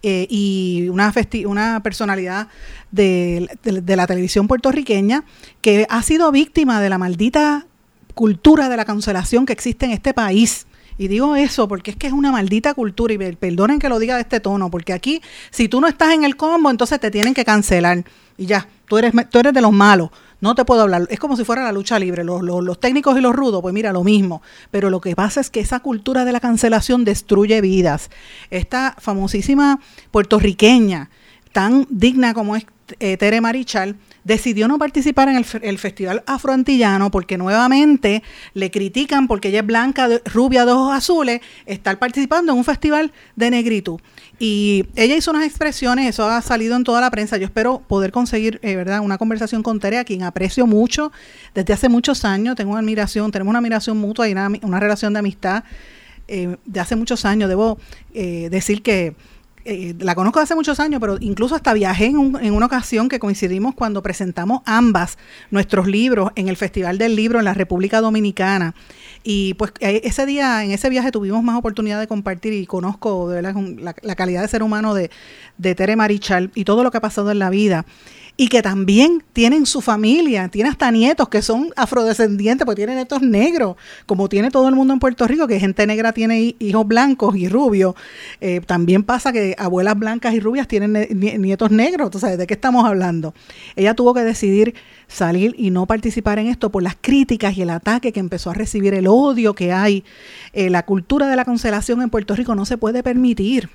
eh, 0.02 0.26
y 0.30 0.88
una, 0.90 1.12
una 1.46 1.82
personalidad 1.82 2.48
de, 2.92 3.48
de 3.62 3.96
la 3.96 4.06
televisión 4.06 4.46
puertorriqueña 4.46 5.24
que 5.60 5.86
ha 5.90 6.02
sido 6.02 6.30
víctima 6.30 6.80
de 6.80 6.88
la 6.88 6.98
maldita 6.98 7.66
cultura 8.14 8.68
de 8.68 8.76
la 8.76 8.84
cancelación 8.84 9.46
que 9.46 9.52
existe 9.52 9.86
en 9.86 9.92
este 9.92 10.14
país 10.14 10.66
y 10.98 11.08
digo 11.08 11.36
eso 11.36 11.68
porque 11.68 11.92
es 11.92 11.96
que 11.96 12.08
es 12.08 12.12
una 12.12 12.32
maldita 12.32 12.74
cultura 12.74 13.14
y 13.14 13.18
perdonen 13.18 13.78
que 13.78 13.88
lo 13.88 13.98
diga 13.98 14.16
de 14.16 14.22
este 14.22 14.40
tono, 14.40 14.70
porque 14.70 14.92
aquí 14.92 15.22
si 15.50 15.68
tú 15.68 15.80
no 15.80 15.86
estás 15.86 16.12
en 16.12 16.24
el 16.24 16.36
combo, 16.36 16.70
entonces 16.70 17.00
te 17.00 17.10
tienen 17.10 17.32
que 17.32 17.44
cancelar 17.44 18.04
y 18.36 18.46
ya, 18.46 18.68
tú 18.88 18.98
eres, 18.98 19.12
tú 19.30 19.38
eres 19.38 19.52
de 19.52 19.60
los 19.60 19.72
malos. 19.72 20.10
No 20.40 20.54
te 20.54 20.64
puedo 20.64 20.82
hablar. 20.82 21.06
Es 21.10 21.18
como 21.18 21.36
si 21.36 21.44
fuera 21.44 21.64
la 21.64 21.72
lucha 21.72 21.98
libre. 21.98 22.22
Los, 22.22 22.42
los, 22.42 22.78
técnicos 22.78 23.18
y 23.18 23.20
los 23.20 23.34
rudos, 23.34 23.60
pues 23.60 23.74
mira, 23.74 23.92
lo 23.92 24.04
mismo. 24.04 24.40
Pero 24.70 24.88
lo 24.88 25.00
que 25.00 25.16
pasa 25.16 25.40
es 25.40 25.50
que 25.50 25.58
esa 25.58 25.80
cultura 25.80 26.24
de 26.24 26.30
la 26.30 26.38
cancelación 26.38 27.04
destruye 27.04 27.60
vidas. 27.60 28.08
Esta 28.50 28.94
famosísima 28.98 29.80
puertorriqueña, 30.12 31.10
tan 31.50 31.88
digna 31.90 32.34
como 32.34 32.54
es 32.54 32.66
eh, 33.00 33.16
Tere 33.16 33.40
Marichal, 33.40 33.96
decidió 34.24 34.68
no 34.68 34.78
participar 34.78 35.28
en 35.28 35.36
el, 35.62 35.78
Festival 35.78 36.22
Afroantillano 36.26 37.10
porque 37.10 37.38
nuevamente 37.38 38.22
le 38.52 38.70
critican 38.70 39.26
porque 39.26 39.48
ella 39.48 39.60
es 39.60 39.66
blanca, 39.66 40.08
rubia, 40.26 40.66
de 40.66 40.72
ojos 40.72 40.94
azules, 40.94 41.40
estar 41.64 41.98
participando 41.98 42.52
en 42.52 42.58
un 42.58 42.64
festival 42.64 43.12
de 43.36 43.50
negritud. 43.50 44.00
Y 44.38 44.84
ella 44.96 45.16
hizo 45.16 45.30
unas 45.30 45.46
expresiones, 45.46 46.06
eso 46.06 46.28
ha 46.28 46.42
salido 46.42 46.76
en 46.76 46.84
toda 46.84 47.00
la 47.00 47.10
prensa. 47.10 47.38
Yo 47.38 47.46
espero 47.46 47.82
poder 47.88 48.12
conseguir, 48.12 48.60
eh, 48.62 48.76
¿verdad?, 48.76 49.00
una 49.00 49.18
conversación 49.18 49.62
con 49.62 49.80
Tere, 49.80 49.98
a 49.98 50.04
quien 50.04 50.22
aprecio 50.22 50.66
mucho 50.66 51.10
desde 51.54 51.72
hace 51.72 51.88
muchos 51.88 52.24
años. 52.24 52.54
Tengo 52.54 52.72
una 52.72 52.80
admiración, 52.80 53.32
tenemos 53.32 53.50
una 53.50 53.60
admiración 53.60 53.96
mutua 53.96 54.28
y 54.28 54.32
una, 54.32 54.80
relación 54.80 55.14
de 55.14 55.20
amistad 55.20 55.64
eh, 56.28 56.56
de 56.66 56.80
hace 56.80 56.96
muchos 56.96 57.24
años. 57.24 57.48
Debo 57.48 57.78
eh, 58.12 58.48
decir 58.50 58.82
que 58.82 59.16
eh, 59.68 59.94
la 60.00 60.14
conozco 60.14 60.40
hace 60.40 60.54
muchos 60.54 60.80
años, 60.80 60.98
pero 60.98 61.18
incluso 61.20 61.54
hasta 61.54 61.74
viajé 61.74 62.06
en, 62.06 62.36
en, 62.40 62.54
una 62.54 62.64
ocasión 62.64 63.10
que 63.10 63.18
coincidimos 63.18 63.74
cuando 63.74 64.02
presentamos 64.02 64.62
ambas 64.64 65.18
nuestros 65.50 65.86
libros 65.86 66.30
en 66.36 66.48
el 66.48 66.56
Festival 66.56 66.96
del 66.96 67.14
Libro 67.14 67.38
en 67.38 67.44
la 67.44 67.52
República 67.52 68.00
Dominicana. 68.00 68.74
Y 69.22 69.52
pues 69.54 69.72
eh, 69.80 70.00
ese 70.04 70.24
día, 70.24 70.64
en 70.64 70.70
ese 70.70 70.88
viaje 70.88 71.10
tuvimos 71.10 71.42
más 71.42 71.58
oportunidad 71.58 72.00
de 72.00 72.06
compartir 72.06 72.54
y 72.54 72.64
conozco 72.64 73.28
de 73.28 73.42
la, 73.42 73.54
la, 74.02 74.14
calidad 74.14 74.40
de 74.40 74.48
ser 74.48 74.62
humano 74.62 74.94
de, 74.94 75.10
de 75.58 75.74
Tere 75.74 75.96
Marichal 75.96 76.50
y 76.54 76.64
todo 76.64 76.82
lo 76.82 76.90
que 76.90 76.96
ha 76.96 77.02
pasado 77.02 77.30
en 77.30 77.38
la 77.38 77.50
vida 77.50 77.84
y 78.40 78.46
que 78.46 78.62
también 78.62 79.24
tienen 79.32 79.66
su 79.66 79.80
familia, 79.80 80.46
tiene 80.48 80.70
hasta 80.70 80.92
nietos 80.92 81.28
que 81.28 81.42
son 81.42 81.72
afrodescendientes, 81.74 82.64
porque 82.64 82.76
tienen 82.76 82.94
nietos 82.94 83.20
negros, 83.20 83.74
como 84.06 84.28
tiene 84.28 84.52
todo 84.52 84.68
el 84.68 84.76
mundo 84.76 84.94
en 84.94 85.00
Puerto 85.00 85.26
Rico, 85.26 85.48
que 85.48 85.58
gente 85.58 85.84
negra 85.88 86.12
tiene 86.12 86.54
hijos 86.60 86.86
blancos 86.86 87.34
y 87.34 87.48
rubios. 87.48 87.96
Eh, 88.40 88.60
también 88.64 89.02
pasa 89.02 89.32
que 89.32 89.56
abuelas 89.58 89.98
blancas 89.98 90.34
y 90.34 90.40
rubias 90.40 90.68
tienen 90.68 90.92
nietos 91.18 91.72
negros, 91.72 92.06
entonces, 92.06 92.38
¿de 92.38 92.46
qué 92.46 92.54
estamos 92.54 92.84
hablando? 92.84 93.34
Ella 93.74 93.94
tuvo 93.94 94.14
que 94.14 94.22
decidir 94.22 94.74
salir 95.08 95.56
y 95.58 95.70
no 95.70 95.86
participar 95.86 96.38
en 96.38 96.46
esto 96.46 96.70
por 96.70 96.84
las 96.84 96.96
críticas 97.00 97.58
y 97.58 97.62
el 97.62 97.70
ataque 97.70 98.12
que 98.12 98.20
empezó 98.20 98.50
a 98.50 98.54
recibir, 98.54 98.94
el 98.94 99.08
odio 99.08 99.54
que 99.54 99.72
hay. 99.72 100.04
Eh, 100.52 100.70
la 100.70 100.84
cultura 100.84 101.26
de 101.26 101.34
la 101.34 101.44
cancelación 101.44 102.02
en 102.02 102.10
Puerto 102.10 102.36
Rico 102.36 102.54
no 102.54 102.66
se 102.66 102.78
puede 102.78 103.02
permitir. 103.02 103.68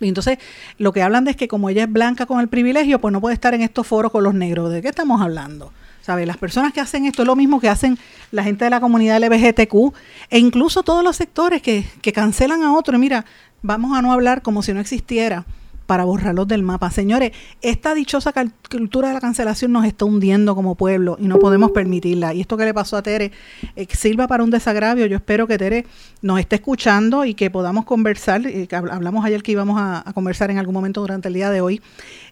Y 0.00 0.08
entonces 0.08 0.38
lo 0.78 0.92
que 0.92 1.02
hablan 1.02 1.24
de 1.24 1.32
es 1.32 1.36
que 1.36 1.48
como 1.48 1.68
ella 1.68 1.84
es 1.84 1.92
blanca 1.92 2.26
con 2.26 2.40
el 2.40 2.48
privilegio, 2.48 3.00
pues 3.00 3.12
no 3.12 3.20
puede 3.20 3.34
estar 3.34 3.54
en 3.54 3.62
estos 3.62 3.86
foros 3.86 4.12
con 4.12 4.24
los 4.24 4.34
negros. 4.34 4.70
¿De 4.70 4.82
qué 4.82 4.88
estamos 4.88 5.20
hablando? 5.20 5.72
¿Sabe? 6.02 6.26
Las 6.26 6.36
personas 6.36 6.72
que 6.72 6.80
hacen 6.80 7.06
esto 7.06 7.22
es 7.22 7.26
lo 7.26 7.36
mismo 7.36 7.60
que 7.60 7.68
hacen 7.68 7.98
la 8.30 8.42
gente 8.42 8.64
de 8.64 8.70
la 8.70 8.80
comunidad 8.80 9.22
LGBTQ 9.22 9.94
e 10.30 10.38
incluso 10.38 10.82
todos 10.82 11.02
los 11.02 11.16
sectores 11.16 11.62
que, 11.62 11.84
que 12.02 12.12
cancelan 12.12 12.62
a 12.62 12.74
otro. 12.74 12.98
Mira, 12.98 13.24
vamos 13.62 13.96
a 13.96 14.02
no 14.02 14.12
hablar 14.12 14.42
como 14.42 14.62
si 14.62 14.74
no 14.74 14.80
existiera 14.80 15.46
para 15.86 16.04
borrarlos 16.04 16.48
del 16.48 16.62
mapa. 16.62 16.90
Señores, 16.90 17.32
esta 17.62 17.94
dichosa 17.94 18.32
cultura 18.70 19.08
de 19.08 19.14
la 19.14 19.20
cancelación 19.20 19.72
nos 19.72 19.84
está 19.84 20.04
hundiendo 20.04 20.54
como 20.54 20.74
pueblo 20.74 21.16
y 21.20 21.26
no 21.26 21.38
podemos 21.38 21.70
permitirla. 21.72 22.34
Y 22.34 22.40
esto 22.40 22.56
que 22.56 22.64
le 22.64 22.74
pasó 22.74 22.96
a 22.96 23.02
Tere 23.02 23.32
eh, 23.76 23.86
sirva 23.90 24.26
para 24.26 24.42
un 24.44 24.50
desagravio. 24.50 25.06
Yo 25.06 25.16
espero 25.16 25.46
que 25.46 25.58
Tere 25.58 25.86
nos 26.22 26.40
esté 26.40 26.56
escuchando 26.56 27.24
y 27.24 27.34
que 27.34 27.50
podamos 27.50 27.84
conversar. 27.84 28.46
Eh, 28.46 28.68
hablamos 28.72 29.24
ayer 29.24 29.42
que 29.42 29.52
íbamos 29.52 29.76
a, 29.80 30.04
conversar 30.14 30.50
en 30.50 30.58
algún 30.58 30.74
momento 30.74 31.00
durante 31.00 31.28
el 31.28 31.34
día 31.34 31.50
de 31.50 31.60
hoy. 31.60 31.82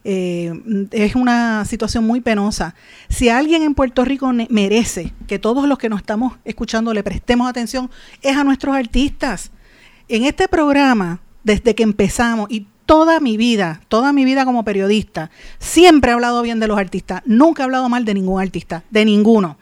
Eh, 0.05 0.53
es 0.91 1.15
una 1.15 1.65
situación 1.65 2.07
muy 2.07 2.21
penosa. 2.21 2.75
Si 3.09 3.29
alguien 3.29 3.63
en 3.63 3.75
Puerto 3.75 4.05
Rico 4.05 4.33
merece 4.49 5.13
que 5.27 5.39
todos 5.39 5.69
los 5.69 5.79
que 5.79 5.89
nos 5.89 6.01
estamos 6.01 6.35
escuchando 6.45 6.95
le 6.95 7.03
prestemos 7.03 7.49
atención, 7.49 7.91
es 8.23 8.37
a 8.37 8.45
nuestros 8.45 8.75
artistas. 8.75 9.51
En 10.09 10.25
este 10.25 10.49
programa, 10.49 11.21
desde 11.45 11.75
que 11.75 11.83
empezamos, 11.83 12.51
y 12.51 12.67
toda 12.93 13.21
mi 13.21 13.39
vida, 13.39 13.81
toda 13.89 14.13
mi 14.13 14.27
vida 14.27 14.45
como 14.45 14.67
periodista, 14.67 15.31
siempre 15.59 16.11
he 16.11 16.13
hablado 16.13 16.43
bien 16.43 16.61
de 16.61 16.69
los 16.69 16.79
artistas. 16.79 17.23
Nunca 17.25 17.63
he 17.63 17.65
hablado 17.65 17.89
mal 17.89 18.05
de 18.05 18.13
ningún 18.13 18.39
artista, 18.39 18.85
de 18.91 19.07
ninguno. 19.07 19.57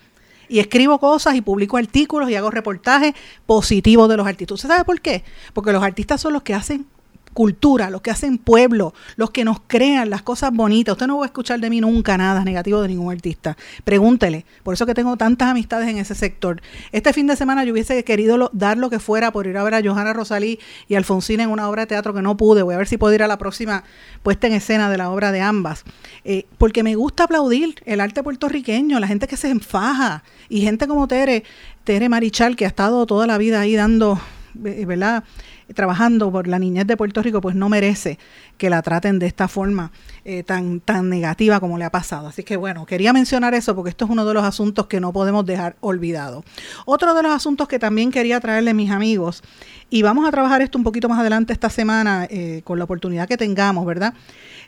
Y 0.48 0.58
escribo 0.58 0.98
cosas 0.98 1.36
y 1.36 1.40
publico 1.40 1.76
artículos 1.76 2.28
y 2.28 2.34
hago 2.34 2.50
reportajes 2.50 3.14
positivos 3.46 4.08
de 4.08 4.16
los 4.16 4.26
artistas. 4.26 4.56
¿Usted 4.56 4.68
sabe 4.70 4.84
por 4.84 5.00
qué? 5.00 5.22
Porque 5.52 5.70
los 5.70 5.80
artistas 5.80 6.20
son 6.20 6.32
los 6.32 6.42
que 6.42 6.54
hacen 6.54 6.86
cultura, 7.32 7.90
los 7.90 8.02
que 8.02 8.10
hacen 8.10 8.38
pueblo, 8.38 8.94
los 9.16 9.30
que 9.30 9.44
nos 9.44 9.60
crean 9.66 10.10
las 10.10 10.22
cosas 10.22 10.52
bonitas. 10.52 10.92
Usted 10.92 11.06
no 11.06 11.18
va 11.18 11.24
a 11.24 11.26
escuchar 11.26 11.60
de 11.60 11.70
mí 11.70 11.80
nunca 11.80 12.18
nada 12.18 12.44
negativo 12.44 12.82
de 12.82 12.88
ningún 12.88 13.12
artista. 13.12 13.56
Pregúntele. 13.84 14.44
Por 14.62 14.74
eso 14.74 14.86
que 14.86 14.94
tengo 14.94 15.16
tantas 15.16 15.48
amistades 15.48 15.88
en 15.88 15.98
ese 15.98 16.14
sector. 16.14 16.60
Este 16.92 17.12
fin 17.12 17.26
de 17.26 17.36
semana 17.36 17.64
yo 17.64 17.72
hubiese 17.72 18.02
querido 18.04 18.50
dar 18.52 18.78
lo 18.78 18.90
que 18.90 18.98
fuera 18.98 19.32
por 19.32 19.46
ir 19.46 19.56
a 19.56 19.62
ver 19.62 19.74
a 19.74 19.82
Johanna 19.82 20.12
Rosalí 20.12 20.58
y 20.88 20.94
Alfonsina 20.94 21.44
en 21.44 21.50
una 21.50 21.68
obra 21.68 21.82
de 21.82 21.86
teatro 21.88 22.14
que 22.14 22.22
no 22.22 22.36
pude. 22.36 22.62
Voy 22.62 22.74
a 22.74 22.78
ver 22.78 22.88
si 22.88 22.96
puedo 22.96 23.14
ir 23.14 23.22
a 23.22 23.28
la 23.28 23.38
próxima 23.38 23.84
puesta 24.22 24.46
en 24.46 24.54
escena 24.54 24.90
de 24.90 24.98
la 24.98 25.10
obra 25.10 25.32
de 25.32 25.40
ambas. 25.40 25.84
Eh, 26.24 26.46
porque 26.58 26.82
me 26.82 26.94
gusta 26.94 27.24
aplaudir 27.24 27.74
el 27.84 28.00
arte 28.00 28.22
puertorriqueño, 28.22 28.98
la 29.00 29.06
gente 29.06 29.26
que 29.26 29.36
se 29.36 29.48
enfaja 29.50 30.24
y 30.48 30.62
gente 30.62 30.86
como 30.86 31.06
Tere, 31.08 31.44
Tere 31.84 32.08
Marichal, 32.08 32.56
que 32.56 32.64
ha 32.64 32.68
estado 32.68 33.06
toda 33.06 33.26
la 33.26 33.38
vida 33.38 33.60
ahí 33.60 33.74
dando, 33.74 34.20
¿verdad? 34.55 35.24
trabajando 35.74 36.32
por 36.32 36.48
la 36.48 36.59
niñez 36.59 36.86
de 36.86 36.96
Puerto 36.96 37.22
Rico, 37.22 37.40
pues 37.40 37.55
no 37.55 37.68
merece 37.68 38.18
que 38.59 38.70
la 38.70 38.82
traten 38.82 39.18
de 39.18 39.26
esta 39.26 39.48
forma. 39.48 39.92
eh, 40.24 40.42
tan, 40.42 40.80
tan 40.80 41.09
negativa 41.09 41.61
como 41.61 41.78
le 41.78 41.84
ha 41.84 41.90
pasado. 41.90 42.28
Así 42.28 42.42
que 42.42 42.57
bueno, 42.57 42.86
quería 42.86 43.12
mencionar 43.12 43.55
eso 43.55 43.74
porque 43.74 43.90
esto 43.90 44.05
es 44.05 44.11
uno 44.11 44.24
de 44.24 44.34
los 44.34 44.44
asuntos 44.44 44.86
que 44.86 45.01
no 45.01 45.12
podemos 45.12 45.46
dejar 45.46 45.76
olvidado. 45.80 46.44
Otro 46.84 47.14
de 47.14 47.22
los 47.22 47.32
asuntos 47.32 47.68
que 47.68 47.78
también 47.78 48.11
quería 48.11 48.40
traerle 48.40 48.74
mis 48.74 48.90
amigos, 48.90 49.42
y 49.88 50.03
vamos 50.03 50.26
a 50.26 50.30
trabajar 50.30 50.62
esto 50.62 50.78
un 50.78 50.84
poquito 50.84 51.09
más 51.09 51.18
adelante 51.18 51.53
esta 51.53 51.68
semana 51.68 52.26
eh, 52.30 52.62
con 52.64 52.78
la 52.78 52.84
oportunidad 52.84 53.26
que 53.26 53.36
tengamos, 53.36 53.84
¿verdad? 53.84 54.14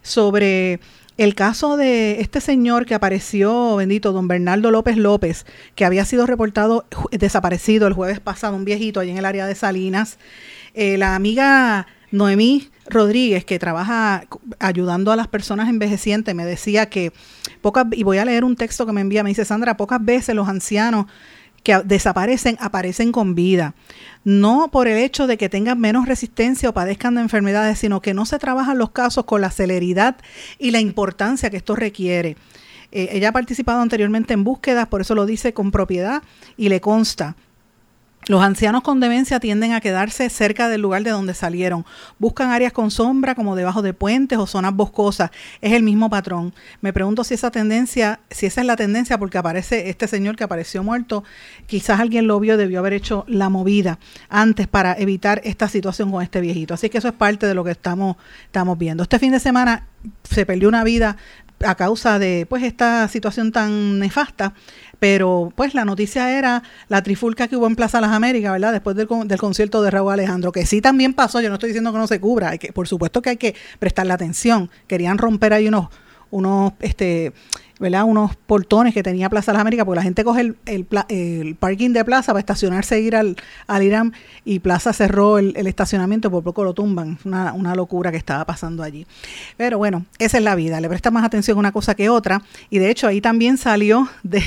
Sobre 0.02 0.80
el 1.22 1.36
caso 1.36 1.76
de 1.76 2.20
este 2.20 2.40
señor 2.40 2.84
que 2.84 2.94
apareció, 2.94 3.76
bendito, 3.76 4.12
don 4.12 4.26
Bernardo 4.26 4.72
López 4.72 4.96
López, 4.96 5.46
que 5.76 5.84
había 5.84 6.04
sido 6.04 6.26
reportado 6.26 6.84
desaparecido 7.12 7.86
el 7.86 7.92
jueves 7.92 8.18
pasado, 8.18 8.56
un 8.56 8.64
viejito 8.64 8.98
allí 8.98 9.10
en 9.10 9.18
el 9.18 9.24
área 9.24 9.46
de 9.46 9.54
Salinas. 9.54 10.18
Eh, 10.74 10.98
la 10.98 11.14
amiga 11.14 11.86
Noemí 12.10 12.70
Rodríguez, 12.86 13.44
que 13.44 13.60
trabaja 13.60 14.24
ayudando 14.58 15.12
a 15.12 15.16
las 15.16 15.28
personas 15.28 15.68
envejecientes, 15.68 16.34
me 16.34 16.44
decía 16.44 16.86
que 16.86 17.12
pocas, 17.60 17.86
y 17.92 18.02
voy 18.02 18.18
a 18.18 18.24
leer 18.24 18.42
un 18.42 18.56
texto 18.56 18.84
que 18.84 18.92
me 18.92 19.00
envía, 19.00 19.22
me 19.22 19.30
dice 19.30 19.44
Sandra, 19.44 19.76
pocas 19.76 20.04
veces 20.04 20.34
los 20.34 20.48
ancianos 20.48 21.06
que 21.62 21.78
desaparecen 21.84 22.56
aparecen 22.60 23.12
con 23.12 23.34
vida. 23.34 23.74
No 24.24 24.68
por 24.70 24.88
el 24.88 24.98
hecho 24.98 25.26
de 25.26 25.36
que 25.36 25.48
tengan 25.48 25.80
menos 25.80 26.06
resistencia 26.06 26.68
o 26.68 26.74
padezcan 26.74 27.14
de 27.14 27.22
enfermedades, 27.22 27.78
sino 27.78 28.00
que 28.00 28.14
no 28.14 28.26
se 28.26 28.38
trabajan 28.38 28.78
los 28.78 28.90
casos 28.90 29.24
con 29.24 29.40
la 29.40 29.50
celeridad 29.50 30.16
y 30.58 30.70
la 30.70 30.80
importancia 30.80 31.50
que 31.50 31.56
esto 31.56 31.76
requiere. 31.76 32.36
Eh, 32.92 33.08
ella 33.12 33.30
ha 33.30 33.32
participado 33.32 33.80
anteriormente 33.80 34.34
en 34.34 34.44
búsquedas, 34.44 34.86
por 34.88 35.00
eso 35.00 35.14
lo 35.14 35.26
dice 35.26 35.54
con 35.54 35.70
propiedad 35.70 36.22
y 36.56 36.68
le 36.68 36.80
consta. 36.80 37.36
Los 38.28 38.40
ancianos 38.40 38.82
con 38.82 39.00
demencia 39.00 39.40
tienden 39.40 39.72
a 39.72 39.80
quedarse 39.80 40.30
cerca 40.30 40.68
del 40.68 40.80
lugar 40.80 41.02
de 41.02 41.10
donde 41.10 41.34
salieron. 41.34 41.84
Buscan 42.20 42.52
áreas 42.52 42.72
con 42.72 42.92
sombra 42.92 43.34
como 43.34 43.56
debajo 43.56 43.82
de 43.82 43.94
puentes 43.94 44.38
o 44.38 44.46
zonas 44.46 44.72
boscosas. 44.74 45.32
Es 45.60 45.72
el 45.72 45.82
mismo 45.82 46.08
patrón. 46.08 46.54
Me 46.80 46.92
pregunto 46.92 47.24
si 47.24 47.34
esa 47.34 47.50
tendencia, 47.50 48.20
si 48.30 48.46
esa 48.46 48.60
es 48.60 48.66
la 48.68 48.76
tendencia 48.76 49.18
porque 49.18 49.38
aparece 49.38 49.90
este 49.90 50.06
señor 50.06 50.36
que 50.36 50.44
apareció 50.44 50.84
muerto, 50.84 51.24
quizás 51.66 51.98
alguien 51.98 52.28
lo 52.28 52.38
vio, 52.38 52.56
debió 52.56 52.78
haber 52.78 52.92
hecho 52.92 53.24
la 53.26 53.48
movida 53.48 53.98
antes 54.28 54.68
para 54.68 54.92
evitar 54.92 55.40
esta 55.42 55.68
situación 55.68 56.12
con 56.12 56.22
este 56.22 56.40
viejito. 56.40 56.74
Así 56.74 56.90
que 56.90 56.98
eso 56.98 57.08
es 57.08 57.14
parte 57.14 57.48
de 57.48 57.54
lo 57.54 57.64
que 57.64 57.72
estamos, 57.72 58.16
estamos 58.44 58.78
viendo. 58.78 59.02
Este 59.02 59.18
fin 59.18 59.32
de 59.32 59.40
semana 59.40 59.88
se 60.22 60.46
perdió 60.46 60.68
una 60.68 60.84
vida 60.84 61.16
a 61.64 61.74
causa 61.74 62.18
de 62.18 62.46
pues 62.48 62.62
esta 62.62 63.06
situación 63.08 63.52
tan 63.52 63.98
nefasta 63.98 64.54
pero 65.02 65.52
pues 65.56 65.74
la 65.74 65.84
noticia 65.84 66.38
era 66.38 66.62
la 66.86 67.02
trifulca 67.02 67.48
que 67.48 67.56
hubo 67.56 67.66
en 67.66 67.74
Plaza 67.74 68.00
Las 68.00 68.12
Américas, 68.12 68.52
¿verdad? 68.52 68.70
Después 68.70 68.94
del, 68.94 69.08
del, 69.24 69.38
concierto 69.40 69.82
de 69.82 69.90
Raúl 69.90 70.12
Alejandro, 70.12 70.52
que 70.52 70.64
sí 70.64 70.80
también 70.80 71.12
pasó, 71.12 71.40
yo 71.40 71.48
no 71.48 71.54
estoy 71.54 71.70
diciendo 71.70 71.90
que 71.90 71.98
no 71.98 72.06
se 72.06 72.20
cubra, 72.20 72.50
hay 72.50 72.60
que, 72.60 72.72
por 72.72 72.86
supuesto 72.86 73.20
que 73.20 73.30
hay 73.30 73.36
que 73.36 73.56
prestarle 73.80 74.12
atención, 74.12 74.70
querían 74.86 75.18
romper 75.18 75.54
ahí 75.54 75.66
unos, 75.66 75.88
unos, 76.30 76.74
este, 76.78 77.32
¿verdad? 77.82 78.04
unos 78.04 78.36
portones 78.36 78.94
que 78.94 79.02
tenía 79.02 79.28
Plaza 79.28 79.50
de 79.50 79.54
las 79.54 79.62
Américas, 79.62 79.84
porque 79.84 79.96
la 79.96 80.04
gente 80.04 80.22
coge 80.22 80.40
el, 80.40 80.56
el, 80.66 81.56
parking 81.56 81.90
de 81.90 82.04
Plaza 82.04 82.32
para 82.32 82.38
estacionarse 82.38 82.94
e 82.94 83.00
ir 83.00 83.16
al, 83.16 83.36
al 83.66 83.82
Irán 83.82 84.12
y 84.44 84.60
Plaza 84.60 84.92
cerró 84.92 85.38
el, 85.38 85.66
estacionamiento, 85.66 86.30
por 86.30 86.44
poco 86.44 86.62
lo 86.62 86.74
tumban. 86.74 87.18
Una, 87.24 87.52
una 87.52 87.74
locura 87.74 88.12
que 88.12 88.16
estaba 88.16 88.44
pasando 88.44 88.84
allí. 88.84 89.04
Pero 89.56 89.78
bueno, 89.78 90.06
esa 90.18 90.38
es 90.38 90.44
la 90.44 90.54
vida, 90.54 90.80
le 90.80 90.88
presta 90.88 91.10
más 91.10 91.24
atención 91.24 91.58
una 91.58 91.72
cosa 91.72 91.96
que 91.96 92.08
otra. 92.08 92.42
Y 92.70 92.78
de 92.78 92.88
hecho 92.88 93.08
ahí 93.08 93.20
también 93.20 93.58
salió 93.58 94.08
de, 94.22 94.44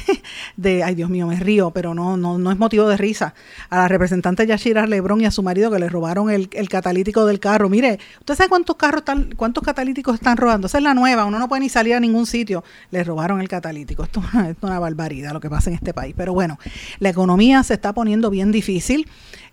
de 0.56 0.84
ay 0.84 0.96
Dios 0.96 1.10
mío, 1.10 1.28
me 1.28 1.36
río, 1.38 1.72
pero 1.72 1.94
no, 1.94 2.16
no, 2.16 2.38
no 2.38 2.52
es 2.52 2.58
motivo 2.58 2.88
de 2.88 2.96
risa, 2.96 3.34
a 3.70 3.80
la 3.80 3.88
representante 3.90 4.48
Yashira 4.48 4.88
Lebrón 4.88 5.20
y 5.20 5.26
a 5.26 5.32
su 5.32 5.44
marido 5.44 5.70
que 5.70 5.80
le 5.80 5.90
robaron 5.90 6.30
el, 6.30 6.50
el 6.54 6.70
catalítico 6.70 7.26
del 7.26 7.42
carro. 7.42 7.68
Mire, 7.68 8.00
¿usted 8.20 8.36
sabe 8.36 8.48
cuántos 8.48 8.78
carros 8.78 9.00
están, 9.00 9.34
cuántos 9.36 9.62
catalíticos 9.62 10.16
están 10.16 10.38
robando? 10.38 10.68
Esa 10.68 10.78
es 10.78 10.84
la 10.86 10.94
nueva, 10.94 11.26
uno 11.26 11.38
no 11.38 11.50
puede 11.50 11.60
ni 11.60 11.70
salir 11.70 11.96
a 11.96 12.00
ningún 12.00 12.26
sitio. 12.26 12.64
Le 12.92 13.04
robaron 13.04 13.25
el 13.34 13.48
catalítico. 13.48 14.04
Esto 14.04 14.22
es 14.50 14.56
una 14.62 14.80
barbaridad 14.80 15.34
lo 15.34 15.40
que 15.40 15.50
pasa 15.50 15.70
en 15.70 15.76
este 15.76 15.94
país. 15.94 16.14
Pero 16.18 16.34
bueno, 16.34 16.60
la 17.00 17.10
economía 17.10 17.64
se 17.64 17.74
está 17.74 17.94
poniendo 17.94 18.30
bien 18.30 18.52
difícil. 18.52 19.08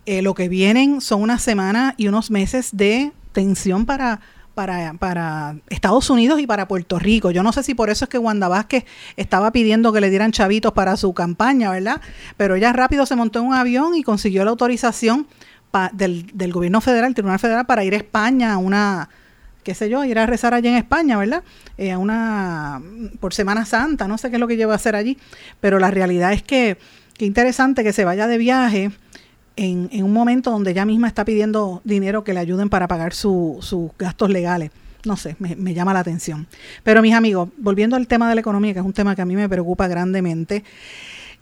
Eh, 0.05 0.21
lo 0.21 0.33
que 0.33 0.49
vienen 0.49 1.01
son 1.01 1.21
unas 1.21 1.41
semanas 1.41 1.93
y 1.97 2.07
unos 2.07 2.29
meses 2.31 2.69
de 2.73 3.11
tensión 3.31 3.85
para, 3.85 4.19
para, 4.53 4.93
para, 4.95 5.55
Estados 5.69 6.09
Unidos 6.09 6.39
y 6.39 6.47
para 6.47 6.67
Puerto 6.67 6.99
Rico. 6.99 7.31
Yo 7.31 7.43
no 7.43 7.53
sé 7.53 7.63
si 7.63 7.73
por 7.73 7.89
eso 7.89 8.05
es 8.05 8.09
que 8.09 8.17
Wanda 8.17 8.47
Vázquez 8.47 8.85
estaba 9.15 9.51
pidiendo 9.51 9.91
que 9.93 10.01
le 10.01 10.09
dieran 10.09 10.31
chavitos 10.31 10.73
para 10.73 10.97
su 10.97 11.13
campaña, 11.13 11.71
¿verdad? 11.71 12.01
Pero 12.37 12.55
ella 12.55 12.73
rápido 12.73 13.05
se 13.05 13.15
montó 13.15 13.39
en 13.39 13.45
un 13.45 13.53
avión 13.53 13.95
y 13.95 14.03
consiguió 14.03 14.43
la 14.43 14.51
autorización 14.51 15.27
del, 15.93 16.27
del 16.33 16.51
gobierno 16.51 16.81
federal, 16.81 17.09
el 17.09 17.15
Tribunal 17.15 17.39
Federal, 17.39 17.65
para 17.65 17.83
ir 17.83 17.93
a 17.93 17.97
España 17.97 18.53
a 18.53 18.57
una 18.57 19.09
qué 19.63 19.73
sé 19.73 19.89
yo, 19.89 20.03
ir 20.03 20.19
a 20.19 20.25
rezar 20.25 20.53
allí 20.53 20.67
en 20.67 20.75
España, 20.75 21.17
¿verdad? 21.17 21.43
Eh, 21.77 21.91
a 21.91 21.97
una, 21.97 22.81
por 23.19 23.33
Semana 23.33 23.65
Santa, 23.65 24.07
no 24.07 24.17
sé 24.17 24.29
qué 24.29 24.35
es 24.35 24.39
lo 24.39 24.47
que 24.47 24.57
lleva 24.57 24.73
a 24.73 24.75
hacer 24.75 24.95
allí, 24.95 25.17
pero 25.59 25.79
la 25.79 25.91
realidad 25.91 26.33
es 26.33 26.43
que, 26.43 26.77
qué 27.17 27.25
interesante 27.25 27.83
que 27.83 27.93
se 27.93 28.05
vaya 28.05 28.27
de 28.27 28.37
viaje 28.37 28.91
en, 29.55 29.89
en, 29.91 30.03
un 30.03 30.13
momento 30.13 30.51
donde 30.51 30.71
ella 30.71 30.85
misma 30.85 31.07
está 31.07 31.25
pidiendo 31.25 31.81
dinero 31.83 32.23
que 32.23 32.33
le 32.33 32.39
ayuden 32.39 32.69
para 32.69 32.87
pagar 32.87 33.13
sus 33.13 33.91
gastos 33.97 34.29
legales. 34.29 34.71
No 35.05 35.17
sé, 35.17 35.35
me, 35.39 35.55
me, 35.57 35.73
llama 35.73 35.93
la 35.93 35.99
atención. 35.99 36.47
Pero 36.83 37.01
mis 37.01 37.13
amigos, 37.13 37.49
volviendo 37.57 37.97
al 37.97 38.07
tema 38.07 38.29
de 38.29 38.35
la 38.35 38.41
economía, 38.41 38.73
que 38.73 38.79
es 38.79 38.85
un 38.85 38.93
tema 38.93 39.15
que 39.15 39.21
a 39.21 39.25
mí 39.25 39.35
me 39.35 39.49
preocupa 39.49 39.87
grandemente, 39.87 40.63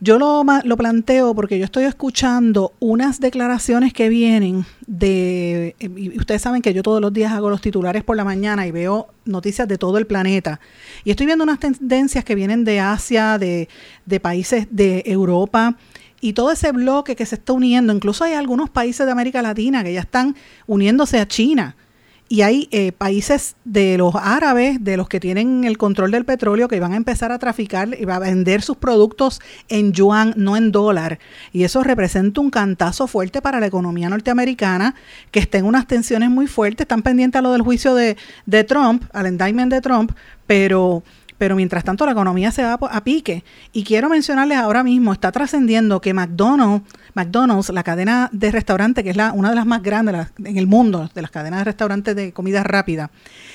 yo 0.03 0.17
lo, 0.17 0.43
lo 0.63 0.77
planteo 0.77 1.35
porque 1.35 1.59
yo 1.59 1.65
estoy 1.65 1.83
escuchando 1.83 2.73
unas 2.79 3.19
declaraciones 3.19 3.93
que 3.93 4.09
vienen 4.09 4.65
de, 4.87 5.75
y 5.79 6.17
ustedes 6.17 6.41
saben 6.41 6.63
que 6.63 6.73
yo 6.73 6.81
todos 6.81 6.99
los 6.99 7.13
días 7.13 7.31
hago 7.31 7.51
los 7.51 7.61
titulares 7.61 8.03
por 8.03 8.17
la 8.17 8.23
mañana 8.23 8.65
y 8.65 8.71
veo 8.71 9.09
noticias 9.25 9.67
de 9.67 9.77
todo 9.77 9.99
el 9.99 10.07
planeta. 10.07 10.59
Y 11.03 11.11
estoy 11.11 11.27
viendo 11.27 11.43
unas 11.43 11.59
tendencias 11.59 12.25
que 12.25 12.33
vienen 12.33 12.63
de 12.63 12.79
Asia, 12.79 13.37
de, 13.37 13.69
de 14.07 14.19
países 14.19 14.67
de 14.71 15.03
Europa, 15.05 15.77
y 16.19 16.33
todo 16.33 16.51
ese 16.51 16.71
bloque 16.71 17.15
que 17.15 17.25
se 17.27 17.35
está 17.35 17.53
uniendo, 17.53 17.93
incluso 17.93 18.23
hay 18.23 18.33
algunos 18.33 18.71
países 18.71 19.05
de 19.05 19.11
América 19.11 19.43
Latina 19.43 19.83
que 19.83 19.93
ya 19.93 20.01
están 20.01 20.35
uniéndose 20.65 21.19
a 21.19 21.27
China 21.27 21.75
y 22.31 22.43
hay 22.43 22.69
eh, 22.71 22.93
países 22.93 23.57
de 23.65 23.97
los 23.97 24.15
árabes, 24.15 24.81
de 24.81 24.95
los 24.95 25.09
que 25.09 25.19
tienen 25.19 25.65
el 25.65 25.77
control 25.77 26.11
del 26.11 26.23
petróleo, 26.23 26.69
que 26.69 26.79
van 26.79 26.93
a 26.93 26.95
empezar 26.95 27.29
a 27.33 27.39
traficar 27.39 27.89
y 27.99 28.05
va 28.05 28.15
a 28.15 28.19
vender 28.19 28.61
sus 28.61 28.77
productos 28.77 29.41
en 29.67 29.91
yuan, 29.91 30.33
no 30.37 30.55
en 30.55 30.71
dólar. 30.71 31.19
Y 31.51 31.65
eso 31.65 31.83
representa 31.83 32.39
un 32.39 32.49
cantazo 32.49 33.07
fuerte 33.07 33.41
para 33.41 33.59
la 33.59 33.65
economía 33.65 34.07
norteamericana, 34.07 34.95
que 35.29 35.41
está 35.41 35.57
en 35.57 35.65
unas 35.65 35.87
tensiones 35.87 36.29
muy 36.29 36.47
fuertes. 36.47 36.85
Están 36.85 37.01
pendientes 37.01 37.37
a 37.37 37.41
lo 37.41 37.51
del 37.51 37.63
juicio 37.63 37.95
de, 37.95 38.15
de 38.45 38.63
Trump, 38.63 39.03
al 39.11 39.27
indictment 39.27 39.69
de 39.69 39.81
Trump, 39.81 40.13
pero 40.47 41.03
pero 41.41 41.55
mientras 41.55 41.83
tanto 41.83 42.05
la 42.05 42.11
economía 42.11 42.51
se 42.51 42.61
va 42.61 42.73
a 42.73 43.03
pique. 43.03 43.43
Y 43.73 43.83
quiero 43.83 44.09
mencionarles 44.09 44.59
ahora 44.59 44.83
mismo, 44.83 45.11
está 45.11 45.31
trascendiendo 45.31 45.99
que 45.99 46.13
McDonald's, 46.13 46.87
McDonald's, 47.13 47.69
la 47.69 47.83
cadena 47.83 48.29
de 48.31 48.51
restaurantes, 48.51 49.03
que 49.03 49.11
es 49.11 49.15
la, 49.15 49.33
una 49.33 49.49
de 49.49 49.55
las 49.55 49.65
más 49.65 49.81
grandes 49.81 50.27
en 50.43 50.57
el 50.57 50.67
mundo, 50.67 51.09
de 51.13 51.21
las 51.21 51.31
cadenas 51.31 51.59
de 51.59 51.65
restaurantes 51.65 52.15
de 52.15 52.33
comida 52.33 52.63
rápida, 52.63 53.11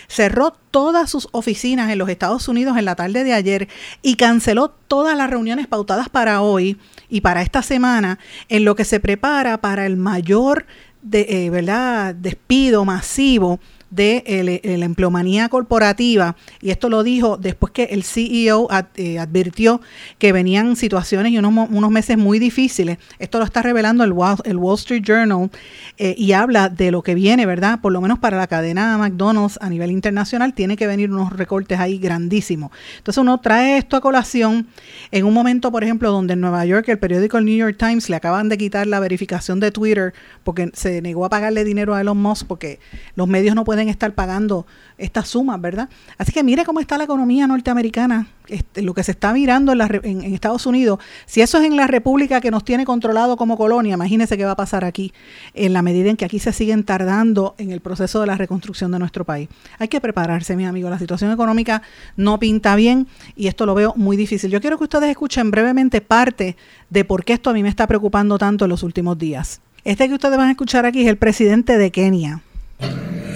cerró 0.08 0.52
todas 0.70 1.10
sus 1.10 1.28
oficinas 1.32 1.90
en 1.90 1.98
los 1.98 2.08
Estados 2.08 2.48
Unidos 2.48 2.76
en 2.76 2.84
la 2.84 2.94
tarde 2.94 3.24
de 3.24 3.32
ayer 3.32 3.68
y 4.02 4.16
canceló 4.16 4.68
todas 4.68 5.16
las 5.16 5.30
reuniones 5.30 5.66
pautadas 5.66 6.08
para 6.08 6.40
hoy 6.40 6.78
y 7.08 7.20
para 7.20 7.42
esta 7.42 7.62
semana, 7.62 8.18
en 8.48 8.64
lo 8.64 8.74
que 8.74 8.84
se 8.84 9.00
prepara 9.00 9.60
para 9.60 9.86
el 9.86 9.96
mayor 9.96 10.66
de, 11.02 11.26
eh, 11.28 11.50
¿verdad? 11.50 12.14
despido 12.14 12.84
masivo 12.84 13.60
de 13.90 14.60
la 14.78 14.84
empleomanía 14.84 15.48
corporativa, 15.48 16.36
y 16.60 16.70
esto 16.70 16.88
lo 16.88 17.02
dijo 17.02 17.36
después 17.36 17.72
que 17.72 17.84
el 17.84 18.02
CEO 18.02 18.68
eh, 18.96 19.18
advirtió 19.18 19.80
que 20.18 20.32
venían 20.32 20.76
situaciones 20.76 21.32
y 21.32 21.38
unos, 21.38 21.68
unos, 21.70 21.90
meses 21.90 22.18
muy 22.18 22.38
difíciles. 22.38 22.98
Esto 23.18 23.38
lo 23.38 23.44
está 23.44 23.62
revelando 23.62 24.04
el 24.04 24.12
Wall, 24.12 24.36
el 24.44 24.56
Wall 24.56 24.74
Street 24.76 25.02
Journal 25.02 25.50
eh, 25.98 26.14
y 26.18 26.32
habla 26.32 26.68
de 26.68 26.90
lo 26.90 27.02
que 27.02 27.14
viene, 27.14 27.46
¿verdad? 27.46 27.80
Por 27.80 27.92
lo 27.92 28.00
menos 28.00 28.18
para 28.18 28.36
la 28.36 28.46
cadena 28.46 28.98
McDonald's 28.98 29.58
a 29.60 29.68
nivel 29.68 29.90
internacional, 29.90 30.52
tiene 30.52 30.76
que 30.76 30.86
venir 30.86 31.10
unos 31.10 31.32
recortes 31.32 31.78
ahí 31.78 31.98
grandísimos. 31.98 32.70
Entonces 32.98 33.20
uno 33.20 33.38
trae 33.38 33.78
esto 33.78 33.96
a 33.96 34.00
colación 34.00 34.66
en 35.10 35.24
un 35.24 35.32
momento, 35.32 35.70
por 35.70 35.84
ejemplo, 35.84 36.10
donde 36.10 36.34
en 36.34 36.40
Nueva 36.40 36.64
York 36.66 36.88
el 36.88 36.98
periódico 36.98 37.38
el 37.38 37.44
New 37.44 37.56
York 37.56 37.76
Times 37.78 38.08
le 38.08 38.16
acaban 38.16 38.48
de 38.48 38.58
quitar 38.58 38.86
la 38.86 39.00
verificación 39.00 39.60
de 39.60 39.70
Twitter 39.70 40.12
porque 40.44 40.70
se 40.74 41.00
negó 41.02 41.24
a 41.24 41.28
pagarle 41.28 41.64
dinero 41.64 41.94
a 41.94 42.00
Elon 42.00 42.18
Musk 42.18 42.46
porque 42.46 42.80
los 43.14 43.28
medios 43.28 43.54
no 43.54 43.64
pueden 43.64 43.85
estar 43.88 44.12
pagando 44.14 44.66
estas 44.98 45.28
sumas, 45.28 45.60
¿verdad? 45.60 45.88
Así 46.18 46.32
que 46.32 46.42
mire 46.42 46.64
cómo 46.64 46.80
está 46.80 46.96
la 46.96 47.04
economía 47.04 47.46
norteamericana, 47.46 48.28
este, 48.48 48.82
lo 48.82 48.94
que 48.94 49.02
se 49.02 49.12
está 49.12 49.32
mirando 49.32 49.72
en, 49.72 49.80
en, 50.04 50.34
Estados 50.34 50.66
Unidos. 50.66 51.00
Si 51.26 51.40
eso 51.40 51.58
es 51.58 51.64
en 51.64 51.76
la 51.76 51.86
República 51.86 52.40
que 52.40 52.50
nos 52.50 52.64
tiene 52.64 52.84
controlado 52.84 53.36
como 53.36 53.56
colonia, 53.56 53.94
imagínese 53.94 54.36
qué 54.36 54.44
va 54.44 54.52
a 54.52 54.56
pasar 54.56 54.84
aquí, 54.84 55.12
en 55.54 55.72
la 55.72 55.82
medida 55.82 56.10
en 56.10 56.16
que 56.16 56.24
aquí 56.24 56.38
se 56.38 56.52
siguen 56.52 56.84
tardando 56.84 57.54
en 57.58 57.72
el 57.72 57.80
proceso 57.80 58.20
de 58.20 58.26
la 58.26 58.36
reconstrucción 58.36 58.90
de 58.90 58.98
nuestro 58.98 59.24
país. 59.24 59.48
Hay 59.78 59.88
que 59.88 60.00
prepararse, 60.00 60.56
mis 60.56 60.66
amigos. 60.66 60.90
La 60.90 60.98
situación 60.98 61.30
económica 61.30 61.82
no 62.16 62.38
pinta 62.38 62.76
bien 62.76 63.06
y 63.36 63.48
esto 63.48 63.66
lo 63.66 63.74
veo 63.74 63.92
muy 63.96 64.16
difícil. 64.16 64.50
Yo 64.50 64.60
quiero 64.60 64.78
que 64.78 64.84
ustedes 64.84 65.10
escuchen 65.10 65.50
brevemente 65.50 66.00
parte 66.00 66.56
de 66.90 67.04
por 67.04 67.24
qué 67.24 67.34
esto 67.34 67.50
a 67.50 67.52
mí 67.52 67.62
me 67.62 67.68
está 67.68 67.86
preocupando 67.86 68.38
tanto 68.38 68.64
en 68.64 68.70
los 68.70 68.82
últimos 68.82 69.18
días. 69.18 69.60
Este 69.84 70.08
que 70.08 70.14
ustedes 70.14 70.36
van 70.36 70.48
a 70.48 70.50
escuchar 70.50 70.84
aquí 70.84 71.02
es 71.02 71.08
el 71.08 71.16
presidente 71.16 71.78
de 71.78 71.90
Kenia. 71.92 72.42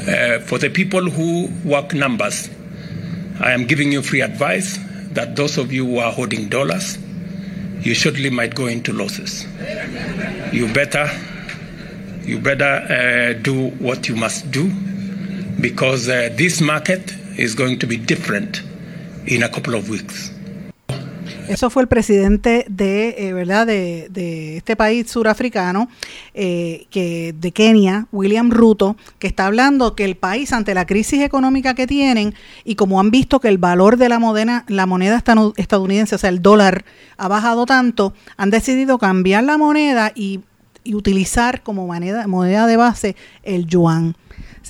Uh, 0.08 0.40
for 0.40 0.58
the 0.58 0.70
people 0.70 1.10
who 1.10 1.48
work 1.64 1.92
numbers, 1.92 2.48
I 3.38 3.52
am 3.52 3.66
giving 3.66 3.92
you 3.92 4.02
free 4.02 4.22
advice 4.22 4.78
that 5.12 5.36
those 5.36 5.58
of 5.58 5.72
you 5.72 5.84
who 5.84 5.98
are 5.98 6.10
holding 6.10 6.48
dollars, 6.48 6.98
you 7.80 7.94
surely 7.94 8.30
might 8.30 8.54
go 8.54 8.66
into 8.66 8.92
losses. 8.92 9.44
You 10.52 10.72
better, 10.72 11.08
you 12.22 12.38
better 12.38 12.64
uh, 12.64 13.42
do 13.42 13.70
what 13.72 14.08
you 14.08 14.16
must 14.16 14.50
do 14.50 14.70
because 15.60 16.08
uh, 16.08 16.30
this 16.32 16.60
market 16.60 17.12
is 17.38 17.54
going 17.54 17.78
to 17.80 17.86
be 17.86 17.96
different 17.96 18.62
in 19.26 19.42
a 19.42 19.48
couple 19.48 19.74
of 19.74 19.88
weeks. 19.88 20.30
Eso 21.50 21.68
fue 21.68 21.82
el 21.82 21.88
presidente 21.88 22.64
de, 22.68 23.16
eh, 23.18 23.32
¿verdad? 23.32 23.66
De, 23.66 24.08
de, 24.10 24.56
este 24.56 24.76
país 24.76 25.10
surafricano, 25.10 25.88
eh, 26.32 26.86
que, 26.90 27.34
de 27.36 27.52
Kenia, 27.52 28.06
William 28.12 28.50
Ruto, 28.50 28.96
que 29.18 29.26
está 29.26 29.46
hablando 29.46 29.96
que 29.96 30.04
el 30.04 30.16
país, 30.16 30.52
ante 30.52 30.74
la 30.74 30.86
crisis 30.86 31.20
económica 31.22 31.74
que 31.74 31.86
tienen, 31.86 32.34
y 32.64 32.76
como 32.76 33.00
han 33.00 33.10
visto 33.10 33.40
que 33.40 33.48
el 33.48 33.58
valor 33.58 33.96
de 33.96 34.08
la 34.08 34.18
moneda, 34.18 34.64
la 34.68 34.86
moneda 34.86 35.22
estadounidense, 35.56 36.14
o 36.14 36.18
sea, 36.18 36.30
el 36.30 36.40
dólar, 36.40 36.84
ha 37.16 37.28
bajado 37.28 37.66
tanto, 37.66 38.14
han 38.36 38.50
decidido 38.50 38.98
cambiar 38.98 39.44
la 39.44 39.58
moneda 39.58 40.12
y, 40.14 40.40
y 40.84 40.94
utilizar 40.94 41.62
como 41.62 41.86
moneda, 41.86 42.26
moneda 42.26 42.66
de 42.66 42.76
base 42.76 43.16
el 43.42 43.66
yuan. 43.66 44.14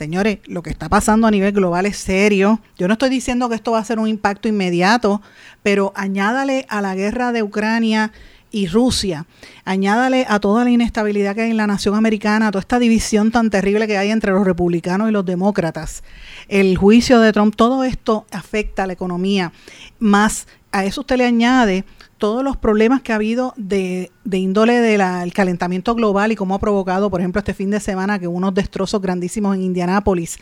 Señores, 0.00 0.38
lo 0.46 0.62
que 0.62 0.70
está 0.70 0.88
pasando 0.88 1.26
a 1.26 1.30
nivel 1.30 1.52
global 1.52 1.84
es 1.84 1.98
serio. 1.98 2.62
Yo 2.78 2.88
no 2.88 2.94
estoy 2.94 3.10
diciendo 3.10 3.50
que 3.50 3.54
esto 3.54 3.72
va 3.72 3.80
a 3.80 3.84
ser 3.84 3.98
un 3.98 4.08
impacto 4.08 4.48
inmediato, 4.48 5.20
pero 5.62 5.92
añádale 5.94 6.64
a 6.70 6.80
la 6.80 6.94
guerra 6.94 7.32
de 7.32 7.42
Ucrania 7.42 8.10
y 8.50 8.66
Rusia, 8.66 9.26
añádale 9.66 10.24
a 10.26 10.40
toda 10.40 10.64
la 10.64 10.70
inestabilidad 10.70 11.34
que 11.34 11.42
hay 11.42 11.50
en 11.50 11.58
la 11.58 11.66
nación 11.66 11.96
americana, 11.96 12.46
a 12.46 12.50
toda 12.50 12.62
esta 12.62 12.78
división 12.78 13.30
tan 13.30 13.50
terrible 13.50 13.86
que 13.86 13.98
hay 13.98 14.10
entre 14.10 14.32
los 14.32 14.46
republicanos 14.46 15.10
y 15.10 15.12
los 15.12 15.26
demócratas, 15.26 16.02
el 16.48 16.78
juicio 16.78 17.20
de 17.20 17.34
Trump, 17.34 17.54
todo 17.54 17.84
esto 17.84 18.24
afecta 18.30 18.84
a 18.84 18.86
la 18.86 18.94
economía. 18.94 19.52
Más 19.98 20.46
a 20.72 20.84
eso 20.84 21.00
usted 21.00 21.16
le 21.16 21.24
añade 21.24 21.84
todos 22.18 22.44
los 22.44 22.56
problemas 22.56 23.00
que 23.00 23.12
ha 23.12 23.16
habido 23.16 23.54
de, 23.56 24.12
de 24.24 24.38
índole 24.38 24.80
del 24.80 25.32
calentamiento 25.32 25.94
global 25.94 26.32
y 26.32 26.36
cómo 26.36 26.54
ha 26.54 26.58
provocado, 26.58 27.10
por 27.10 27.20
ejemplo, 27.20 27.38
este 27.38 27.54
fin 27.54 27.70
de 27.70 27.80
semana 27.80 28.18
que 28.18 28.28
unos 28.28 28.54
destrozos 28.54 29.00
grandísimos 29.00 29.56
en 29.56 29.62
Indianápolis, 29.62 30.38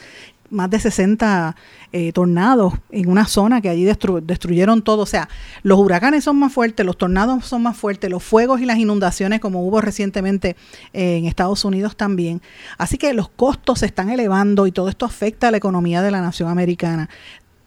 más 0.51 0.71
de 0.71 0.81
60 0.81 1.55
eh, 1.93 2.13
tornados 2.13 2.75
en 2.91 3.09
una 3.09 3.27
zona 3.27 3.61
que 3.61 3.69
allí 3.69 3.85
destru 3.85 4.21
destruyeron 4.21 4.83
todo. 4.83 5.03
O 5.03 5.07
sea, 5.07 5.29
los 5.63 5.79
huracanes 5.79 6.25
son 6.25 6.39
más 6.39 6.53
fuertes, 6.53 6.85
los 6.85 6.97
tornados 6.97 7.45
son 7.45 7.63
más 7.63 7.77
fuertes, 7.77 8.11
los 8.11 8.25
fuegos 8.25 8.61
y 8.61 8.67
las 8.67 8.79
inundaciones 8.79 9.41
como 9.41 9.65
hubo 9.65 9.81
recientemente 9.81 10.57
en 10.93 11.27
Estados 11.27 11.65
Unidos 11.65 11.97
también. 11.97 12.43
Así 12.77 12.99
que 12.99 13.13
los 13.13 13.29
costos 13.29 13.81
se 13.81 13.87
están 13.87 14.11
elevando 14.11 14.67
y 14.67 14.73
todo 14.73 14.89
esto 14.89 15.07
afecta 15.07 15.49
a 15.49 15.51
la 15.51 15.59
economía 15.59 16.03
de 16.03 16.11
la 16.11 16.21
nación 16.21 16.49
americana 16.49 17.09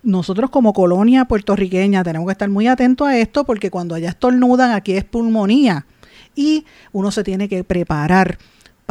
nosotros 0.03 0.49
como 0.49 0.73
colonia 0.73 1.25
puertorriqueña 1.25 2.03
tenemos 2.03 2.27
que 2.27 2.33
estar 2.33 2.49
muy 2.49 2.67
atentos 2.67 3.07
a 3.07 3.17
esto 3.17 3.45
porque 3.45 3.69
cuando 3.69 3.95
allá 3.95 4.09
estornudan 4.09 4.71
aquí 4.71 4.93
es 4.93 5.03
pulmonía. 5.03 5.85
Y 6.35 6.65
uno 6.91 7.11
se 7.11 7.23
tiene 7.23 7.49
que 7.49 7.63
preparar 7.63 8.37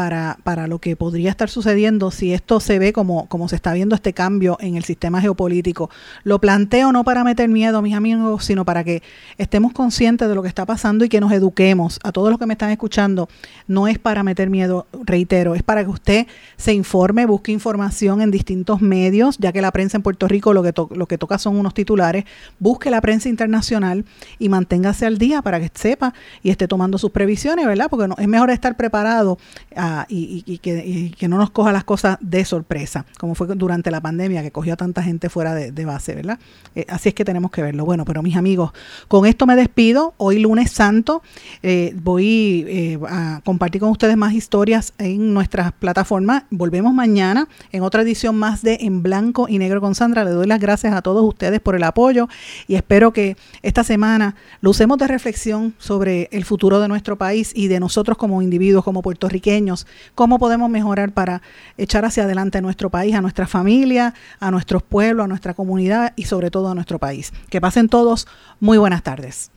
para, 0.01 0.39
para, 0.45 0.67
lo 0.67 0.79
que 0.79 0.97
podría 0.97 1.29
estar 1.29 1.51
sucediendo 1.51 2.11
si 2.11 2.33
esto 2.33 2.59
se 2.59 2.79
ve 2.79 2.95
como, 2.95 3.29
como 3.29 3.51
se 3.51 3.57
está 3.57 3.75
viendo 3.75 3.95
este 3.95 4.15
cambio 4.15 4.57
en 4.59 4.77
el 4.77 4.85
sistema 4.85 5.21
geopolítico. 5.21 5.91
Lo 6.25 6.41
planteo 6.41 6.91
no 6.91 7.05
para 7.05 7.23
meter 7.23 7.51
miedo, 7.51 7.83
mis 7.83 7.95
amigos, 7.95 8.47
sino 8.47 8.65
para 8.65 8.83
que 8.83 9.03
estemos 9.37 9.75
conscientes 9.75 10.27
de 10.27 10.35
lo 10.35 10.41
que 10.41 10.49
está 10.49 10.65
pasando 10.65 11.05
y 11.05 11.11
que 11.11 11.21
nos 11.21 11.33
eduquemos. 11.33 12.01
A 12.03 12.13
todos 12.13 12.31
los 12.31 12.39
que 12.39 12.47
me 12.47 12.55
están 12.55 12.71
escuchando, 12.71 13.29
no 13.67 13.89
es 13.89 13.99
para 13.99 14.23
meter 14.23 14.49
miedo, 14.49 14.87
reitero, 15.05 15.55
es 15.55 15.63
para 15.63 15.85
que 15.85 15.91
usted 15.91 16.27
se 16.57 16.73
informe, 16.73 17.27
busque 17.27 17.53
información 17.53 18.23
en 18.23 18.31
distintos 18.31 18.81
medios, 18.81 19.37
ya 19.37 19.53
que 19.53 19.61
la 19.61 19.71
prensa 19.71 19.99
en 19.99 20.03
Puerto 20.03 20.29
Rico 20.29 20.55
lo 20.55 20.63
que, 20.63 20.73
lo 20.95 21.07
que 21.09 21.19
toca 21.19 21.37
son 21.37 21.59
unos 21.59 21.75
titulares, 21.75 22.25
busque 22.59 22.89
la 22.89 23.03
prensa 23.03 23.29
internacional 23.29 24.07
y 24.39 24.49
manténgase 24.49 25.05
al 25.05 25.19
día 25.19 25.43
para 25.43 25.61
que 25.61 25.71
sepa 25.75 26.15
y 26.43 26.49
esté 26.49 26.67
tomando 26.69 26.97
sus 26.97 27.11
previsiones, 27.11 27.67
¿verdad? 27.67 27.89
Porque 27.91 28.09
no, 28.09 28.15
es 28.17 28.29
mejor 28.29 28.49
estar 28.49 28.79
preparado 28.79 29.37
a 29.77 29.90
y, 30.09 30.59
que, 30.59 31.13
que, 31.17 31.29
no 31.29 31.39
nos 31.39 31.51
coja 31.51 31.73
las 31.73 31.85
cosas 31.85 32.19
de 32.21 32.45
sorpresa, 32.45 33.07
como 33.19 33.35
fue 33.35 33.47
durante 33.49 33.91
la 33.91 34.01
pandemia 34.01 34.43
que 34.43 34.51
cogió 34.51 34.75
a 34.75 34.77
tanta 34.77 35.03
gente 35.03 35.29
fuera 35.29 35.55
de, 35.55 35.73
de 35.73 35.85
base, 35.85 36.15
¿verdad? 36.15 36.39
Eh, 36.75 36.87
así 36.89 37.09
es 37.09 37.15
que 37.15 37.25
tenemos 37.25 37.51
que 37.51 37.63
verlo. 37.63 37.85
Bueno, 37.85 38.05
pero 38.05 38.23
mis 38.23 38.37
amigos, 38.37 38.73
con 39.09 39.27
esto 39.27 39.47
me 39.47 39.57
despido. 39.57 40.15
Hoy 40.19 40.39
lunes 40.39 40.71
santo 40.71 41.23
eh, 41.63 41.95
voy 42.01 42.65
eh, 42.69 42.99
a 43.09 43.41
compartir 43.45 43.81
con 43.81 43.91
ustedes 43.91 44.17
más 44.17 44.33
historias 44.33 44.93
en 44.99 45.35
nuestras 45.35 45.73
plataformas. 45.73 46.45
Volvemos 46.51 46.95
mañana 46.95 47.49
en 47.73 47.83
otra 47.83 48.03
edición 48.03 48.37
más 48.37 48.63
de 48.63 48.79
En 48.83 49.03
Blanco 49.03 49.47
y 49.49 49.59
Negro 49.59 49.81
con 49.81 49.95
Sandra. 49.95 50.25
Le 50.25 50.31
doy 50.31 50.47
las 50.47 50.61
gracias 50.61 50.95
a 50.95 51.03
todos 51.03 51.25
ustedes 51.25 51.61
por 51.61 51.75
el 51.75 51.83
apoyo 51.83 52.29
y 52.69 52.77
espero 52.77 53.13
que 53.13 53.37
esta 53.63 53.85
semana 53.85 54.37
lo 54.61 54.71
usemos 54.71 54.99
de 54.99 55.09
reflexión 55.09 55.75
sobre 55.79 56.29
el 56.33 56.45
futuro 56.45 56.81
de 56.81 56.89
nuestro 56.89 57.17
país 57.17 57.53
y 57.55 57.69
de 57.69 57.81
nosotros 57.81 58.17
como 58.17 58.43
individuos, 58.43 58.85
como 58.85 59.03
puertorriqueños 59.03 59.80
cómo 60.15 60.39
podemos 60.39 60.71
mejorar 60.71 61.13
para 61.13 61.43
echar 61.77 62.05
hacia 62.05 62.25
adelante 62.25 62.59
a 62.59 62.61
nuestro 62.61 62.91
país, 62.91 63.15
a 63.15 63.21
nuestra 63.21 63.47
familia, 63.47 64.15
a 64.39 64.51
nuestros 64.51 64.83
pueblos, 64.83 65.25
a 65.25 65.29
nuestra 65.29 65.55
comunidad 65.55 66.13
y 66.17 66.25
sobre 66.25 66.51
todo 66.51 66.69
a 66.71 66.75
nuestro 66.75 66.99
país. 66.99 67.33
Que 67.49 67.61
pasen 67.61 67.89
todos 67.89 68.27
muy 68.61 68.79
buenas 68.79 69.03
tardes. 69.03 69.51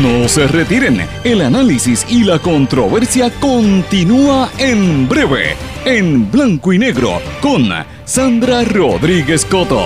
No 0.00 0.26
se 0.26 0.46
retiren, 0.46 1.06
el 1.22 1.42
análisis 1.42 2.06
y 2.08 2.24
la 2.24 2.38
controversia 2.38 3.30
continúa 3.40 4.50
en 4.56 5.06
breve, 5.06 5.54
en 5.84 6.30
blanco 6.30 6.72
y 6.72 6.78
negro, 6.78 7.20
con 7.42 7.68
Sandra 8.06 8.64
Rodríguez 8.64 9.44
Coto. 9.44 9.82